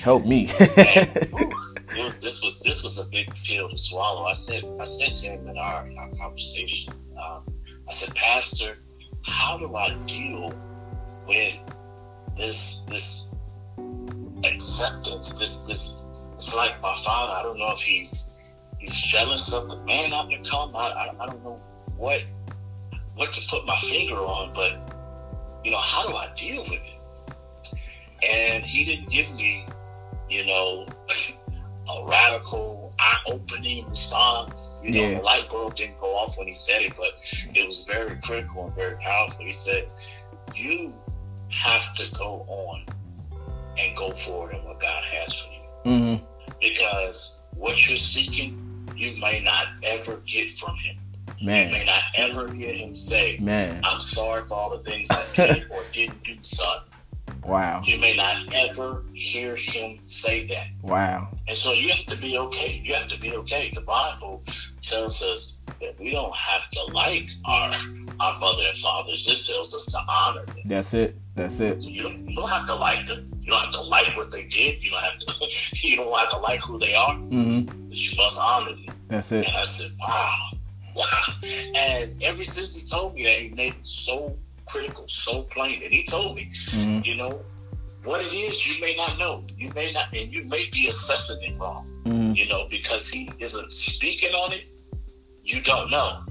help 0.00 0.24
me. 0.24 0.46
this 0.46 2.42
was 2.42 2.60
this 2.64 2.82
was 2.82 2.98
a 2.98 3.08
big 3.10 3.32
pill 3.44 3.68
to 3.68 3.78
swallow. 3.78 4.24
I 4.24 4.32
said 4.34 4.64
I 4.80 4.84
said 4.84 5.16
to 5.16 5.28
him 5.28 5.48
in 5.48 5.58
our, 5.58 5.86
in 5.86 5.96
our 5.98 6.10
conversation, 6.10 6.92
um, 7.12 7.46
I 7.88 7.92
said, 7.92 8.14
Pastor, 8.14 8.78
how 9.22 9.58
do 9.58 9.74
I 9.76 9.94
deal 10.06 10.52
with 11.26 11.54
this 12.36 12.82
this 12.88 13.26
acceptance? 14.44 15.32
This 15.34 15.58
this 15.66 16.04
it's 16.36 16.54
like 16.54 16.80
my 16.80 16.96
father. 17.04 17.32
I 17.32 17.42
don't 17.42 17.58
know 17.58 17.72
if 17.72 17.80
he's 17.80 18.30
he's 18.78 18.92
jealous 18.92 19.52
of 19.52 19.68
the 19.68 19.76
man 19.76 20.12
I've 20.12 20.28
become. 20.28 20.74
I, 20.76 20.88
I, 20.88 21.14
I 21.20 21.26
don't 21.26 21.42
know 21.42 21.60
what 21.96 22.20
what 23.14 23.32
to 23.32 23.48
put 23.48 23.66
my 23.66 23.78
finger 23.80 24.16
on, 24.16 24.52
but 24.54 24.90
you 25.64 25.70
know, 25.70 25.80
how 25.80 26.06
do 26.06 26.14
I 26.14 26.32
deal 26.34 26.62
with 26.62 26.82
it? 26.82 27.78
And 28.28 28.64
he 28.64 28.84
didn't 28.84 29.10
give 29.10 29.30
me 29.34 29.66
you 30.28 30.44
know, 30.46 30.86
a 31.88 32.06
radical, 32.06 32.94
eye-opening 32.98 33.88
response. 33.88 34.80
You 34.82 34.90
know, 34.90 35.00
yeah. 35.00 35.18
the 35.18 35.22
light 35.22 35.50
bulb 35.50 35.76
didn't 35.76 36.00
go 36.00 36.16
off 36.16 36.38
when 36.38 36.48
he 36.48 36.54
said 36.54 36.82
it, 36.82 36.94
but 36.96 37.12
it 37.54 37.66
was 37.66 37.84
very 37.84 38.16
critical 38.16 38.66
and 38.66 38.74
very 38.74 38.96
powerful. 38.96 39.44
He 39.44 39.52
said, 39.52 39.88
"You 40.54 40.94
have 41.50 41.94
to 41.94 42.10
go 42.12 42.44
on 42.48 42.86
and 43.78 43.96
go 43.96 44.12
forward 44.12 44.54
in 44.54 44.64
what 44.64 44.80
God 44.80 45.02
has 45.04 45.34
for 45.34 45.52
you, 45.52 45.92
mm-hmm. 45.92 46.24
because 46.60 47.34
what 47.54 47.88
you're 47.88 47.98
seeking, 47.98 48.88
you 48.96 49.16
may 49.18 49.40
not 49.40 49.68
ever 49.82 50.16
get 50.26 50.50
from 50.52 50.76
Him." 50.76 50.96
Man. 51.42 51.68
You 51.68 51.72
may 51.72 51.84
not 51.84 52.02
ever 52.16 52.52
hear 52.52 52.72
him 52.72 52.94
say, 52.96 53.38
Man. 53.40 53.80
I'm 53.84 54.00
sorry 54.00 54.44
for 54.44 54.54
all 54.54 54.70
the 54.76 54.82
things 54.82 55.08
I 55.10 55.24
did 55.34 55.66
or 55.70 55.82
didn't 55.92 56.22
do, 56.24 56.36
son. 56.42 56.80
Wow. 57.44 57.82
You 57.84 57.98
may 57.98 58.16
not 58.16 58.52
ever 58.54 59.02
hear 59.12 59.56
him 59.56 59.98
say 60.06 60.46
that. 60.46 60.68
Wow. 60.82 61.28
And 61.46 61.56
so 61.56 61.72
you 61.72 61.90
have 61.90 62.06
to 62.06 62.16
be 62.16 62.38
okay. 62.38 62.80
You 62.84 62.94
have 62.94 63.08
to 63.08 63.18
be 63.18 63.34
okay. 63.36 63.70
The 63.74 63.82
Bible 63.82 64.42
tells 64.80 65.22
us 65.22 65.58
that 65.80 65.98
we 65.98 66.10
don't 66.10 66.34
have 66.34 66.70
to 66.70 66.84
like 66.92 67.26
our 67.44 67.72
our 68.20 68.38
mother 68.38 68.62
and 68.66 68.78
fathers. 68.78 69.26
This 69.26 69.46
tells 69.46 69.74
us 69.74 69.84
to 69.86 69.98
honor 70.08 70.46
them. 70.46 70.56
That's 70.64 70.94
it. 70.94 71.16
That's 71.34 71.60
it. 71.60 71.80
You 71.80 72.04
don't, 72.04 72.28
you 72.28 72.36
don't 72.36 72.48
have 72.48 72.66
to 72.66 72.74
like 72.74 73.06
them. 73.06 73.30
You 73.40 73.52
don't 73.52 73.64
have 73.64 73.72
to 73.72 73.82
like 73.82 74.16
what 74.16 74.30
they 74.30 74.44
did. 74.44 74.82
You 74.82 74.92
don't 74.92 75.02
have 75.02 75.18
to. 75.18 75.34
You 75.74 75.96
don't 75.96 76.18
have 76.18 76.30
to 76.30 76.38
like 76.38 76.60
who 76.60 76.78
they 76.78 76.94
are. 76.94 77.14
Mm-hmm. 77.14 77.88
But 77.88 77.98
you 77.98 78.16
must 78.16 78.38
honor 78.38 78.74
them. 78.74 78.94
That's 79.08 79.32
it. 79.32 79.46
And 79.46 79.56
I 79.56 79.64
said, 79.64 79.90
wow, 80.00 80.50
wow. 80.94 81.06
And 81.74 82.22
ever 82.22 82.44
since 82.44 82.76
he 82.76 82.88
told 82.88 83.14
me 83.14 83.24
that, 83.24 83.38
he 83.38 83.48
made 83.50 83.74
it 83.74 83.86
so 83.86 84.36
critical, 84.66 85.04
so 85.08 85.42
plain. 85.42 85.82
And 85.82 85.92
he 85.92 86.04
told 86.04 86.36
me, 86.36 86.50
mm-hmm. 86.52 87.00
you 87.04 87.16
know, 87.16 87.40
what 88.04 88.20
it 88.20 88.32
is 88.32 88.68
you 88.68 88.80
may 88.80 88.94
not 88.96 89.18
know. 89.18 89.44
You 89.56 89.70
may 89.74 89.92
not, 89.92 90.14
and 90.14 90.32
you 90.32 90.44
may 90.44 90.68
be 90.70 90.88
assessing 90.88 91.42
it 91.42 91.58
wrong. 91.58 91.88
Mm-hmm. 92.04 92.34
You 92.34 92.48
know, 92.48 92.66
because 92.70 93.08
he 93.08 93.30
isn't 93.38 93.72
speaking 93.72 94.32
on 94.32 94.52
it. 94.52 94.64
You 95.42 95.60
don't 95.60 95.90
know. 95.90 96.22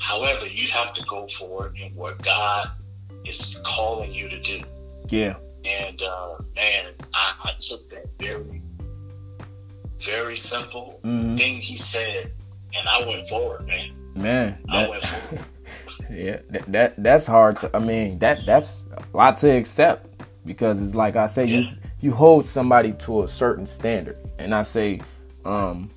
However, 0.00 0.46
you 0.46 0.68
have 0.68 0.94
to 0.94 1.02
go 1.04 1.26
forward 1.28 1.76
in 1.78 1.94
what 1.94 2.22
God 2.22 2.70
is 3.24 3.58
calling 3.64 4.12
you 4.12 4.28
to 4.28 4.40
do. 4.40 4.60
Yeah. 5.08 5.36
And 5.64 6.00
uh, 6.00 6.36
man, 6.54 6.92
I, 7.12 7.34
I 7.44 7.52
took 7.60 7.88
that 7.90 8.06
very, 8.18 8.62
very 9.98 10.36
simple 10.36 11.00
mm-hmm. 11.02 11.36
thing 11.36 11.56
he 11.56 11.76
said, 11.76 12.32
and 12.78 12.88
I 12.88 13.06
went 13.06 13.26
forward, 13.28 13.66
man. 13.66 13.92
Man, 14.14 14.58
that, 14.66 14.74
I 14.74 14.88
went 14.88 15.04
forward. 15.04 15.46
yeah, 16.10 16.38
that, 16.50 16.72
that 16.72 17.02
that's 17.02 17.26
hard 17.26 17.60
to. 17.60 17.76
I 17.76 17.78
mean, 17.78 18.18
that 18.20 18.46
that's 18.46 18.84
a 18.96 19.16
lot 19.16 19.36
to 19.38 19.50
accept 19.50 20.22
because 20.44 20.82
it's 20.82 20.94
like 20.94 21.16
I 21.16 21.26
say, 21.26 21.44
yeah. 21.44 21.58
you 21.58 21.68
you 22.00 22.12
hold 22.12 22.48
somebody 22.48 22.92
to 22.92 23.24
a 23.24 23.28
certain 23.28 23.66
standard, 23.66 24.18
and 24.38 24.54
I 24.54 24.62
say, 24.62 25.00
um, 25.44 25.90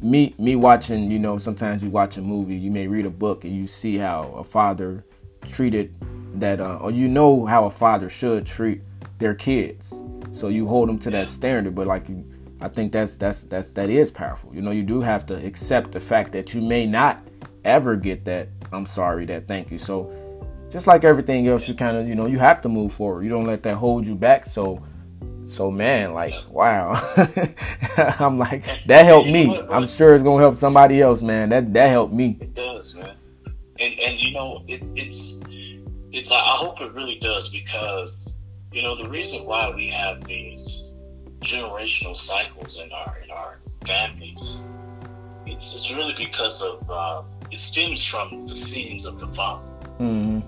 me 0.00 0.34
me 0.38 0.56
watching, 0.56 1.10
you 1.10 1.18
know, 1.18 1.38
sometimes 1.38 1.82
you 1.82 1.90
watch 1.90 2.16
a 2.16 2.22
movie, 2.22 2.56
you 2.56 2.70
may 2.70 2.86
read 2.86 3.06
a 3.06 3.10
book, 3.10 3.44
and 3.44 3.54
you 3.54 3.66
see 3.66 3.96
how 3.96 4.34
a 4.36 4.44
father 4.44 5.04
treated 5.50 5.94
that, 6.40 6.60
uh, 6.60 6.78
or 6.80 6.90
you 6.90 7.08
know 7.08 7.46
how 7.46 7.64
a 7.64 7.70
father 7.70 8.08
should 8.08 8.46
treat 8.46 8.80
their 9.18 9.34
kids, 9.34 10.02
so 10.32 10.48
you 10.48 10.66
hold 10.66 10.88
them 10.88 10.98
to 11.00 11.10
that 11.10 11.28
standard. 11.28 11.74
But 11.74 11.86
like 11.86 12.08
you, 12.08 12.24
I 12.60 12.68
think 12.68 12.92
that's 12.92 13.16
that's 13.16 13.42
that's 13.44 13.72
that 13.72 13.88
is 13.90 14.10
powerful. 14.10 14.54
You 14.54 14.62
know, 14.62 14.72
you 14.72 14.82
do 14.82 15.00
have 15.00 15.26
to 15.26 15.34
accept 15.34 15.92
the 15.92 16.00
fact 16.00 16.32
that 16.32 16.54
you 16.54 16.60
may 16.60 16.86
not 16.86 17.22
ever 17.64 17.96
get 17.96 18.24
that 18.24 18.48
I'm 18.72 18.86
sorry, 18.86 19.26
that 19.26 19.46
thank 19.46 19.70
you. 19.70 19.78
So 19.78 20.12
just 20.70 20.86
like 20.86 21.04
everything 21.04 21.48
else, 21.48 21.66
you 21.66 21.74
kind 21.74 21.96
of, 21.96 22.06
you 22.08 22.14
know, 22.14 22.26
you 22.26 22.38
have 22.38 22.60
to 22.62 22.68
move 22.68 22.92
forward. 22.92 23.22
You 23.24 23.30
don't 23.30 23.46
let 23.46 23.62
that 23.62 23.76
hold 23.76 24.06
you 24.06 24.14
back. 24.14 24.46
So 24.46 24.82
So 25.42 25.70
man, 25.70 26.12
like 26.12 26.34
wow, 26.50 26.92
I'm 28.18 28.38
like 28.38 28.64
that 28.86 29.04
helped 29.06 29.30
me. 29.30 29.56
I'm 29.70 29.86
sure 29.86 30.14
it's 30.14 30.24
gonna 30.24 30.42
help 30.42 30.56
somebody 30.56 31.00
else, 31.00 31.22
man. 31.22 31.48
That 31.48 31.72
that 31.72 31.88
helped 31.88 32.12
me. 32.12 32.36
It 32.40 32.54
does, 32.54 32.96
man. 32.96 33.16
And 33.80 33.98
and 34.00 34.20
you 34.20 34.32
know 34.32 34.62
it's 34.68 34.92
it's 34.94 35.40
it's. 36.12 36.30
I 36.30 36.56
hope 36.56 36.80
it 36.80 36.92
really 36.92 37.18
does 37.20 37.48
because 37.48 38.34
you 38.72 38.82
know 38.82 38.94
the 38.94 39.08
reason 39.08 39.46
why 39.46 39.72
we 39.74 39.88
have 39.88 40.22
these 40.24 40.77
generational 41.40 42.16
cycles 42.16 42.78
in 42.80 42.90
our 42.92 43.18
in 43.22 43.30
our 43.30 43.58
families. 43.86 44.62
It's, 45.46 45.74
it's 45.74 45.90
really 45.90 46.14
because 46.16 46.62
of 46.62 46.90
uh, 46.90 47.22
it 47.50 47.58
stems 47.58 48.04
from 48.04 48.46
the 48.46 48.56
sins 48.56 49.04
of 49.04 49.18
the 49.18 49.28
father. 49.28 49.64
Mm-hmm. 49.98 50.40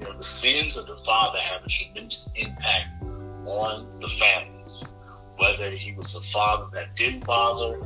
You 0.00 0.04
know, 0.06 0.16
the 0.16 0.24
sins 0.24 0.76
of 0.76 0.86
the 0.86 0.96
father 1.04 1.38
have 1.38 1.64
a 1.64 1.68
tremendous 1.68 2.32
impact 2.36 3.02
on 3.46 3.86
the 4.00 4.08
families. 4.08 4.84
Whether 5.36 5.70
he 5.70 5.92
was 5.92 6.14
a 6.16 6.20
father 6.20 6.66
that 6.72 6.96
didn't 6.96 7.24
bother, 7.24 7.80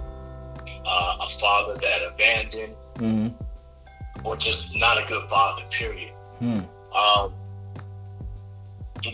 uh, 0.86 1.16
a 1.20 1.28
father 1.40 1.74
that 1.74 2.02
abandoned, 2.14 2.76
Mm-hmm. 2.96 4.26
or 4.26 4.36
just 4.36 4.76
not 4.76 5.02
a 5.02 5.06
good 5.08 5.26
father. 5.30 5.62
Period. 5.70 6.12
Hmm. 6.38 6.60
Um, 6.94 7.32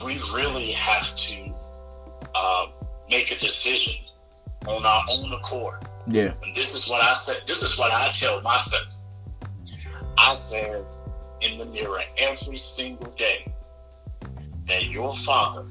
we 0.04 0.20
really 0.34 0.72
have 0.72 1.14
to 1.14 1.54
uh, 2.34 2.66
make 3.10 3.30
a 3.30 3.38
decision 3.38 3.94
on 4.66 4.84
our 4.84 5.04
own 5.10 5.32
accord. 5.32 5.76
Yeah. 6.08 6.32
And 6.42 6.54
this 6.56 6.74
is 6.74 6.88
what 6.88 7.02
I 7.02 7.14
said. 7.14 7.42
This 7.46 7.62
is 7.62 7.78
what 7.78 7.90
I 7.92 8.10
tell 8.12 8.40
myself. 8.40 8.86
I 10.16 10.34
said 10.34 10.84
in 11.40 11.58
the 11.58 11.66
mirror 11.66 12.02
every 12.18 12.58
single 12.58 13.10
day 13.12 13.52
that 14.66 14.86
your 14.86 15.14
father 15.16 15.64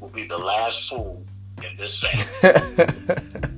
will 0.00 0.08
be 0.08 0.26
the 0.26 0.36
last 0.38 0.88
fool 0.88 1.22
in 1.62 1.76
this 1.76 1.98
family. 2.00 2.24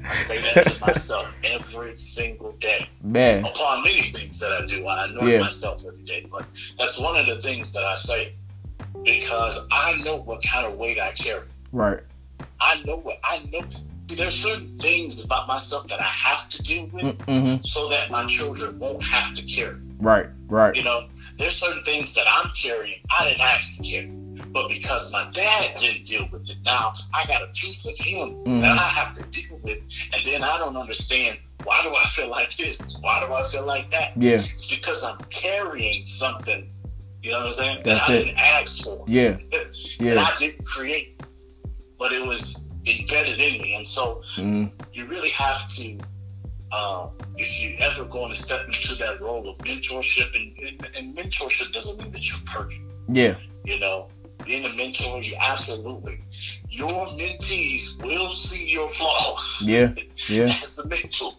I 0.04 0.14
say 0.26 0.42
that 0.54 0.64
to 0.66 0.80
myself 0.80 1.34
every 1.42 1.96
single 1.96 2.52
day. 2.52 2.88
man. 3.02 3.44
Upon 3.44 3.82
many 3.82 4.12
things 4.12 4.38
that 4.38 4.52
I 4.52 4.66
do, 4.66 4.86
I 4.86 5.06
know 5.12 5.22
Yeah. 5.26 5.40
myself 5.40 5.82
every 5.86 6.02
day. 6.02 6.26
But 6.30 6.44
that's 6.78 6.98
one 6.98 7.16
of 7.16 7.26
the 7.26 7.40
things 7.40 7.72
that 7.72 7.84
I 7.84 7.96
say 7.96 8.34
because 9.04 9.58
I 9.72 9.94
know 10.04 10.16
what 10.16 10.42
kind 10.42 10.66
of 10.66 10.74
weight 10.76 11.00
I 11.00 11.12
carry. 11.12 11.46
Right. 11.72 12.00
I 12.60 12.82
know 12.84 12.96
what 12.96 13.18
I 13.24 13.40
know. 13.52 13.62
There's 14.08 14.34
certain 14.34 14.78
things 14.78 15.24
about 15.24 15.48
myself 15.48 15.88
that 15.88 16.00
I 16.00 16.04
have 16.04 16.48
to 16.50 16.62
deal 16.62 16.86
with 16.92 17.18
Mm-hmm. 17.26 17.64
so 17.64 17.88
that 17.90 18.10
my 18.10 18.24
children 18.26 18.78
won't 18.78 19.02
have 19.02 19.34
to 19.34 19.42
carry. 19.42 19.76
Right. 19.98 20.26
Right. 20.48 20.74
You 20.76 20.84
know, 20.84 21.08
there's 21.38 21.56
certain 21.56 21.82
things 21.84 22.14
that 22.14 22.24
I'm 22.28 22.50
carrying 22.56 23.00
I 23.10 23.28
didn't 23.28 23.40
ask 23.40 23.76
to 23.78 23.82
carry. 23.82 24.06
But 24.52 24.68
because 24.68 25.10
my 25.12 25.28
dad 25.32 25.76
didn't 25.78 26.04
deal 26.06 26.28
with 26.30 26.48
it, 26.50 26.56
now 26.64 26.92
I 27.14 27.26
got 27.26 27.42
a 27.42 27.46
piece 27.48 27.84
of 27.86 27.96
him 27.98 28.34
Mhm. 28.44 28.60
that 28.62 28.78
I 28.78 28.88
have 28.88 29.16
to 29.16 29.22
deal 29.24 29.58
with. 29.62 29.78
And 30.12 30.24
then 30.24 30.44
I 30.44 30.56
don't 30.58 30.76
understand 30.76 31.38
why 31.64 31.82
do 31.82 31.88
I 31.94 32.04
feel 32.06 32.28
like 32.28 32.56
this? 32.56 32.96
Why 33.00 33.18
do 33.26 33.32
I 33.32 33.42
feel 33.48 33.64
like 33.66 33.90
that? 33.90 34.12
Yeah. 34.16 34.34
It's 34.34 34.66
because 34.66 35.02
I'm 35.02 35.18
carrying 35.30 36.04
something, 36.04 36.70
you 37.22 37.32
know 37.32 37.38
what 37.38 37.46
I'm 37.48 37.52
saying? 37.54 37.82
That's 37.84 38.06
that 38.06 38.12
I 38.12 38.16
it. 38.16 38.24
didn't 38.26 38.38
ask 38.38 38.82
for. 38.84 39.04
Yeah. 39.08 39.36
Yeah. 39.98 40.22
I 40.22 40.36
didn't 40.38 40.64
create. 40.66 41.15
But 41.98 42.12
it 42.12 42.24
was 42.24 42.68
embedded 42.86 43.40
in 43.40 43.60
me. 43.62 43.74
And 43.74 43.86
so 43.86 44.22
Mm-hmm. 44.36 44.66
you 44.92 45.06
really 45.06 45.30
have 45.30 45.66
to, 45.68 45.98
uh, 46.72 47.08
if 47.36 47.60
you're 47.60 47.80
ever 47.80 48.04
going 48.04 48.34
to 48.34 48.40
step 48.40 48.66
into 48.66 48.94
that 48.96 49.20
role 49.20 49.48
of 49.48 49.58
mentorship, 49.58 50.34
and, 50.34 50.56
and, 50.58 50.96
and 50.96 51.16
mentorship 51.16 51.72
doesn't 51.72 51.98
mean 52.00 52.12
that 52.12 52.28
you're 52.28 52.38
perfect, 52.46 52.80
Yeah. 53.08 53.34
you 53.64 53.78
know. 53.78 54.08
Being 54.44 54.64
a 54.66 54.72
mentor, 54.74 55.20
you 55.22 55.34
absolutely, 55.40 56.20
your 56.70 57.06
mentees 57.08 58.00
will 58.04 58.32
see 58.32 58.68
your 58.68 58.88
flaws. 58.90 59.60
Yeah. 59.64 59.92
Yeah. 60.28 60.44
As 60.62 60.78
a 60.78 60.86
mentor, 60.86 61.32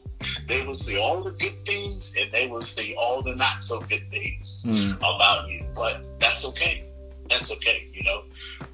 they 0.47 0.65
will 0.65 0.73
see 0.73 0.97
all 0.97 1.21
the 1.23 1.31
good 1.31 1.65
things 1.65 2.13
and 2.19 2.29
they 2.33 2.47
will 2.47 2.61
see 2.61 2.95
all 2.95 3.21
the 3.21 3.35
not 3.35 3.63
so 3.63 3.79
good 3.81 4.09
things 4.09 4.63
Mm. 4.65 4.97
about 4.97 5.47
you. 5.49 5.61
But 5.75 6.03
that's 6.19 6.43
okay. 6.45 6.85
That's 7.29 7.51
okay, 7.51 7.87
you 7.93 8.03
know. 8.03 8.23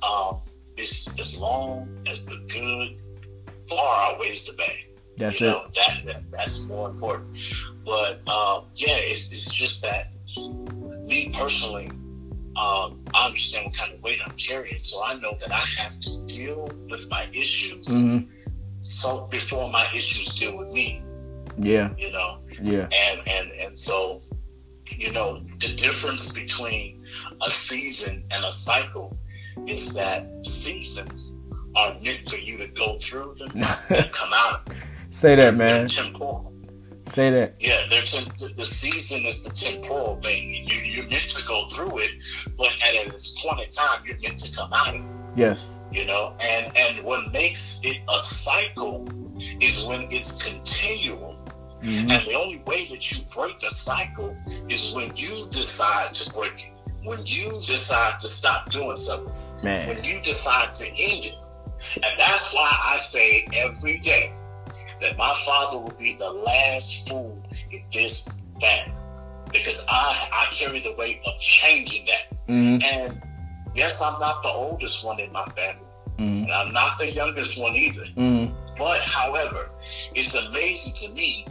Um, 0.02 0.38
it's 0.78 1.10
as 1.20 1.38
long 1.38 1.88
as 2.08 2.26
the 2.26 2.38
good 2.50 2.98
far 3.70 4.12
outweighs 4.14 4.44
the 4.46 4.54
bad. 4.54 4.72
That's 5.18 5.40
you 5.40 5.48
it. 5.48 5.52
know, 5.52 5.68
that, 5.76 6.06
that 6.06 6.32
that's 6.32 6.62
more 6.64 6.90
important. 6.90 7.38
But 7.86 8.28
um, 8.28 8.66
yeah, 8.76 8.96
it's, 8.96 9.32
it's 9.32 9.46
just 9.54 9.82
that 9.84 10.12
me 11.06 11.32
personally, 11.38 11.88
um, 12.56 13.00
I 13.14 13.26
understand 13.28 13.66
what 13.68 13.78
kind 13.78 13.94
of 13.94 14.02
weight 14.02 14.20
I'm 14.26 14.32
carrying, 14.38 14.80
so 14.80 15.04
I 15.04 15.14
know 15.16 15.38
that 15.40 15.52
I 15.52 15.66
have 15.78 16.00
to 16.02 16.18
deal 16.26 16.70
with 16.90 17.10
my 17.10 17.30
issues 17.34 17.88
Mm-hmm. 17.88 18.30
so 18.82 19.28
before 19.32 19.70
my 19.72 19.88
issues 19.96 20.34
deal 20.34 20.58
with 20.58 20.70
me. 20.70 21.04
Yeah. 21.58 21.92
You 21.98 22.12
know, 22.12 22.40
Yeah. 22.62 22.88
and 22.92 23.22
and 23.28 23.52
and 23.52 23.78
so 23.78 24.22
you 24.90 25.12
know 25.12 25.44
the 25.60 25.74
difference 25.76 26.32
between 26.32 27.06
a 27.46 27.52
season 27.52 28.24
and 28.32 28.44
a 28.46 28.52
cycle 28.52 29.16
is 29.68 29.94
that 29.94 30.28
seasons 30.46 31.38
are 31.76 32.00
meant 32.02 32.30
for 32.30 32.38
you 32.38 32.58
to 32.58 32.68
go 32.68 32.98
through 32.98 33.36
them 33.38 33.52
and 33.90 34.12
come 34.12 34.32
out. 34.34 34.70
Say 35.10 35.36
that, 35.36 35.42
They're 35.44 35.52
man. 35.52 35.88
temporal. 35.88 36.54
Say 37.08 37.30
that. 37.32 37.56
Yeah, 37.60 37.88
the- 37.90 38.66
season 38.66 39.26
is 39.26 39.44
the 39.44 39.50
temporal 39.50 40.20
thing. 40.22 40.54
You, 40.68 40.78
you're 40.78 41.08
meant 41.08 41.30
to 41.30 41.46
go 41.46 41.68
through 41.68 42.00
it, 42.00 42.12
but 42.58 42.70
at 42.82 43.12
this 43.12 43.30
point 43.42 43.60
in 43.62 43.70
time, 43.70 44.04
you're 44.06 44.18
meant 44.20 44.40
to 44.40 44.56
come 44.56 44.72
out 44.74 44.96
of 44.96 45.04
it. 45.06 45.12
Yes. 45.36 45.80
You 45.92 46.06
know, 46.06 46.36
and 46.40 46.76
and 46.78 47.04
what 47.04 47.32
makes 47.32 47.80
it 47.84 47.98
a 48.10 48.20
cycle 48.20 49.08
is 49.60 49.84
when 49.84 50.12
it's 50.12 50.34
continual. 50.42 51.38
Mm-hmm. 51.84 52.12
And 52.12 52.28
the 52.28 52.34
only 52.34 52.64
way 52.66 52.86
that 52.86 53.12
you 53.12 53.24
break 53.34 53.62
a 53.64 53.70
cycle 53.72 54.36
is 54.70 54.94
when 54.94 55.16
you 55.16 55.48
decide 55.52 56.14
to 56.16 56.30
break 56.32 56.54
it. 56.54 56.73
When 57.04 57.26
you 57.26 57.52
decide 57.66 58.20
to 58.22 58.28
stop 58.28 58.72
doing 58.72 58.96
something. 58.96 59.32
Man. 59.62 59.88
When 59.88 60.04
you 60.04 60.20
decide 60.22 60.74
to 60.76 60.88
end 60.88 61.26
it. 61.26 61.36
And 61.96 62.20
that's 62.20 62.54
why 62.54 62.70
I 62.84 62.98
say 62.98 63.48
every 63.54 64.00
day 64.00 64.34
that 65.02 65.18
my 65.18 65.34
father 65.46 65.78
will 65.78 65.94
be 66.00 66.16
the 66.16 66.30
last 66.30 67.08
fool 67.08 67.42
in 67.72 67.84
this 67.92 68.30
family. 68.62 68.94
Because 69.52 69.84
I, 69.88 70.30
I 70.32 70.54
carry 70.54 70.80
the 70.80 70.96
weight 70.96 71.22
of 71.26 71.40
changing 71.40 72.08
that. 72.08 72.48
Mm-hmm. 72.48 72.84
And 72.84 73.22
yes, 73.76 74.02
I'm 74.02 74.20
not 74.20 74.42
the 74.44 74.50
oldest 74.50 75.04
one 75.04 75.20
in 75.20 75.32
my 75.32 75.46
family. 75.46 75.86
Mm-hmm. 76.18 76.44
And 76.44 76.52
I'm 76.52 76.74
not 76.74 76.98
the 76.98 77.12
youngest 77.12 77.60
one 77.60 77.76
either. 77.76 78.06
Mm-hmm. 78.18 78.54
But 78.78 79.02
however, 79.02 79.70
it's 80.16 80.34
amazing 80.36 80.94
to 81.08 81.14
me 81.14 81.46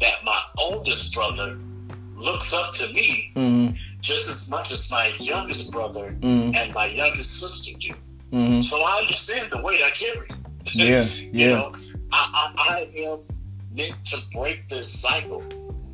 that 0.00 0.24
my 0.24 0.40
oldest 0.58 1.14
brother 1.14 1.58
looks 2.16 2.52
up 2.52 2.74
to 2.74 2.92
me 2.92 3.32
Mm-hmm. 3.36 3.76
Just 4.06 4.28
as 4.30 4.48
much 4.48 4.70
as 4.72 4.88
my 4.90 5.08
youngest 5.18 5.70
brother 5.72 6.14
Mm-hmm. 6.20 6.54
and 6.54 6.72
my 6.74 6.86
youngest 6.86 7.40
sister 7.40 7.72
do. 7.80 7.90
Mm-hmm. 8.32 8.60
So 8.60 8.80
I 8.82 8.98
understand 9.00 9.50
the 9.50 9.60
weight 9.60 9.82
I 9.82 9.90
carry. 9.90 10.28
Yeah. 10.72 11.04
you 11.04 11.30
Yeah. 11.32 11.48
know, 11.50 11.72
I, 12.12 12.52
I, 12.56 12.68
I 12.74 12.78
am 13.08 13.18
meant 13.74 13.94
to 14.06 14.18
break 14.32 14.68
this 14.68 14.88
cycle, 15.00 15.42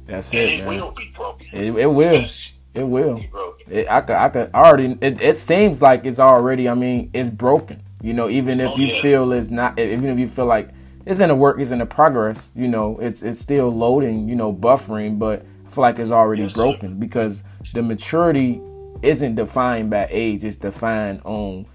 That's 0.07 0.31
and 0.33 0.41
it, 0.41 0.61
it 0.61 0.65
man. 0.65 0.81
will 0.81 0.91
be 0.93 1.13
broken. 1.15 1.47
It, 1.53 1.75
it 1.77 1.87
will. 1.87 2.27
It 2.75 2.83
will. 2.85 3.17
be 3.17 3.27
broken. 3.27 3.71
It, 3.71 3.87
I 3.91 4.01
could, 4.01 4.17
I 4.17 4.29
could 4.31 4.51
already. 4.55 4.97
It, 5.03 5.21
it 5.21 5.37
seems 5.37 5.83
like 5.83 6.07
it's 6.07 6.19
already. 6.19 6.69
I 6.71 6.75
mean, 6.75 7.11
it's 7.13 7.29
broken. 7.29 7.83
You 8.03 8.15
know, 8.15 8.29
even 8.31 8.61
if 8.61 8.71
Oh, 8.73 8.77
you 8.77 8.87
yeah. 8.87 9.03
feel 9.03 9.33
it's 9.33 9.51
not, 9.51 9.79
even 9.79 10.09
if 10.09 10.19
you 10.19 10.27
feel 10.29 10.47
like 10.47 10.71
it's 11.05 11.21
in 11.21 11.29
the 11.29 11.35
work, 11.35 11.59
it's 11.61 11.71
in 11.71 11.79
the 11.81 11.87
progress. 11.87 12.51
You 12.57 12.69
know, 12.69 12.99
it's 12.99 13.23
it's 13.23 13.39
still 13.41 13.69
loading. 13.75 14.27
You 14.29 14.37
know, 14.37 14.53
buffering, 14.55 15.19
but 15.19 15.45
I 15.67 15.71
feel 15.71 15.83
like 15.83 15.99
it's 15.99 16.11
already 16.11 16.43
Yes, 16.45 16.55
sir. 16.55 16.63
broken 16.63 16.99
because 16.99 17.43
the 17.73 17.83
maturity 17.83 18.61
isn't 19.03 19.35
defined 19.35 19.91
by 19.91 20.09
age. 20.11 20.45
It's 20.45 20.57
defined 20.57 21.23
on 21.25 21.67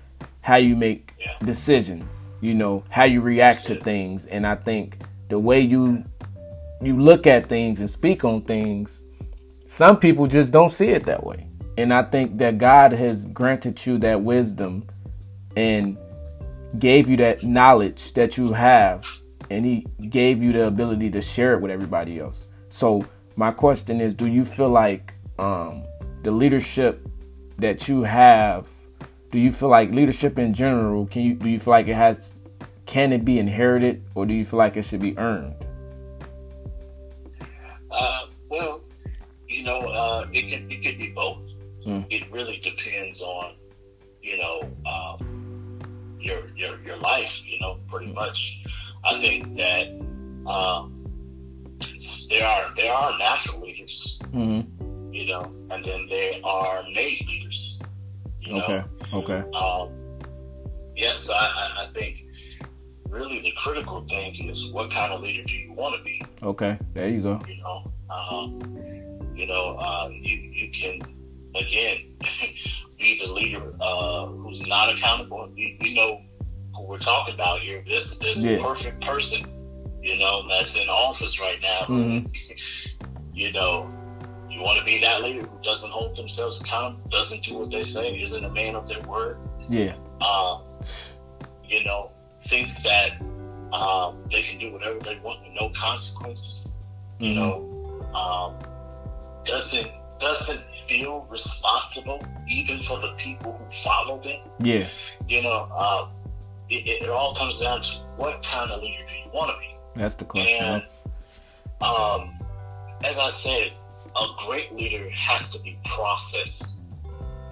how 0.41 0.57
you 0.57 0.75
make 0.75 1.13
decisions. 1.43 2.29
You 2.39 2.53
know, 2.53 2.83
how 2.89 3.05
you 3.05 3.21
react 3.21 3.65
to 3.65 3.75
things, 3.75 4.27
and 4.27 4.45
I 4.45 4.55
think 4.55 4.99
the 5.29 5.39
way 5.39 5.59
you 5.59 6.03
you 6.81 6.95
look 6.99 7.25
at 7.25 7.49
things 7.49 7.79
and 7.79 7.89
speak 7.89 8.23
on 8.23 8.43
things 8.43 9.03
some 9.67 9.99
people 9.99 10.27
just 10.27 10.51
don't 10.51 10.73
see 10.73 10.89
it 10.89 11.05
that 11.05 11.23
way. 11.25 11.45
And 11.77 11.93
I 11.93 12.01
think 12.01 12.37
that 12.37 12.57
God 12.57 12.93
has 12.93 13.25
granted 13.27 13.85
you 13.85 13.97
that 13.99 14.21
wisdom 14.21 14.87
and 15.55 15.97
gave 16.79 17.09
you 17.09 17.17
that 17.17 17.43
knowledge 17.43 18.13
that 18.13 18.37
you 18.37 18.53
have. 18.53 19.05
And 19.49 19.65
He 19.65 19.85
gave 20.09 20.41
you 20.41 20.53
the 20.53 20.67
ability 20.67 21.11
to 21.11 21.21
share 21.21 21.53
it 21.53 21.61
with 21.61 21.69
everybody 21.69 22.19
else. 22.19 22.47
So, 22.69 23.05
my 23.35 23.51
question 23.51 24.01
is 24.01 24.15
do 24.15 24.25
you 24.25 24.43
feel 24.43 24.69
like 24.69 25.13
um, 25.39 25.83
the 26.23 26.31
leadership 26.31 27.07
that 27.57 27.87
you 27.87 28.03
have, 28.03 28.67
do 29.31 29.39
you 29.39 29.51
feel 29.51 29.69
like 29.69 29.91
leadership 29.91 30.39
in 30.39 30.53
general, 30.53 31.05
can 31.07 31.21
you 31.21 31.33
do 31.33 31.49
you 31.49 31.59
feel 31.59 31.71
like 31.71 31.87
it 31.87 31.95
has 31.95 32.35
can 32.85 33.11
it 33.11 33.25
be 33.25 33.37
inherited 33.39 34.03
or 34.15 34.25
do 34.25 34.33
you 34.33 34.45
feel 34.45 34.57
like 34.57 34.77
it 34.77 34.83
should 34.83 35.01
be 35.01 35.17
earned? 35.17 35.53
Uh, 37.91 38.27
well, 38.49 38.81
you 39.47 39.63
know, 39.63 39.79
uh, 39.79 40.25
it 40.31 40.49
can 40.49 40.71
it 40.71 40.81
can 40.81 40.97
be 40.97 41.11
both. 41.11 41.57
Mm. 41.85 42.05
It 42.09 42.31
really 42.31 42.57
depends 42.57 43.21
on, 43.21 43.55
you 44.21 44.37
know, 44.37 44.69
um, 44.85 46.17
your 46.19 46.49
your 46.55 46.79
your 46.83 46.97
life. 46.97 47.41
You 47.45 47.59
know, 47.59 47.79
pretty 47.87 48.11
much. 48.11 48.63
I 49.05 49.17
think 49.19 49.55
that 49.55 49.87
um, 50.45 50.97
there 52.29 52.45
are 52.45 52.73
there 52.75 52.93
are 52.93 53.17
natural 53.17 53.61
leaders, 53.61 54.19
Mm-hmm. 54.33 54.76
You 55.17 55.25
know, 55.25 55.41
and 55.71 55.83
then 55.83 56.07
they 56.07 56.39
are 56.43 56.83
made 56.93 57.25
leaders. 57.27 57.79
You 58.39 58.53
know? 58.53 58.63
Okay. 58.63 58.83
Okay. 59.13 59.57
Um, 59.57 59.89
yes, 60.95 61.29
I, 61.29 61.35
I, 61.35 61.83
I 61.85 61.87
think 61.93 62.25
really 63.09 63.41
the 63.41 63.51
critical 63.57 64.05
thing 64.07 64.47
is 64.49 64.71
what 64.71 64.91
kind 64.91 65.11
of 65.11 65.21
leader 65.21 65.43
do 65.43 65.53
you 65.53 65.73
want 65.73 65.95
to 65.97 66.03
be? 66.03 66.21
Okay. 66.43 66.77
There 66.93 67.07
you 67.09 67.21
go. 67.21 67.41
You 67.47 67.57
know, 67.63 67.91
um, 68.11 68.59
you 69.35 69.47
know, 69.47 69.75
uh, 69.77 70.09
you 70.11 70.35
you 70.35 70.69
can 70.71 71.01
again 71.55 72.15
be 72.99 73.19
the 73.25 73.31
leader 73.33 73.73
uh, 73.81 74.27
who's 74.27 74.65
not 74.67 74.93
accountable. 74.93 75.49
We, 75.55 75.77
we 75.81 75.93
know 75.95 76.21
who 76.75 76.83
we're 76.83 76.99
talking 76.99 77.33
about 77.33 77.59
here. 77.61 77.83
This 77.87 78.19
this 78.19 78.45
Yeah. 78.45 78.61
perfect 78.61 79.03
person, 79.03 79.49
you 80.03 80.17
know, 80.19 80.47
that's 80.47 80.77
in 80.79 80.87
office 80.89 81.39
right 81.41 81.59
now. 81.61 81.81
Mhm. 81.87 82.93
you 83.33 83.51
know, 83.51 83.91
you 84.57 84.63
want 84.63 84.79
to 84.79 84.85
be 84.85 84.99
that 85.01 85.21
leader 85.21 85.41
who 85.41 85.59
doesn't 85.61 85.91
hold 85.91 86.15
themselves 86.15 86.59
accountable, 86.61 86.99
doesn't 87.09 87.43
do 87.43 87.57
what 87.59 87.69
they 87.69 87.83
say, 87.83 88.19
isn't 88.19 88.43
a 88.43 88.49
man 88.49 88.75
of 88.75 88.87
their 88.87 89.01
word. 89.01 89.37
Yeah. 89.69 89.95
Uh, 90.19 90.59
you 91.63 91.83
know, 91.83 92.11
thinks 92.41 92.81
that 92.83 93.11
um, 93.71 94.17
they 94.31 94.41
can 94.41 94.57
do 94.57 94.71
whatever 94.73 94.99
they 94.99 95.19
want 95.19 95.41
with 95.43 95.51
no 95.59 95.69
consequences. 95.69 96.71
You 97.19 97.31
Mhm. 97.31 97.35
know, 97.35 98.15
um, 98.17 98.55
doesn't 99.45 99.91
doesn't 100.19 100.61
feel 100.87 101.27
responsible 101.29 102.23
even 102.47 102.79
for 102.79 102.99
the 102.99 103.09
people 103.17 103.51
who 103.59 103.71
follow 103.71 104.19
them. 104.19 104.39
Yeah. 104.59 104.87
You 105.27 105.43
know, 105.43 105.67
uh, 105.75 106.07
it, 106.69 106.87
it, 106.87 107.03
it 107.03 107.09
all 107.09 107.35
comes 107.35 107.59
down 107.59 107.81
to 107.81 107.89
what 108.15 108.41
kind 108.41 108.71
of 108.71 108.81
leader 108.81 109.03
do 109.07 109.13
you 109.13 109.29
want 109.31 109.51
to 109.51 109.57
be. 109.59 109.75
That's 109.95 110.15
the 110.15 110.25
question. 110.25 110.57
And 110.63 110.83
um, 111.81 112.39
as 113.03 113.19
I 113.19 113.27
said, 113.27 113.73
a 114.19 114.27
great 114.45 114.73
leader 114.73 115.09
has 115.11 115.49
to 115.53 115.59
be 115.61 115.77
processed. 115.85 116.73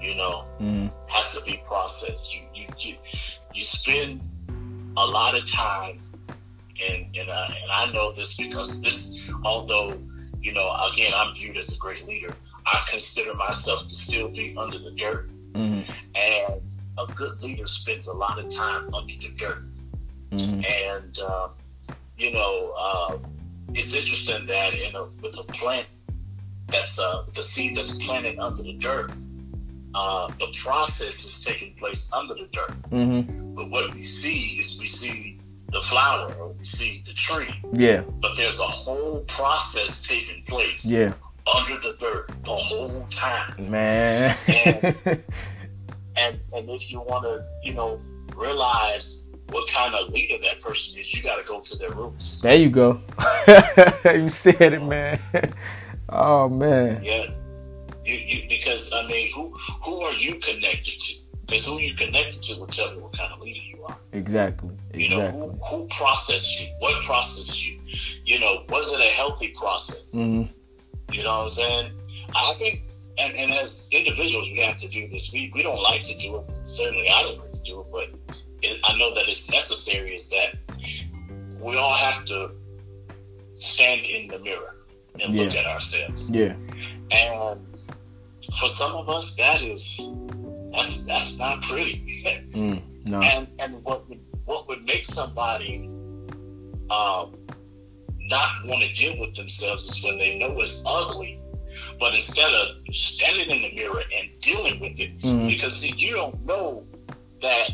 You 0.01 0.15
know, 0.15 0.45
Mm-hmm. 0.61 0.87
has 1.07 1.33
to 1.33 1.41
be 1.41 1.61
processed. 1.65 2.35
You 2.35 2.41
you 2.53 2.67
you, 2.79 2.95
you 3.53 3.63
spend 3.63 4.21
a 4.97 5.05
lot 5.05 5.35
of 5.37 5.49
time, 5.51 5.99
and 6.87 7.15
and 7.15 7.29
uh, 7.29 7.47
and 7.61 7.71
I 7.71 7.91
know 7.91 8.11
this 8.13 8.35
because 8.35 8.81
this, 8.81 9.29
although 9.43 9.99
you 10.41 10.53
know, 10.53 10.69
again, 10.91 11.11
I'm 11.15 11.33
viewed 11.33 11.57
as 11.57 11.73
a 11.75 11.77
great 11.77 12.05
leader. 12.07 12.33
I 12.67 12.83
consider 12.89 13.33
myself 13.35 13.87
to 13.87 13.95
still 13.95 14.29
be 14.29 14.55
under 14.57 14.77
the 14.79 14.91
dirt, 14.91 15.29
Mm-hmm. 15.53 15.91
and 16.15 16.61
a 16.97 17.05
good 17.13 17.41
leader 17.41 17.65
spends 17.67 18.07
a 18.07 18.13
lot 18.13 18.37
of 18.39 18.53
time 18.53 18.93
under 18.93 19.13
the 19.15 19.29
dirt. 19.35 19.63
Mm-hmm. 20.31 20.61
And 20.65 21.19
uh, 21.19 21.47
you 22.17 22.31
know, 22.33 22.73
uh, 22.77 23.17
it's 23.73 23.95
interesting 23.95 24.45
that 24.47 24.73
in 24.73 24.95
a, 24.95 25.05
with 25.21 25.37
a 25.39 25.43
plant 25.43 25.87
that's 26.67 26.97
uh, 26.99 27.25
the 27.33 27.43
seed 27.43 27.77
that's 27.77 27.97
planted 27.97 28.39
under 28.39 28.63
the 28.63 28.73
dirt, 28.73 29.11
uh, 29.93 30.27
the 30.39 30.47
process 30.61 31.23
is 31.23 31.43
taking 31.43 31.73
place 31.75 32.09
under 32.13 32.33
the 32.33 32.47
dirt. 32.51 32.71
Mm-hmm. 32.89 33.55
But 33.55 33.69
what 33.69 33.93
we 33.93 34.03
see 34.03 34.57
is 34.59 34.77
we 34.79 34.87
see 34.87 35.39
the 35.71 35.81
flower 35.81 36.33
or 36.35 36.49
we 36.49 36.65
see 36.65 37.03
the 37.05 37.13
tree, 37.13 37.53
Yeah. 37.73 38.01
but 38.21 38.35
there's 38.37 38.59
a 38.59 38.67
whole 38.67 39.21
process 39.21 40.05
taking 40.05 40.43
place 40.43 40.85
Yeah. 40.85 41.13
under 41.55 41.75
the 41.77 41.95
dirt 41.99 42.29
the 42.43 42.55
whole 42.55 43.05
time. 43.09 43.69
Man. 43.71 44.35
And 44.47 44.95
and 46.53 46.69
if 46.69 46.91
you 46.91 46.99
want 47.01 47.23
to, 47.25 47.45
you 47.63 47.73
know, 47.73 47.99
realize 48.35 49.27
what 49.49 49.69
kind 49.69 49.93
of 49.95 50.11
leader 50.11 50.37
that 50.43 50.59
person 50.59 50.97
is, 50.97 51.13
you 51.13 51.21
got 51.23 51.35
to 51.37 51.43
go 51.43 51.59
to 51.59 51.77
their 51.77 51.91
roots. 51.91 52.41
there 52.41 52.55
you 52.55 52.69
go. 52.69 52.99
you 54.05 54.27
said 54.29 54.73
it, 54.73 54.83
man. 54.83 55.19
Oh 56.09 56.49
man. 56.49 57.03
Yeah, 57.03 57.31
you, 58.05 58.15
you 58.15 58.49
because 58.49 58.91
I 58.93 59.05
mean, 59.07 59.31
who 59.33 59.55
who 59.83 60.01
are 60.01 60.13
you 60.13 60.35
connected 60.35 60.99
to? 60.99 61.13
Because 61.47 61.65
who 61.65 61.79
you 61.79 61.95
connected 61.95 62.41
to 62.43 62.59
will 62.59 62.67
tell 62.67 62.93
you 62.93 63.01
what 63.01 63.13
kind 63.13 63.31
of 63.31 63.39
leader 63.41 63.59
you 63.59 63.83
are. 63.83 63.97
Exactly. 64.13 64.71
You 64.93 65.09
know, 65.09 65.19
Exactly. 65.21 65.41
who 65.41 65.77
who 65.77 65.87
processed 65.87 66.61
you? 66.61 66.67
What 66.79 67.03
processed 67.03 67.67
you? 67.67 67.79
You 68.23 68.39
know, 68.39 68.63
was 68.69 68.91
it 68.91 68.99
a 68.99 69.13
healthy 69.13 69.49
process? 69.49 70.13
Mm-hmm. 70.13 70.51
You 71.13 71.23
know 71.23 71.37
what 71.37 71.45
I'm 71.45 71.51
saying? 71.51 71.91
I 72.35 72.53
think, 72.57 72.83
and, 73.17 73.35
and 73.35 73.53
as 73.53 73.87
individuals, 73.91 74.49
we 74.51 74.59
have 74.59 74.77
to 74.77 74.87
do 74.87 75.07
this. 75.07 75.31
We 75.31 75.51
we 75.53 75.63
don't 75.63 75.81
like 75.81 76.03
to 76.03 76.17
do 76.17 76.37
it. 76.37 76.43
Certainly, 76.65 77.09
I 77.09 77.21
don't 77.21 77.39
like 77.39 77.51
to 77.51 77.63
do 77.63 77.81
it, 77.81 77.87
but 77.91 78.35
it, 78.61 78.79
I 78.83 78.97
know 78.97 79.13
that 79.15 79.27
it's 79.27 79.49
necessary. 79.49 80.15
Is 80.15 80.29
that 80.29 80.57
we 81.59 81.77
all 81.77 81.95
have 81.95 82.25
to 82.25 82.51
stand 83.55 84.01
in 84.01 84.27
the 84.27 84.39
mirror 84.39 84.74
and 85.21 85.35
look 85.35 85.53
Yeah. 85.53 85.59
at 85.61 85.65
ourselves. 85.65 86.29
Yeah. 86.31 86.55
And 87.11 87.59
for 88.59 88.69
some 88.69 88.93
of 88.95 89.09
us, 89.09 89.35
that 89.35 89.61
is 89.61 89.99
that's 90.73 91.03
that's 91.03 91.37
not 91.37 91.61
pretty. 91.63 92.01
Mm. 92.53 92.81
No. 93.07 93.21
and 93.21 93.47
and 93.59 93.83
what 93.83 94.07
would 94.09 94.19
what 94.45 94.67
would 94.67 94.83
make 94.85 95.05
somebody 95.05 95.87
um, 96.89 97.35
not 98.19 98.51
want 98.65 98.81
to 98.83 98.93
deal 98.93 99.19
with 99.19 99.35
themselves 99.35 99.85
is 99.89 100.03
when 100.03 100.17
they 100.17 100.37
know 100.39 100.59
it's 100.59 100.81
ugly, 100.85 101.39
but 101.99 102.15
instead 102.15 102.51
of 102.53 102.67
standing 102.95 103.49
in 103.49 103.61
the 103.63 103.75
mirror 103.75 104.03
and 104.15 104.39
dealing 104.39 104.79
with 104.79 104.99
it, 104.99 105.19
Mhm. 105.21 105.47
because 105.47 105.75
see, 105.75 105.93
you 105.97 106.13
don't 106.13 106.43
know 106.45 106.83
that 107.41 107.71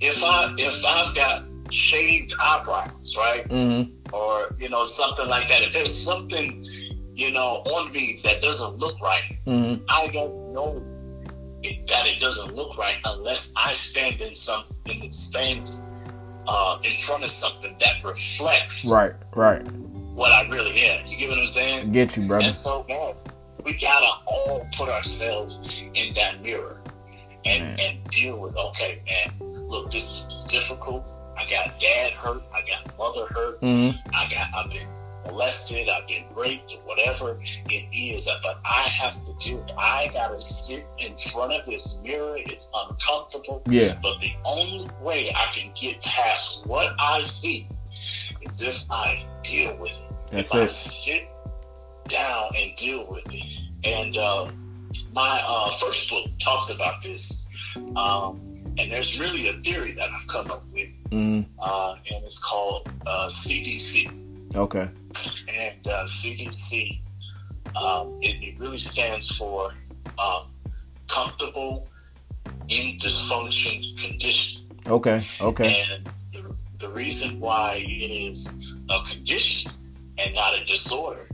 if 0.00 0.22
I 0.22 0.52
if 0.58 0.84
I've 0.84 1.14
got 1.14 1.44
shaved 1.70 2.32
eyebrows, 2.40 3.14
right? 3.16 3.48
Mm-hmm. 3.48 4.01
Or 4.12 4.54
you 4.58 4.68
know 4.68 4.84
something 4.84 5.26
like 5.28 5.48
that. 5.48 5.62
If 5.62 5.72
there's 5.72 6.02
something 6.04 6.64
you 7.14 7.30
know 7.30 7.62
on 7.66 7.92
me 7.92 8.20
that 8.24 8.42
doesn't 8.42 8.76
look 8.78 9.00
right, 9.00 9.38
Mm-hmm. 9.46 9.84
I 9.88 10.06
don't 10.08 10.52
know 10.52 10.82
it, 11.62 11.86
that 11.88 12.06
it 12.06 12.18
doesn't 12.20 12.54
look 12.54 12.76
right 12.78 12.96
unless 13.04 13.52
I 13.56 13.72
stand 13.72 14.20
in 14.20 14.34
some 14.34 14.64
in 14.86 15.10
stand 15.12 15.68
uh, 16.46 16.78
in 16.82 16.96
front 16.98 17.24
of 17.24 17.30
something 17.30 17.76
that 17.80 18.04
reflects 18.04 18.84
Right. 18.84 19.12
Right. 19.34 19.62
what 20.14 20.32
I 20.32 20.46
really 20.48 20.80
am. 20.82 21.06
You 21.06 21.16
get 21.16 21.28
what 21.30 21.38
I'm 21.38 21.46
saying? 21.46 21.92
Get 21.92 22.16
you, 22.16 22.26
brother. 22.26 22.46
And 22.46 22.56
so, 22.56 22.84
man, 22.88 23.14
we 23.64 23.74
gotta 23.78 24.06
all 24.26 24.66
put 24.76 24.88
ourselves 24.88 25.60
in 25.94 26.14
that 26.14 26.42
mirror 26.42 26.80
and 27.44 27.76
Man. 27.76 27.80
and 27.80 28.04
deal 28.10 28.38
with. 28.38 28.56
Okay, 28.56 29.00
man, 29.08 29.32
look, 29.68 29.90
this 29.92 30.24
is 30.28 30.42
difficult. 30.48 31.04
I 31.36 31.48
got 31.48 31.80
dad 31.80 32.12
hurt. 32.12 32.42
I 32.54 32.62
got 32.62 32.96
mother 32.98 33.26
hurt. 33.26 33.60
Mm-hmm. 33.60 34.14
I 34.14 34.28
got 34.30 34.54
I've 34.54 34.70
been 34.70 34.88
molested, 35.26 35.88
I've 35.88 36.06
been 36.08 36.24
raped, 36.34 36.72
or 36.72 36.80
whatever 36.86 37.40
it 37.68 37.84
is, 37.92 38.24
but 38.42 38.58
I 38.64 38.82
have 38.82 39.22
to 39.24 39.32
do 39.40 39.58
it. 39.58 39.72
I 39.78 40.10
gotta 40.12 40.40
sit 40.40 40.86
in 40.98 41.16
front 41.16 41.52
of 41.52 41.66
this 41.66 41.96
mirror. 42.02 42.36
It's 42.38 42.70
uncomfortable. 42.74 43.62
Yeah. 43.66 43.98
But 44.02 44.20
the 44.20 44.32
only 44.44 44.88
way 45.00 45.32
I 45.34 45.46
can 45.54 45.72
get 45.74 46.02
past 46.02 46.66
what 46.66 46.94
I 46.98 47.22
see 47.22 47.68
is 48.42 48.62
if 48.62 48.84
I 48.90 49.24
deal 49.42 49.76
with 49.76 49.92
it. 49.92 50.30
That's 50.30 50.54
if 50.54 50.60
I 50.60 50.64
it. 50.64 50.70
sit 50.70 51.28
down 52.08 52.50
and 52.56 52.76
deal 52.76 53.06
with 53.08 53.24
it. 53.32 53.44
And 53.84 54.16
uh, 54.16 54.50
my 55.12 55.42
uh, 55.46 55.70
first 55.78 56.08
book 56.10 56.26
talks 56.40 56.72
about 56.74 57.02
this. 57.02 57.46
Um, 57.96 58.51
and 58.78 58.90
there's 58.90 59.18
really 59.20 59.48
a 59.48 59.54
theory 59.62 59.92
that 59.92 60.10
I've 60.10 60.26
come 60.28 60.50
up 60.50 60.64
with, 60.72 60.88
Mm-hmm. 61.10 61.42
uh, 61.60 61.94
and 62.10 62.24
it's 62.24 62.38
called 62.38 62.88
uh, 63.06 63.28
CDC 63.28 64.56
Okay. 64.56 64.88
and 65.48 65.86
uh, 65.86 66.04
CDC, 66.06 67.00
um, 67.76 68.18
it, 68.22 68.42
it 68.42 68.58
really 68.58 68.78
stands 68.78 69.34
for 69.36 69.72
um, 70.18 70.44
comfortable 71.08 71.88
in 72.68 72.96
dysfunction 72.98 73.96
condition. 73.98 74.62
Okay. 74.86 75.26
Okay. 75.40 75.84
And 75.90 76.08
the, 76.32 76.54
the 76.78 76.88
reason 76.88 77.38
why 77.40 77.74
it 77.86 78.10
is 78.10 78.48
a 78.90 79.02
condition 79.08 79.70
and 80.18 80.34
not 80.34 80.58
a 80.58 80.64
disorder 80.64 81.28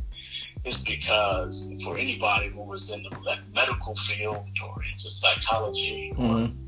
is 0.64 0.82
because 0.82 1.72
for 1.84 1.96
anybody 1.96 2.48
who 2.48 2.62
was 2.62 2.90
in 2.92 3.02
the 3.04 3.36
medical 3.54 3.94
field 3.94 4.44
or 4.64 4.82
into 4.92 5.10
psychology 5.10 6.12
Mm-hmm. 6.16 6.44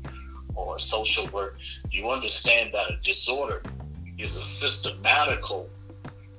social 0.79 1.27
work, 1.27 1.57
you 1.89 2.09
understand 2.09 2.73
that 2.73 2.89
a 2.91 2.97
disorder 3.03 3.61
is 4.17 4.35
a 4.39 4.43
systematical 4.43 5.67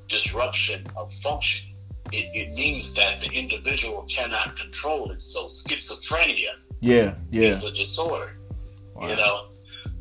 disruption 0.09 0.87
of 0.97 1.12
function. 1.14 1.70
It, 2.12 2.31
it 2.35 2.55
means 2.55 2.93
that 2.95 3.20
the 3.20 3.29
individual 3.29 4.07
cannot 4.09 4.57
control 4.59 5.11
it. 5.12 5.20
So 5.20 5.47
schizophrenia 5.47 6.55
Yeah. 6.81 7.14
Yeah. 7.31 7.49
is 7.49 7.64
a 7.64 7.73
disorder. 7.73 8.37
Wow. 8.95 9.09
You 9.09 9.16
know, 9.16 9.47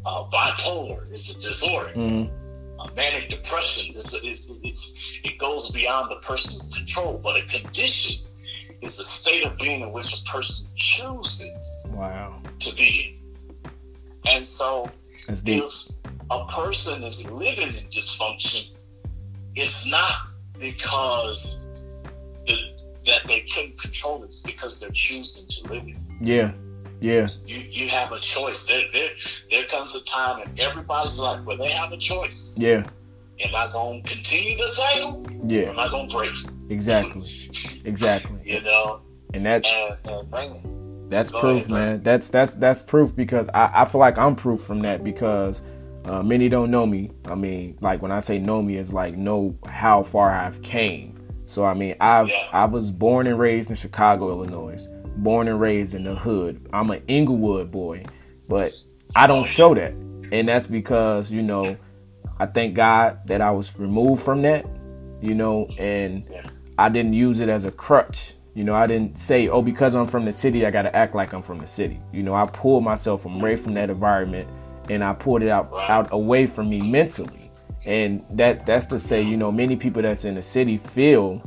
uh, 0.06 0.24
bipolar 0.30 1.12
is 1.12 1.34
a 1.36 1.40
disorder. 1.40 1.94
Mm-hmm. 1.96 2.80
Uh, 2.80 2.88
manic 2.96 3.30
depression 3.30 3.94
is, 3.96 4.14
is 4.24 4.50
it's 4.64 4.94
it 5.24 5.38
goes 5.38 5.70
beyond 5.70 6.10
the 6.12 6.16
person's 6.28 6.72
control. 6.76 7.20
But 7.24 7.38
a 7.38 7.44
condition 7.46 8.26
is 8.82 8.98
a 9.00 9.04
state 9.04 9.46
of 9.46 9.56
being 9.58 9.82
in 9.82 9.92
which 9.92 10.20
a 10.20 10.24
person 10.26 10.66
chooses 10.76 11.84
Wow. 11.90 12.42
to 12.60 12.76
be 12.76 13.16
in. 13.16 13.21
And 14.26 14.46
so 14.46 14.90
if 15.28 15.92
a 16.30 16.46
person 16.48 17.04
is 17.04 17.26
living 17.30 17.70
in 17.70 17.86
dysfunction, 17.90 18.70
it's 19.56 19.86
not 19.88 20.28
because 20.60 21.60
the, 22.46 22.56
that 23.06 23.26
they 23.26 23.42
couldn't 23.42 23.80
control 23.80 24.24
it. 24.24 24.28
It's 24.28 24.42
because 24.42 24.80
they're 24.80 24.90
choosing 24.92 25.48
to 25.48 25.74
live 25.74 25.88
it. 25.88 25.96
Yeah. 26.22 26.54
Yeah. 27.00 27.30
You 27.48 27.58
you 27.58 27.90
have 27.90 28.12
a 28.12 28.20
choice. 28.20 28.64
There 28.64 28.84
there 28.94 29.10
there 29.50 29.66
comes 29.66 29.96
a 29.96 30.04
time 30.04 30.44
in 30.44 30.60
everybody's 30.60 31.18
life 31.18 31.44
where 31.46 31.58
they 31.58 31.72
have 31.72 31.92
a 31.92 31.98
choice. 31.98 32.56
Yeah. 32.58 32.86
Am 33.40 33.56
I 33.56 33.72
gonna 33.74 34.04
continue 34.04 34.56
the 34.56 34.68
cycle? 34.68 35.26
Yeah. 35.48 35.72
Am 35.72 35.80
I 35.80 35.90
gonna 35.90 36.14
break? 36.14 36.34
Exactly. 36.70 37.50
Exactly. 37.86 38.40
You 38.46 38.62
know? 38.62 39.02
And 39.34 39.46
that's 39.46 39.68
and, 39.68 39.98
and 40.06 40.32
that's 41.12 41.30
Go 41.30 41.40
proof, 41.40 41.58
ahead, 41.66 41.70
man. 41.70 42.04
That's 42.04 42.30
that's 42.30 42.56
that's 42.56 42.82
proof 42.82 43.16
because 43.16 43.48
I, 43.54 43.82
I 43.82 43.86
feel 43.86 44.00
like 44.00 44.18
I'm 44.18 44.36
proof 44.36 44.62
from 44.62 44.82
that 44.82 45.04
because 45.04 45.62
uh, 46.06 46.24
many 46.24 46.50
don't 46.50 46.72
know 46.72 46.88
me. 46.88 47.12
I 47.26 47.36
mean, 47.36 47.78
like 47.82 48.02
when 48.02 48.12
I 48.12 48.22
say 48.22 48.40
know 48.40 48.62
me, 48.62 48.78
it's 48.78 48.94
like 48.94 49.16
know 49.16 49.56
how 49.68 50.04
far 50.04 50.32
I've 50.32 50.62
came. 50.64 51.20
So 51.46 51.66
I 51.66 51.74
mean, 51.74 51.96
I've 52.00 52.30
Yeah. 52.30 52.48
I 52.54 52.66
was 52.66 52.92
born 52.92 53.28
and 53.28 53.38
raised 53.38 53.70
in 53.70 53.76
Chicago, 53.76 54.30
Illinois. 54.30 54.88
Born 55.18 55.50
and 55.50 55.60
raised 55.60 55.94
in 55.94 56.06
the 56.06 56.16
hood. 56.16 56.68
I'm 56.72 56.90
an 56.90 57.04
Englewood 57.10 57.70
boy, 57.70 58.06
but 58.50 58.74
I 59.16 59.28
don't 59.28 59.46
show 59.46 59.76
that, 59.76 59.92
and 60.32 60.48
that's 60.48 60.66
because 60.66 61.30
you 61.30 61.44
know 61.44 61.76
I 62.40 62.48
thank 62.48 62.74
God 62.74 63.20
that 63.28 63.42
I 63.42 63.52
was 63.52 63.78
removed 63.78 64.24
from 64.24 64.42
that, 64.44 64.66
you 65.22 65.36
know, 65.36 65.68
and 65.78 66.26
I 66.80 66.90
didn't 66.90 67.14
use 67.14 67.40
it 67.40 67.50
as 67.50 67.66
a 67.66 67.72
crutch. 67.72 68.34
You 68.54 68.66
know, 68.66 68.76
I 68.76 68.86
didn't 68.86 69.18
say, 69.18 69.48
oh, 69.48 69.62
because 69.62 69.96
I'm 69.96 70.08
from 70.08 70.26
the 70.26 70.34
city, 70.34 70.66
I 70.66 70.72
got 70.72 70.82
to 70.82 70.94
act 70.94 71.16
like 71.16 71.34
I'm 71.34 71.42
from 71.42 71.60
the 71.60 71.68
city. 71.68 72.02
You 72.12 72.22
know, 72.24 72.34
I 72.34 72.46
pulled 72.46 72.84
myself 72.84 73.26
away 73.26 73.56
from 73.56 73.74
that 73.76 73.90
environment 73.90 74.50
and 74.90 75.04
I 75.04 75.14
pulled 75.14 75.42
it 75.42 75.50
out, 75.50 75.72
out 75.74 76.10
away 76.12 76.48
from 76.48 76.70
me 76.70 76.82
mentally. 76.82 77.50
And 77.86 78.24
that 78.32 78.66
that's 78.66 78.86
to 78.88 79.00
say, 79.00 79.22
you 79.22 79.38
know, 79.38 79.52
many 79.52 79.76
people 79.76 80.02
that's 80.02 80.26
in 80.26 80.36
the 80.36 80.42
city 80.42 80.78
feel 80.78 81.42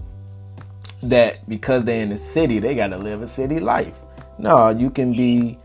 that 1.02 1.46
because 1.48 1.84
they're 1.84 2.02
in 2.02 2.08
the 2.08 2.16
city, 2.16 2.58
they 2.58 2.74
got 2.74 2.88
to 2.88 2.98
live 2.98 3.22
a 3.22 3.28
city 3.28 3.60
life. 3.60 4.00
No, 4.38 4.70
you 4.70 4.90
can 4.90 5.12
be 5.12 5.58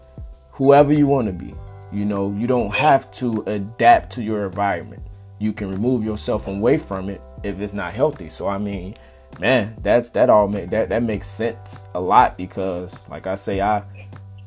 whoever 0.51 0.91
you 0.91 1.07
want 1.07 1.27
to 1.27 1.33
be. 1.33 1.55
You 1.91 2.05
know, 2.05 2.35
you 2.37 2.45
don't 2.47 2.71
have 2.71 3.09
to 3.13 3.43
adapt 3.47 4.11
to 4.13 4.21
your 4.21 4.45
environment. 4.45 5.01
You 5.39 5.53
can 5.53 5.71
remove 5.71 6.03
yourself 6.03 6.47
away 6.47 6.77
from 6.77 7.09
it 7.09 7.21
if 7.43 7.61
it's 7.61 7.73
not 7.73 7.93
healthy. 7.93 8.27
So 8.29 8.47
I 8.47 8.57
mean, 8.57 8.95
man, 9.39 9.75
that's 9.81 10.09
that 10.11 10.29
all 10.29 10.47
make 10.47 10.69
that 10.69 10.89
that 10.89 11.03
makes 11.03 11.27
sense 11.27 11.85
a 11.95 11.99
lot 11.99 12.37
because 12.37 13.07
like 13.09 13.27
I 13.27 13.35
say 13.35 13.61
I 13.61 13.83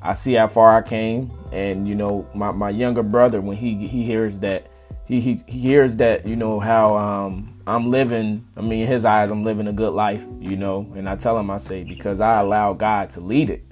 I 0.03 0.14
see 0.14 0.34
how 0.34 0.47
far 0.47 0.76
I 0.76 0.82
came 0.82 1.30
and 1.53 1.88
you 1.88 1.95
know, 1.95 2.28
my 2.34 2.51
my 2.53 2.70
younger 2.70 3.03
brother 3.03 3.40
when 3.40 3.57
he 3.57 3.86
he 3.86 4.05
hears 4.05 4.38
that 4.40 4.66
he 5.07 5.20
he, 5.20 5.43
he 5.47 5.61
hears 5.61 5.97
that, 5.97 6.26
you 6.26 6.36
know, 6.36 6.61
how 6.61 6.97
um 6.97 7.61
I'm 7.66 7.90
living, 7.90 8.47
I 8.57 8.61
mean, 8.61 8.80
in 8.80 8.88
his 8.88 9.05
eyes 9.05 9.30
I'm 9.30 9.45
living 9.45 9.68
a 9.68 9.72
good 9.72 9.93
life, 9.93 10.24
you 10.40 10.57
know, 10.57 10.93
and 10.97 11.09
I 11.09 11.16
tell 11.16 11.38
him 11.38 11.51
I 11.51 11.57
say 11.57 11.84
because 11.84 12.20
I 12.20 12.40
allow 12.40 12.72
God 12.72 13.11
to 13.11 13.20
lead 13.20 13.51
it. 13.51 13.64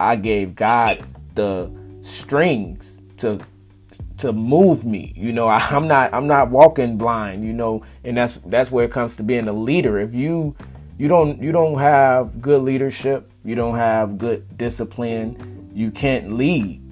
I 0.00 0.16
gave 0.16 0.54
God 0.54 1.04
the 1.34 1.70
strings 2.02 3.02
to 3.18 3.38
to 4.18 4.32
move 4.32 4.84
me. 4.84 5.12
You 5.16 5.32
know, 5.32 5.48
I, 5.48 5.58
I'm 5.70 5.88
not 5.88 6.12
I'm 6.12 6.26
not 6.26 6.50
walking 6.50 6.96
blind, 6.96 7.44
you 7.44 7.52
know, 7.52 7.84
and 8.04 8.16
that's 8.16 8.38
that's 8.46 8.70
where 8.70 8.84
it 8.84 8.92
comes 8.92 9.16
to 9.16 9.22
being 9.22 9.48
a 9.48 9.52
leader. 9.52 9.98
If 9.98 10.14
you 10.14 10.56
you 10.98 11.08
don't 11.08 11.42
you 11.42 11.52
don't 11.52 11.78
have 11.78 12.40
good 12.40 12.62
leadership, 12.62 13.30
you 13.44 13.54
don't 13.54 13.76
have 13.76 14.18
good 14.18 14.56
discipline, 14.56 15.70
you 15.74 15.90
can't 15.90 16.32
lead. 16.32 16.82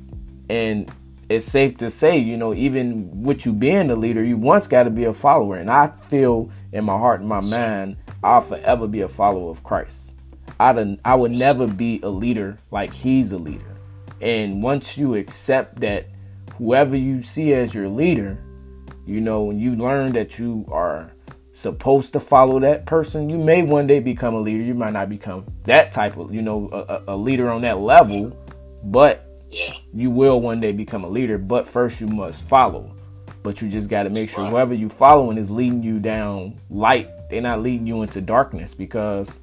And 0.50 0.90
it's 1.28 1.46
safe 1.46 1.78
to 1.78 1.90
say, 1.90 2.18
you 2.18 2.36
know, 2.36 2.54
even 2.54 3.22
with 3.22 3.46
you 3.46 3.52
being 3.52 3.90
a 3.90 3.96
leader, 3.96 4.22
you 4.22 4.36
once 4.36 4.66
got 4.66 4.82
to 4.82 4.90
be 4.90 5.04
a 5.04 5.14
follower. 5.14 5.56
And 5.56 5.70
I 5.70 5.88
feel 5.88 6.50
in 6.72 6.84
my 6.84 6.98
heart 6.98 7.20
and 7.20 7.28
my 7.28 7.40
mind, 7.40 7.96
I'll 8.22 8.42
forever 8.42 8.86
be 8.86 9.00
a 9.00 9.08
follower 9.08 9.50
of 9.50 9.64
Christ. 9.64 10.14
I'd, 10.60 10.98
I 11.04 11.14
would 11.14 11.32
never 11.32 11.66
be 11.66 12.00
a 12.02 12.08
leader 12.08 12.58
like 12.70 12.92
he's 12.92 13.32
a 13.32 13.38
leader. 13.38 13.76
And 14.20 14.62
once 14.62 14.96
you 14.96 15.14
accept 15.14 15.80
that 15.80 16.06
whoever 16.58 16.96
you 16.96 17.22
see 17.22 17.52
as 17.54 17.74
your 17.74 17.88
leader, 17.88 18.38
you 19.06 19.20
know, 19.20 19.42
when 19.44 19.58
you 19.58 19.76
learn 19.76 20.12
that 20.12 20.38
you 20.38 20.64
are 20.70 21.12
supposed 21.52 22.12
to 22.12 22.20
follow 22.20 22.58
that 22.60 22.86
person, 22.86 23.28
you 23.28 23.38
may 23.38 23.62
one 23.62 23.86
day 23.86 24.00
become 24.00 24.34
a 24.34 24.40
leader. 24.40 24.62
You 24.62 24.74
might 24.74 24.92
not 24.92 25.08
become 25.08 25.44
that 25.64 25.92
type 25.92 26.16
of, 26.16 26.34
you 26.34 26.42
know, 26.42 26.68
a, 26.72 27.12
a 27.14 27.16
leader 27.16 27.50
on 27.50 27.62
that 27.62 27.78
level, 27.78 28.36
but 28.84 29.26
yeah, 29.50 29.74
you 29.92 30.10
will 30.10 30.40
one 30.40 30.60
day 30.60 30.72
become 30.72 31.04
a 31.04 31.08
leader. 31.08 31.38
But 31.38 31.68
first, 31.68 32.00
you 32.00 32.06
must 32.08 32.42
follow. 32.48 32.94
But 33.42 33.60
you 33.60 33.68
just 33.68 33.90
got 33.90 34.04
to 34.04 34.10
make 34.10 34.30
sure 34.30 34.42
Right. 34.44 34.50
whoever 34.50 34.74
you 34.74 34.88
following 34.88 35.36
is 35.38 35.50
leading 35.50 35.82
you 35.82 35.98
down 36.00 36.58
light. 36.70 37.08
They're 37.28 37.42
not 37.42 37.62
leading 37.62 37.86
you 37.86 38.02
into 38.02 38.20
darkness 38.20 38.74
because 38.74 39.38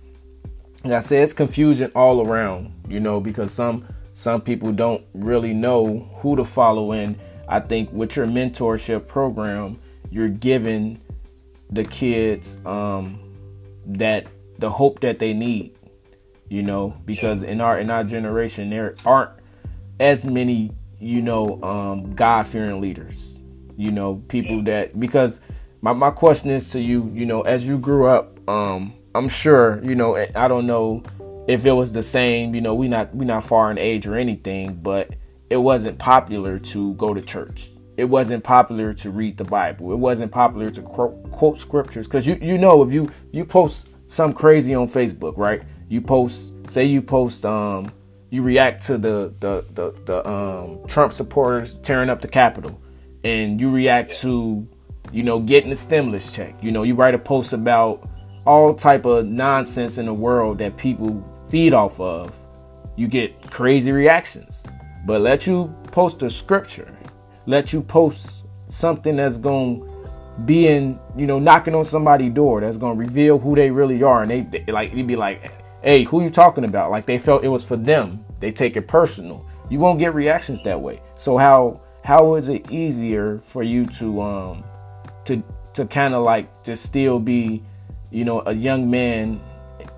like 0.84 0.94
I 0.94 1.00
said, 1.02 1.24
it's 1.24 1.34
confusion 1.34 1.92
all 1.96 2.28
around, 2.28 2.74
you 2.90 3.00
know, 3.00 3.22
because 3.22 3.52
some 3.52 3.86
some 4.14 4.42
people 4.42 4.72
don't 4.72 5.04
really 5.14 5.54
know 5.54 6.10
who 6.18 6.36
to 6.36 6.46
follow 6.46 6.92
in. 6.92 7.20
I 7.48 7.60
think 7.60 7.92
with 7.92 8.16
your 8.16 8.26
mentorship 8.26 9.08
program, 9.08 9.80
you're 10.10 10.30
giving 10.30 11.00
the 11.70 11.84
kids 11.86 12.60
um 12.66 13.20
that 13.86 14.28
the 14.60 14.70
hope 14.70 15.00
that 15.00 15.20
they 15.20 15.34
need, 15.34 15.74
you 16.50 16.62
know, 16.62 16.96
because 17.06 17.44
in 17.44 17.62
our 17.62 17.80
in 17.80 17.90
our 17.90 18.04
generation 18.04 18.70
there 18.70 18.96
aren't 19.06 19.32
as 20.00 20.26
many, 20.26 20.72
you 21.00 21.22
know, 21.22 21.62
um 21.64 22.14
God 22.14 22.46
fearing 22.46 22.82
leaders. 22.82 23.42
You 23.78 23.92
know, 23.92 24.16
people 24.28 24.62
that 24.64 25.00
because 25.00 25.42
my, 25.82 25.94
my 25.94 26.12
question 26.12 26.52
is 26.52 26.70
to 26.72 26.82
you, 26.82 27.10
you 27.14 27.26
know, 27.26 27.42
as 27.42 27.66
you 27.66 27.78
grew 27.80 28.06
up, 28.08 28.38
um, 28.48 28.94
I'm 29.16 29.28
sure, 29.28 29.82
you 29.84 29.96
know, 29.96 30.16
I 30.36 30.48
don't 30.48 30.68
know 30.68 31.04
if 31.48 31.66
it 31.66 31.72
was 31.72 31.94
the 31.94 32.04
same, 32.04 32.54
you 32.56 32.62
know, 32.62 32.76
we 32.76 32.88
not 32.88 33.14
we 33.16 33.26
not 33.26 33.44
far 33.44 33.72
in 33.72 33.78
age 33.78 34.08
or 34.08 34.16
anything, 34.16 34.76
but 34.76 35.16
it 35.50 35.58
wasn't 35.58 35.98
popular 35.98 36.60
to 36.60 36.94
go 36.96 37.14
to 37.14 37.22
church. 37.22 37.72
It 37.98 38.06
wasn't 38.06 38.44
popular 38.44 38.94
to 38.96 39.12
read 39.12 39.38
the 39.38 39.44
Bible. 39.44 39.92
It 39.92 39.98
wasn't 39.98 40.32
popular 40.32 40.72
to 40.72 40.82
quote, 40.82 41.32
quote 41.32 41.58
scriptures 41.58 42.08
because 42.08 42.26
you 42.26 42.38
you 42.42 42.58
know 42.58 42.82
if 42.84 42.94
you 42.94 43.12
you 43.32 43.46
post 43.46 43.88
some 44.08 44.34
crazy 44.34 44.76
on 44.76 44.88
Facebook, 44.88 45.38
right? 45.38 45.64
You 45.90 46.02
post, 46.02 46.54
say 46.70 46.86
you 46.86 47.02
post, 47.02 47.46
um, 47.46 47.92
you 48.30 48.44
react 48.44 48.84
to 48.84 48.98
the 48.98 49.34
the 49.40 49.66
the, 49.74 49.92
the 50.06 50.28
um, 50.28 50.88
Trump 50.88 51.14
supporters 51.14 51.76
tearing 51.76 52.10
up 52.10 52.22
the 52.22 52.28
Capitol, 52.28 52.80
and 53.24 53.60
you 53.60 53.70
react 53.70 54.20
to, 54.22 54.68
you 55.12 55.24
know, 55.24 55.40
getting 55.40 55.70
the 55.70 55.76
stimulus 55.76 56.32
check. 56.32 56.56
You 56.62 56.72
know, 56.72 56.84
you 56.84 56.96
write 56.96 57.14
a 57.14 57.20
post 57.20 57.54
about 57.54 58.08
all 58.46 58.74
type 58.74 59.06
of 59.06 59.26
nonsense 59.26 59.98
in 59.98 60.06
the 60.06 60.14
world 60.14 60.58
that 60.60 60.78
people 60.78 61.24
feed 61.52 61.74
off 61.74 62.00
of. 62.00 62.34
You 62.96 63.08
get 63.08 63.52
crazy 63.52 63.92
reactions. 63.92 64.66
But 65.06 65.22
let 65.22 65.46
you 65.46 65.74
post 65.92 66.24
a 66.24 66.30
scripture, 66.30 66.96
let 67.46 67.74
you 67.74 67.82
post 67.82 68.46
something 68.68 69.18
that's 69.18 69.38
going 69.38 69.82
to 69.82 70.42
be 70.46 70.68
in, 70.68 71.00
you 71.18 71.26
know, 71.26 71.40
knocking 71.40 71.76
on 71.76 71.86
somebody's 71.86 72.34
door 72.34 72.62
that's 72.62 72.78
going 72.78 72.96
to 72.96 73.00
reveal 73.00 73.38
who 73.38 73.56
they 73.56 73.72
really 73.72 74.02
are. 74.04 74.22
And 74.22 74.32
they, 74.32 74.42
they 74.42 74.72
like, 74.72 74.94
you'd 74.94 75.08
be 75.08 75.16
like, 75.16 75.52
hey, 75.84 76.04
who 76.04 76.24
you 76.24 76.30
talking 76.30 76.64
about? 76.64 76.92
Like 76.92 77.06
they 77.06 77.18
felt 77.18 77.44
it 77.44 77.50
was 77.50 77.66
for 77.66 77.78
them. 77.78 78.24
They 78.40 78.52
take 78.52 78.78
it 78.78 78.88
personal. 78.88 79.46
You 79.70 79.80
won't 79.80 80.00
get 80.00 80.14
reactions 80.14 80.62
that 80.64 80.80
way. 80.80 81.02
So 81.16 81.38
how, 81.38 81.82
how 82.04 82.36
is 82.36 82.50
it 82.50 82.70
easier 82.72 83.40
for 83.40 83.64
you 83.64 83.86
to, 83.88 84.22
um, 84.22 84.64
to, 85.26 85.44
to 85.74 85.86
kind 85.86 86.14
of 86.14 86.24
like 86.24 86.64
just 86.64 86.84
still 86.84 87.20
be, 87.20 87.64
you 88.12 88.24
know, 88.24 88.44
a 88.46 88.54
young 88.54 88.90
man 88.90 89.42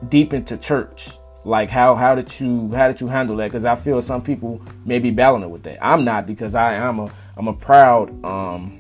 deep 0.08 0.34
into 0.34 0.58
church 0.58 1.10
like 1.46 1.70
how 1.70 1.96
how 1.96 2.16
did 2.16 2.40
you 2.40 2.72
how 2.74 2.88
did 2.88 3.02
you 3.02 3.08
handle 3.08 3.36
that? 3.38 3.46
Because 3.46 3.66
i 3.66 3.76
feel 3.76 4.02
some 4.02 4.22
people 4.22 4.62
may 4.86 5.00
be 5.00 5.12
battling 5.12 5.50
with 5.50 5.64
that. 5.64 5.84
I'm 5.86 6.04
not 6.04 6.26
because 6.26 6.56
i 6.56 6.76
am 6.76 7.00
a 7.00 7.12
i'm 7.38 7.48
a 7.48 7.54
proud 7.54 8.24
um 8.26 8.80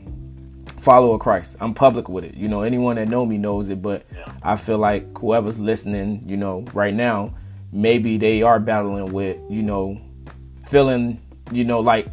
follower 0.77 1.15
of 1.15 1.21
christ. 1.21 1.57
I'm 1.59 1.73
public 1.73 2.09
with 2.09 2.23
it. 2.23 2.35
You 2.35 2.47
know 2.47 2.61
anyone 2.61 2.95
that 2.97 3.07
know 3.07 3.25
me 3.25 3.37
knows 3.37 3.69
it 3.69 3.81
but 3.81 4.05
i 4.41 4.55
feel 4.55 4.77
like 4.77 5.17
whoever's 5.17 5.59
listening 5.59 6.23
you 6.25 6.37
know 6.37 6.65
right 6.73 6.93
now 6.93 7.33
maybe 7.71 8.17
they 8.17 8.43
are 8.43 8.59
battling 8.59 9.11
with 9.11 9.37
you 9.49 9.63
know 9.63 9.99
feeling 10.67 11.19
you 11.51 11.63
know 11.63 11.79
like 11.79 12.07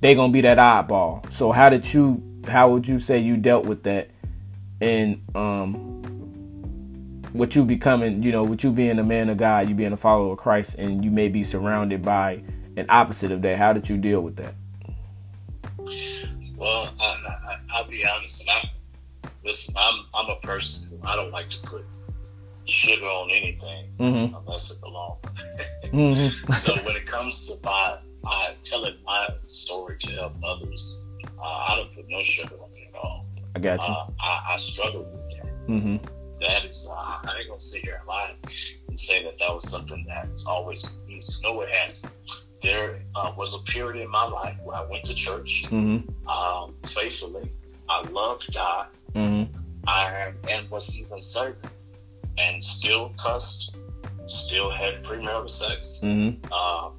they 0.00 0.14
gonna 0.14 0.32
be 0.32 0.40
that 0.42 0.58
oddball. 0.58 1.30
So 1.32 1.52
how 1.52 1.68
did 1.68 1.92
you 1.92 2.22
how 2.46 2.70
would 2.70 2.88
you 2.88 2.98
say 2.98 3.18
you 3.18 3.36
dealt 3.36 3.66
with 3.66 3.82
that? 3.84 4.10
And 4.80 5.22
um 5.34 5.99
what 7.32 7.54
you 7.54 7.64
becoming, 7.64 8.22
you 8.22 8.32
know, 8.32 8.42
with 8.42 8.64
you 8.64 8.70
being 8.72 8.98
a 8.98 9.04
man 9.04 9.28
of 9.28 9.36
God, 9.36 9.68
you 9.68 9.74
being 9.74 9.92
a 9.92 9.96
follower 9.96 10.32
of 10.32 10.38
Christ, 10.38 10.74
and 10.76 11.04
you 11.04 11.10
may 11.10 11.28
be 11.28 11.42
surrounded 11.42 12.02
by 12.02 12.42
an 12.76 12.86
opposite 12.88 13.30
of 13.32 13.42
that. 13.42 13.58
How 13.58 13.72
did 13.72 13.88
you 13.88 13.96
deal 13.96 14.20
with 14.20 14.36
that? 14.36 14.54
Well, 16.56 16.92
I, 17.00 17.04
I, 17.04 17.58
I'll 17.74 17.88
be 17.88 18.04
honest. 18.06 18.42
And 18.42 18.50
I, 18.50 19.30
listen, 19.44 19.74
I'm 19.76 20.04
I'm 20.14 20.28
a 20.30 20.36
person 20.40 20.86
who 20.88 20.98
I 21.06 21.16
don't 21.16 21.30
like 21.30 21.48
to 21.50 21.60
put 21.60 21.84
sugar 22.66 23.04
on 23.06 23.30
anything 23.30 23.86
Mm-hmm. 23.98 24.34
unless 24.36 24.70
it 24.70 24.80
belongs. 24.80 25.18
Mm-hmm. 25.86 26.52
so 26.52 26.76
when 26.84 26.94
it 26.94 27.04
comes 27.06 27.48
to 27.48 27.54
my, 27.64 27.98
my 28.22 28.54
telling 28.62 28.94
my 29.04 29.26
story 29.46 29.98
to 29.98 30.12
help 30.12 30.34
others, 30.44 31.00
Uh, 31.38 31.42
I 31.42 31.74
don't 31.76 31.92
put 31.92 32.04
no 32.08 32.22
sugar 32.22 32.54
on 32.54 32.70
it 32.76 32.88
at 32.88 32.94
all. 32.94 33.26
I 33.56 33.58
got 33.58 33.80
you. 33.88 33.92
Uh, 33.92 34.06
I, 34.20 34.54
I 34.54 34.56
struggle 34.58 35.00
with 35.02 35.36
that. 35.36 35.66
Mm-hmm. 35.68 35.96
That 36.40 36.64
is, 36.64 36.88
uh, 36.90 36.94
I 36.94 37.36
ain't 37.38 37.48
gonna 37.48 37.60
sit 37.60 37.82
here 37.82 37.96
and 37.98 38.08
lie 38.08 38.34
and 38.88 38.98
say 39.00 39.22
that 39.24 39.38
that 39.38 39.52
was 39.54 39.68
something 39.70 40.04
that's 40.08 40.46
always 40.46 40.84
used. 41.06 41.42
No, 41.42 41.60
it 41.60 41.74
hasn't. 41.74 42.12
There 42.62 43.00
uh, 43.14 43.32
was 43.36 43.54
a 43.54 43.58
period 43.70 44.02
in 44.02 44.10
my 44.10 44.24
life 44.26 44.56
where 44.62 44.76
I 44.76 44.84
went 44.84 45.04
to 45.06 45.14
church 45.14 45.64
Mm-hmm. 45.70 46.28
um, 46.28 46.74
faithfully. 46.86 47.50
I 47.88 48.02
loved 48.10 48.52
God. 48.54 48.86
Mm-hmm. 49.14 49.56
I 49.86 50.32
and 50.48 50.70
was 50.70 50.96
even 50.98 51.20
serving, 51.22 51.56
and 52.38 52.62
still 52.62 53.12
cussed, 53.18 53.74
still 54.26 54.70
had 54.70 55.02
premarital 55.04 55.50
sex, 55.50 56.00
Mm-hmm. 56.02 56.46
uh, 56.52 56.90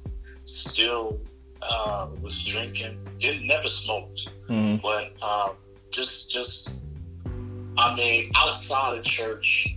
still 0.44 1.20
uh, 1.62 2.08
was 2.20 2.42
drinking. 2.44 2.98
Didn't 3.18 3.46
never 3.46 3.68
smoked, 3.68 4.20
Mm-hmm. 4.48 4.76
but 4.82 5.12
um, 5.22 5.52
just 5.90 6.30
just 6.30 6.74
I 7.78 7.94
mean, 7.94 8.30
outside 8.36 8.98
of 8.98 9.04
church, 9.04 9.76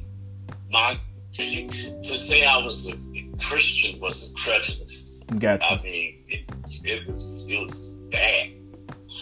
my 0.69 0.99
to 1.37 2.03
say 2.03 2.45
I 2.45 2.57
was 2.57 2.89
a 2.89 2.95
Christian 3.41 3.99
was 3.99 4.29
a 4.31 4.33
prejudice. 4.35 5.19
Got 5.39 5.63
I 5.63 5.81
mean, 5.81 6.23
it, 6.27 6.49
it 6.83 7.07
was 7.11 7.45
it 7.49 7.59
was 7.59 7.89
bad 8.11 8.51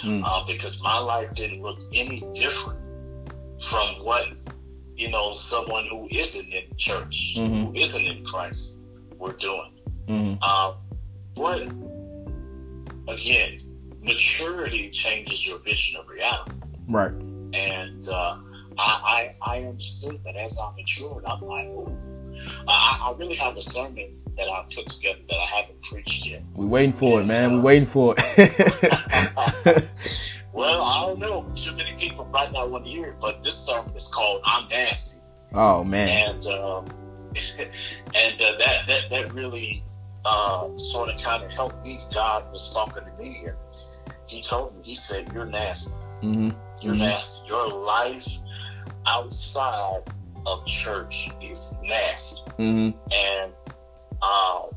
Mm. 0.04 0.22
uh, 0.26 0.44
because 0.48 0.82
my 0.84 0.98
life 0.98 1.34
didn't 1.36 1.62
look 1.62 1.80
any 1.94 2.26
different 2.34 2.80
from 3.70 4.04
what 4.04 4.26
you 4.98 5.10
know 5.10 5.34
someone 5.34 5.86
who 5.90 6.08
isn't 6.12 6.52
in 6.52 6.64
church, 6.78 7.34
Mhm. 7.38 7.68
who 7.68 7.76
isn't 7.80 8.04
in 8.04 8.26
Christ, 8.26 8.80
were 9.18 9.34
doing. 9.34 9.72
Mm-hmm. 10.08 10.44
Um, 10.44 10.76
but 11.36 11.62
again, 13.08 13.62
maturity 14.02 14.90
changes 14.90 15.48
your 15.48 15.60
vision 15.60 16.00
of 16.00 16.08
reality, 16.10 16.52
Right. 16.88 17.12
and 17.54 18.10
uh, 18.10 18.38
I, 18.78 19.34
I 19.42 19.56
I 19.56 19.64
understood 19.64 20.20
that 20.26 20.36
as 20.36 20.58
I 20.60 20.74
matured, 20.76 21.24
I'm 21.26 21.42
like, 21.42 21.66
ooh, 21.68 21.98
I, 22.68 23.00
I 23.04 23.14
really 23.18 23.36
have 23.36 23.56
a 23.58 23.62
sermon 23.62 24.20
that 24.38 24.50
I 24.50 24.66
put 24.74 24.88
together 24.88 25.20
that 25.30 25.38
I 25.38 25.46
haven't 25.62 25.82
preached 25.84 26.26
yet. 26.26 26.42
We're 26.56 26.66
waiting 26.66 26.92
for 26.92 27.22
it, 27.22 27.26
man. 27.26 27.54
We're 27.54 27.62
waiting 27.62 27.86
for 27.88 28.16
it. 28.18 29.84
Well, 30.54 30.84
I 30.84 31.02
don't 31.08 31.18
know. 31.20 31.52
Too 31.56 31.76
many 31.76 31.94
people 31.94 32.26
right 32.26 32.52
now 32.52 32.68
want 32.68 32.86
to 32.86 32.92
hear 32.92 33.08
it, 33.08 33.16
but 33.20 33.42
this 33.42 33.56
sermon 33.56 33.92
is 33.98 34.08
called 34.08 34.42
"I'm 34.46 34.70
Nasty," 34.70 35.18
oh 35.56 35.84
man. 35.84 36.08
and 36.10 36.46
um, 36.46 36.86
and 38.14 38.40
uh, 38.40 38.52
that 38.60 38.86
that 38.88 39.10
that 39.10 39.34
really 39.34 39.84
uh, 40.26 40.68
sort 40.78 41.10
of 41.10 41.20
kind 41.20 41.44
of 41.44 41.52
helped 41.52 41.84
me. 41.84 42.00
God 42.14 42.52
was 42.54 42.72
talking 42.72 43.04
to 43.04 43.12
me, 43.24 43.46
and 43.48 43.56
He 44.28 44.44
told 44.44 44.76
me, 44.78 44.84
He 44.84 44.94
said, 44.94 45.32
"You're 45.34 45.46
nasty. 45.46 45.96
Mm-hmm. 46.22 46.52
You're 46.82 46.94
Mhm. 46.94 46.98
nasty. 47.00 47.48
Your 47.48 47.68
life 47.70 48.28
outside 49.08 50.02
of 50.46 50.66
church 50.66 51.30
is 51.42 51.74
nasty." 51.84 52.42
Mm-hmm. 52.60 52.98
And 53.14 53.52
um, 54.22 54.70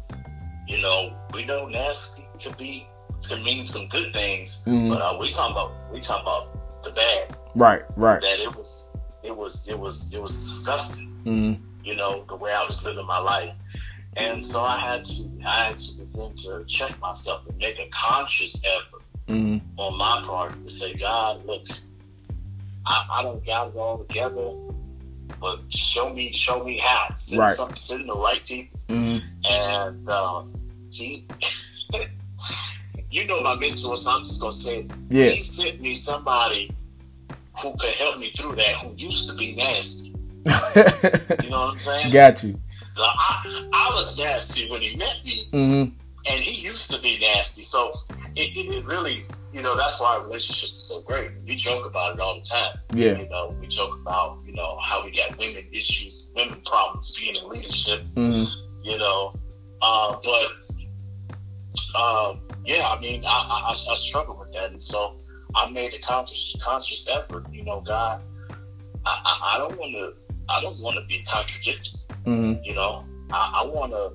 you 0.68 0.80
know, 0.82 1.16
we 1.32 1.44
know 1.44 1.66
nasty 1.68 2.26
could 2.42 2.56
be 2.56 2.86
can 3.28 3.42
mean 3.42 3.66
some 3.66 3.88
good 3.88 4.12
things, 4.12 4.62
Mm-hmm. 4.66 4.88
but 4.90 5.00
uh, 5.02 5.16
we 5.18 5.30
talking 5.30 5.52
about 5.52 5.72
we 5.92 6.00
talking 6.00 6.22
about 6.22 6.82
the 6.84 6.90
bad. 6.90 7.36
Right. 7.54 7.82
Right. 7.96 8.20
That 8.20 8.40
it 8.40 8.54
was 8.56 8.96
it 9.22 9.36
was 9.36 9.66
it 9.68 9.78
was 9.78 10.12
it 10.12 10.20
was 10.20 10.36
disgusting. 10.36 11.08
Mm-hmm. 11.24 11.64
You 11.84 11.96
know 11.96 12.24
the 12.28 12.36
way 12.36 12.52
I 12.52 12.64
was 12.64 12.84
living 12.84 13.06
my 13.06 13.18
life, 13.18 13.54
and 14.16 14.44
so 14.44 14.62
I 14.62 14.78
had 14.78 15.04
to 15.04 15.30
I 15.46 15.64
had 15.66 15.78
to 15.78 15.94
begin 15.94 16.34
to 16.34 16.64
check 16.66 16.98
myself 17.00 17.46
and 17.48 17.56
make 17.58 17.78
a 17.78 17.88
conscious 17.92 18.60
effort 18.64 19.02
Mm-hmm. 19.28 19.80
on 19.80 19.98
my 19.98 20.22
part 20.24 20.52
to 20.68 20.72
say, 20.72 20.94
God, 20.94 21.44
look, 21.46 21.66
I, 22.86 23.06
I 23.10 23.22
don't 23.22 23.44
got 23.44 23.68
it 23.68 23.76
all 23.76 23.98
together, 23.98 24.52
but 25.40 25.60
show 25.68 26.12
me 26.12 26.32
show 26.32 26.62
me 26.64 26.78
how. 26.78 27.14
Send 27.16 27.40
Right. 27.40 27.56
some 27.56 27.74
send 27.76 28.08
the 28.08 28.14
right 28.16 28.44
people 28.46 28.78
Mm-hmm. 28.88 29.18
and 29.50 30.08
um, 30.08 30.52
he, 30.90 31.26
you 33.10 33.24
know 33.26 33.40
my 33.42 33.56
mentor, 33.56 33.96
so 33.96 34.10
I'm 34.12 34.24
just 34.24 34.40
gonna 34.40 34.52
say, 34.52 34.80
it. 34.80 34.90
Yeah. 35.10 35.24
he 35.30 35.40
sent 35.40 35.80
me 35.80 35.94
somebody 35.96 36.70
who 37.60 37.74
could 37.78 37.94
help 37.94 38.18
me 38.18 38.30
through 38.36 38.54
that, 38.56 38.76
who 38.76 38.94
used 38.96 39.28
to 39.28 39.34
be 39.34 39.54
nasty. 39.56 40.12
You 40.46 41.50
know 41.50 41.66
what 41.66 41.72
I'm 41.72 41.78
saying? 41.78 42.12
Got 42.12 42.42
you. 42.44 42.52
Like, 42.96 43.10
I, 43.18 43.68
I 43.72 43.90
was 43.94 44.16
nasty 44.18 44.70
when 44.70 44.80
he 44.82 44.94
met 44.96 45.16
me, 45.24 45.48
Mm-hmm. 45.52 45.94
and 46.30 46.40
he 46.44 46.64
used 46.64 46.90
to 46.92 47.00
be 47.00 47.18
nasty. 47.18 47.62
So 47.62 48.00
it, 48.36 48.56
it, 48.56 48.72
it 48.72 48.84
really, 48.84 49.24
you 49.56 49.62
know, 49.62 49.74
that's 49.74 49.98
why 49.98 50.16
our 50.16 50.22
relationship 50.22 50.76
is 50.76 50.86
so 50.86 51.00
great. 51.00 51.30
We 51.46 51.56
joke 51.56 51.86
about 51.86 52.16
it 52.16 52.20
all 52.20 52.38
the 52.38 52.44
time. 52.44 52.78
Yeah. 52.92 53.18
You 53.18 53.26
know, 53.30 53.56
we 53.58 53.66
joke 53.68 53.98
about, 54.02 54.38
you 54.44 54.52
know, 54.52 54.78
how 54.82 55.02
we 55.02 55.10
got 55.10 55.38
women 55.38 55.64
issues, 55.72 56.30
women 56.36 56.60
problems 56.66 57.16
being 57.18 57.36
in 57.36 57.48
leadership 57.48 58.02
Mm-hmm. 58.16 58.44
you 58.82 58.98
know. 58.98 59.34
Uh, 59.80 60.16
but 60.22 60.46
um, 61.98 62.42
yeah, 62.66 62.86
I 62.86 63.00
mean, 63.00 63.22
I, 63.24 63.28
I, 63.28 63.70
I 63.72 63.94
struggle 63.94 64.36
with 64.38 64.52
that, 64.52 64.72
and 64.72 64.82
so 64.82 65.16
I 65.54 65.70
made 65.70 65.94
a 65.94 65.98
conscious 66.00 66.54
conscious 66.60 67.08
effort. 67.08 67.46
You 67.50 67.64
know, 67.64 67.80
God, 67.80 68.22
I, 69.06 69.20
I, 69.24 69.54
I 69.54 69.58
don't 69.58 69.78
want 69.78 69.92
to 69.94 70.14
I 70.50 70.60
don't 70.60 70.78
want 70.80 70.96
to 70.96 71.04
be 71.06 71.24
contradicted. 71.26 71.96
Mm-hmm. 72.26 72.62
You 72.62 72.74
know, 72.74 73.06
I, 73.30 73.62
I 73.62 73.66
want 73.66 73.92
to 73.92 74.12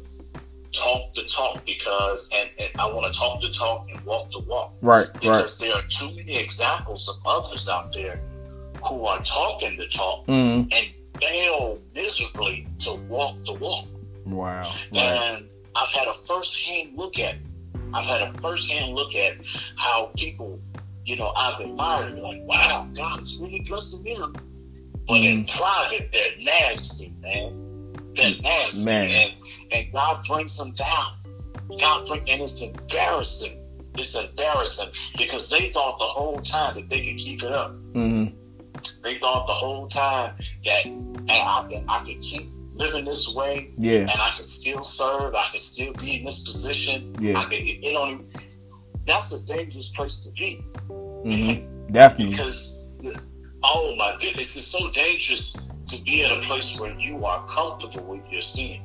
talk 0.73 1.13
the 1.15 1.23
talk 1.23 1.65
because, 1.65 2.29
and, 2.33 2.49
and 2.59 2.69
I 2.79 2.85
want 2.85 3.11
to 3.13 3.19
talk 3.19 3.41
the 3.41 3.49
talk 3.49 3.87
and 3.93 3.99
walk 4.01 4.31
the 4.31 4.39
walk 4.39 4.73
Right. 4.81 5.07
Right. 5.07 5.19
because 5.21 5.57
there 5.57 5.73
are 5.73 5.83
too 5.89 6.13
many 6.15 6.37
examples 6.37 7.07
of 7.09 7.15
others 7.25 7.67
out 7.69 7.93
there 7.93 8.21
who 8.85 9.05
are 9.05 9.21
talking 9.23 9.77
the 9.77 9.87
talk 9.87 10.25
Mm-hmm. 10.27 10.69
and 10.71 10.87
fail 11.21 11.79
miserably 11.93 12.67
to 12.79 12.93
walk 13.07 13.35
the 13.45 13.53
walk. 13.53 13.85
Wow. 14.25 14.73
Right. 14.91 14.99
And 15.01 15.49
I've 15.75 15.89
had 15.89 16.07
a 16.07 16.13
first-hand 16.13 16.97
look 16.97 17.19
at 17.19 17.35
it. 17.35 17.41
I've 17.93 18.05
had 18.05 18.21
a 18.21 18.33
first-hand 18.41 18.93
look 18.95 19.13
at 19.15 19.35
how 19.75 20.11
people, 20.15 20.59
you 21.05 21.15
know, 21.17 21.31
I've 21.35 21.59
admired 21.59 22.13
and 22.13 22.21
like, 22.23 22.41
wow, 22.43 22.87
God 22.95 23.21
is 23.21 23.37
really 23.39 23.59
blessing 23.61 24.03
them. 24.03 24.33
But 25.07 25.17
in 25.21 25.45
private, 25.45 26.09
they're 26.13 26.37
nasty, 26.39 27.13
man. 27.19 27.70
They're. 28.15 28.83
Man. 28.83 29.09
And, 29.09 29.31
and 29.71 29.93
God 29.93 30.25
brings 30.27 30.57
them 30.57 30.73
down. 30.73 31.13
God 31.79 32.07
bring, 32.07 32.29
and 32.29 32.41
it's 32.41 32.61
embarrassing. 32.61 33.57
It's 33.97 34.15
embarrassing 34.15 34.89
because 35.17 35.49
they 35.49 35.71
thought 35.71 35.99
the 35.99 36.05
whole 36.05 36.39
time 36.39 36.75
that 36.75 36.89
they 36.89 37.05
could 37.05 37.17
keep 37.17 37.43
it 37.43 37.51
up. 37.51 37.71
Mm-hmm. 37.93 38.35
They 39.03 39.19
thought 39.19 39.47
the 39.47 39.53
whole 39.53 39.87
time 39.87 40.35
that 40.65 40.85
and 40.85 41.29
I, 41.29 41.83
I 41.87 42.05
could 42.05 42.21
keep 42.21 42.49
living 42.73 43.05
this 43.05 43.33
way 43.35 43.71
Yeah. 43.77 43.99
and 43.99 44.09
I 44.11 44.31
can 44.35 44.43
still 44.45 44.83
serve. 44.83 45.35
I 45.35 45.49
can 45.49 45.59
still 45.59 45.93
be 45.93 46.15
in 46.19 46.25
this 46.25 46.39
position. 46.39 47.15
Yeah. 47.19 47.39
I 47.39 47.43
can, 47.43 47.53
it, 47.53 47.83
it 47.83 47.93
don't. 47.93 48.25
That's 49.05 49.31
a 49.33 49.39
dangerous 49.41 49.89
place 49.89 50.21
to 50.21 50.31
be 50.31 50.63
Mm-hmm. 50.89 51.93
Definitely. 51.93 52.31
because, 52.31 52.81
oh 53.63 53.95
my 53.95 54.17
goodness, 54.19 54.55
it's 54.55 54.65
so 54.65 54.89
dangerous 54.91 55.55
to 55.91 56.03
be 56.03 56.23
in 56.23 56.31
a 56.31 56.41
place 56.41 56.79
where 56.79 56.93
you 56.99 57.25
are 57.25 57.45
comfortable 57.47 58.03
with 58.15 58.27
your 58.29 58.41
sin. 58.41 58.81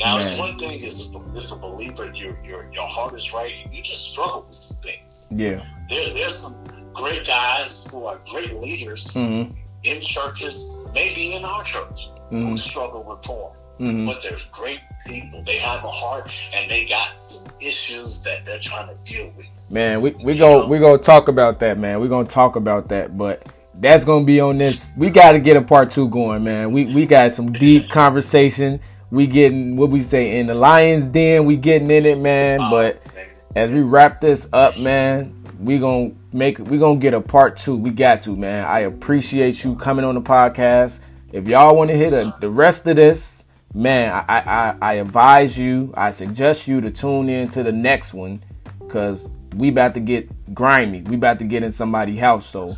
Now, 0.00 0.18
it's 0.18 0.34
one 0.36 0.58
thing 0.58 0.82
is 0.82 1.10
if, 1.10 1.52
a 1.52 1.56
believer, 1.56 2.10
your 2.14 2.36
your 2.42 2.72
your 2.72 2.88
heart 2.88 3.16
is 3.16 3.32
right, 3.34 3.52
you 3.70 3.82
just 3.82 4.10
struggle 4.12 4.44
with 4.46 4.56
some 4.56 4.78
things. 4.78 5.26
Yeah. 5.30 5.64
There, 5.90 6.14
there's 6.14 6.38
some 6.38 6.56
great 6.94 7.26
guys 7.26 7.86
who 7.90 8.06
are 8.06 8.18
great 8.28 8.54
leaders 8.60 9.04
Mm-hmm. 9.14 9.52
in 9.84 10.00
churches, 10.00 10.88
maybe 10.94 11.34
in 11.34 11.44
our 11.44 11.62
church, 11.62 12.08
who 12.30 12.36
Mm-hmm. 12.36 12.56
struggle 12.56 13.02
with 13.02 13.22
porn. 13.22 13.52
Mm-hmm. 13.80 14.06
But 14.06 14.22
they're 14.22 14.38
great 14.50 14.80
people. 15.06 15.42
They 15.44 15.58
have 15.58 15.84
a 15.84 15.90
heart 15.90 16.30
and 16.54 16.70
they 16.70 16.84
got 16.86 17.20
some 17.20 17.44
issues 17.60 18.22
that 18.22 18.44
they're 18.46 18.60
trying 18.60 18.88
to 18.88 18.96
deal 19.12 19.30
with. 19.36 19.46
Man, 19.70 20.00
we 20.00 20.10
we 20.24 20.36
go 20.38 20.66
we 20.66 20.78
gonna 20.78 20.98
talk 20.98 21.28
about 21.28 21.60
that, 21.60 21.78
man. 21.78 22.00
We're 22.00 22.08
gonna 22.08 22.28
talk 22.28 22.56
about 22.56 22.88
that, 22.88 23.16
but 23.18 23.46
that's 23.74 24.04
gonna 24.04 24.24
be 24.24 24.40
on 24.40 24.58
this. 24.58 24.92
We 24.96 25.10
got 25.10 25.32
to 25.32 25.40
get 25.40 25.56
a 25.56 25.62
part 25.62 25.90
two 25.90 26.08
going, 26.08 26.44
man. 26.44 26.72
We 26.72 26.86
we 26.86 27.06
got 27.06 27.32
some 27.32 27.52
deep 27.52 27.90
conversation. 27.90 28.80
We 29.10 29.26
getting 29.26 29.76
what 29.76 29.90
we 29.90 30.02
say 30.02 30.38
in 30.38 30.46
the 30.46 30.54
lion's 30.54 31.06
den. 31.06 31.44
We 31.44 31.56
getting 31.56 31.90
in 31.90 32.06
it, 32.06 32.18
man. 32.18 32.60
But 32.70 33.02
Um, 33.06 33.12
as 33.56 33.70
we 33.70 33.82
wrap 33.82 34.20
this 34.20 34.48
up, 34.52 34.78
man, 34.78 35.34
we 35.60 35.78
gonna 35.78 36.12
make 36.32 36.58
we 36.58 36.78
gonna 36.78 36.98
get 36.98 37.14
a 37.14 37.20
part 37.20 37.56
two. 37.56 37.76
We 37.76 37.90
got 37.90 38.22
to, 38.22 38.36
man. 38.36 38.64
I 38.64 38.80
appreciate 38.80 39.62
you 39.64 39.74
coming 39.76 40.04
on 40.04 40.14
the 40.14 40.22
podcast. 40.22 41.00
If 41.32 41.46
y'all 41.48 41.76
want 41.76 41.90
to 41.90 41.96
hear 41.96 42.10
the, 42.10 42.34
the 42.40 42.50
rest 42.50 42.86
of 42.86 42.96
this, 42.96 43.44
man, 43.74 44.12
I, 44.28 44.38
I 44.38 44.76
I 44.80 44.92
advise 44.94 45.58
you. 45.58 45.92
I 45.96 46.10
suggest 46.10 46.68
you 46.68 46.80
to 46.82 46.90
tune 46.90 47.28
in 47.28 47.48
to 47.50 47.62
the 47.62 47.72
next 47.72 48.12
one, 48.14 48.42
cause 48.88 49.28
we 49.56 49.68
about 49.68 49.94
to 49.94 50.00
get 50.00 50.54
grimy. 50.54 51.02
We 51.02 51.16
about 51.16 51.38
to 51.40 51.44
get 51.44 51.62
in 51.62 51.72
somebody's 51.72 52.18
house. 52.20 52.46
So 52.46 52.70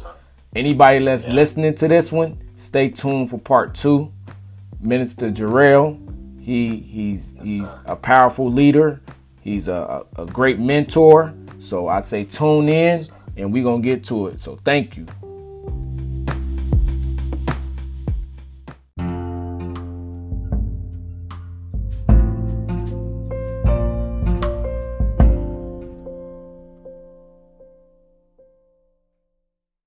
anybody 0.54 1.04
that's 1.04 1.26
listening 1.28 1.74
to 1.76 1.88
this 1.88 2.12
one, 2.12 2.38
stay 2.56 2.88
tuned 2.90 3.30
for 3.30 3.38
part 3.38 3.74
two. 3.74 4.12
Minister 4.80 5.30
Jarrell, 5.30 5.98
he 6.40 6.76
he's 6.76 7.34
he's 7.42 7.80
a 7.86 7.96
powerful 7.96 8.50
leader. 8.50 9.00
He's 9.40 9.68
a, 9.68 10.04
a, 10.16 10.22
a 10.22 10.26
great 10.26 10.58
mentor. 10.58 11.34
So 11.58 11.88
I 11.88 12.00
say 12.00 12.24
tune 12.24 12.68
in 12.68 13.06
and 13.36 13.52
we're 13.52 13.64
gonna 13.64 13.82
get 13.82 14.04
to 14.04 14.28
it. 14.28 14.40
So 14.40 14.58
thank 14.64 14.96
you. 14.96 15.06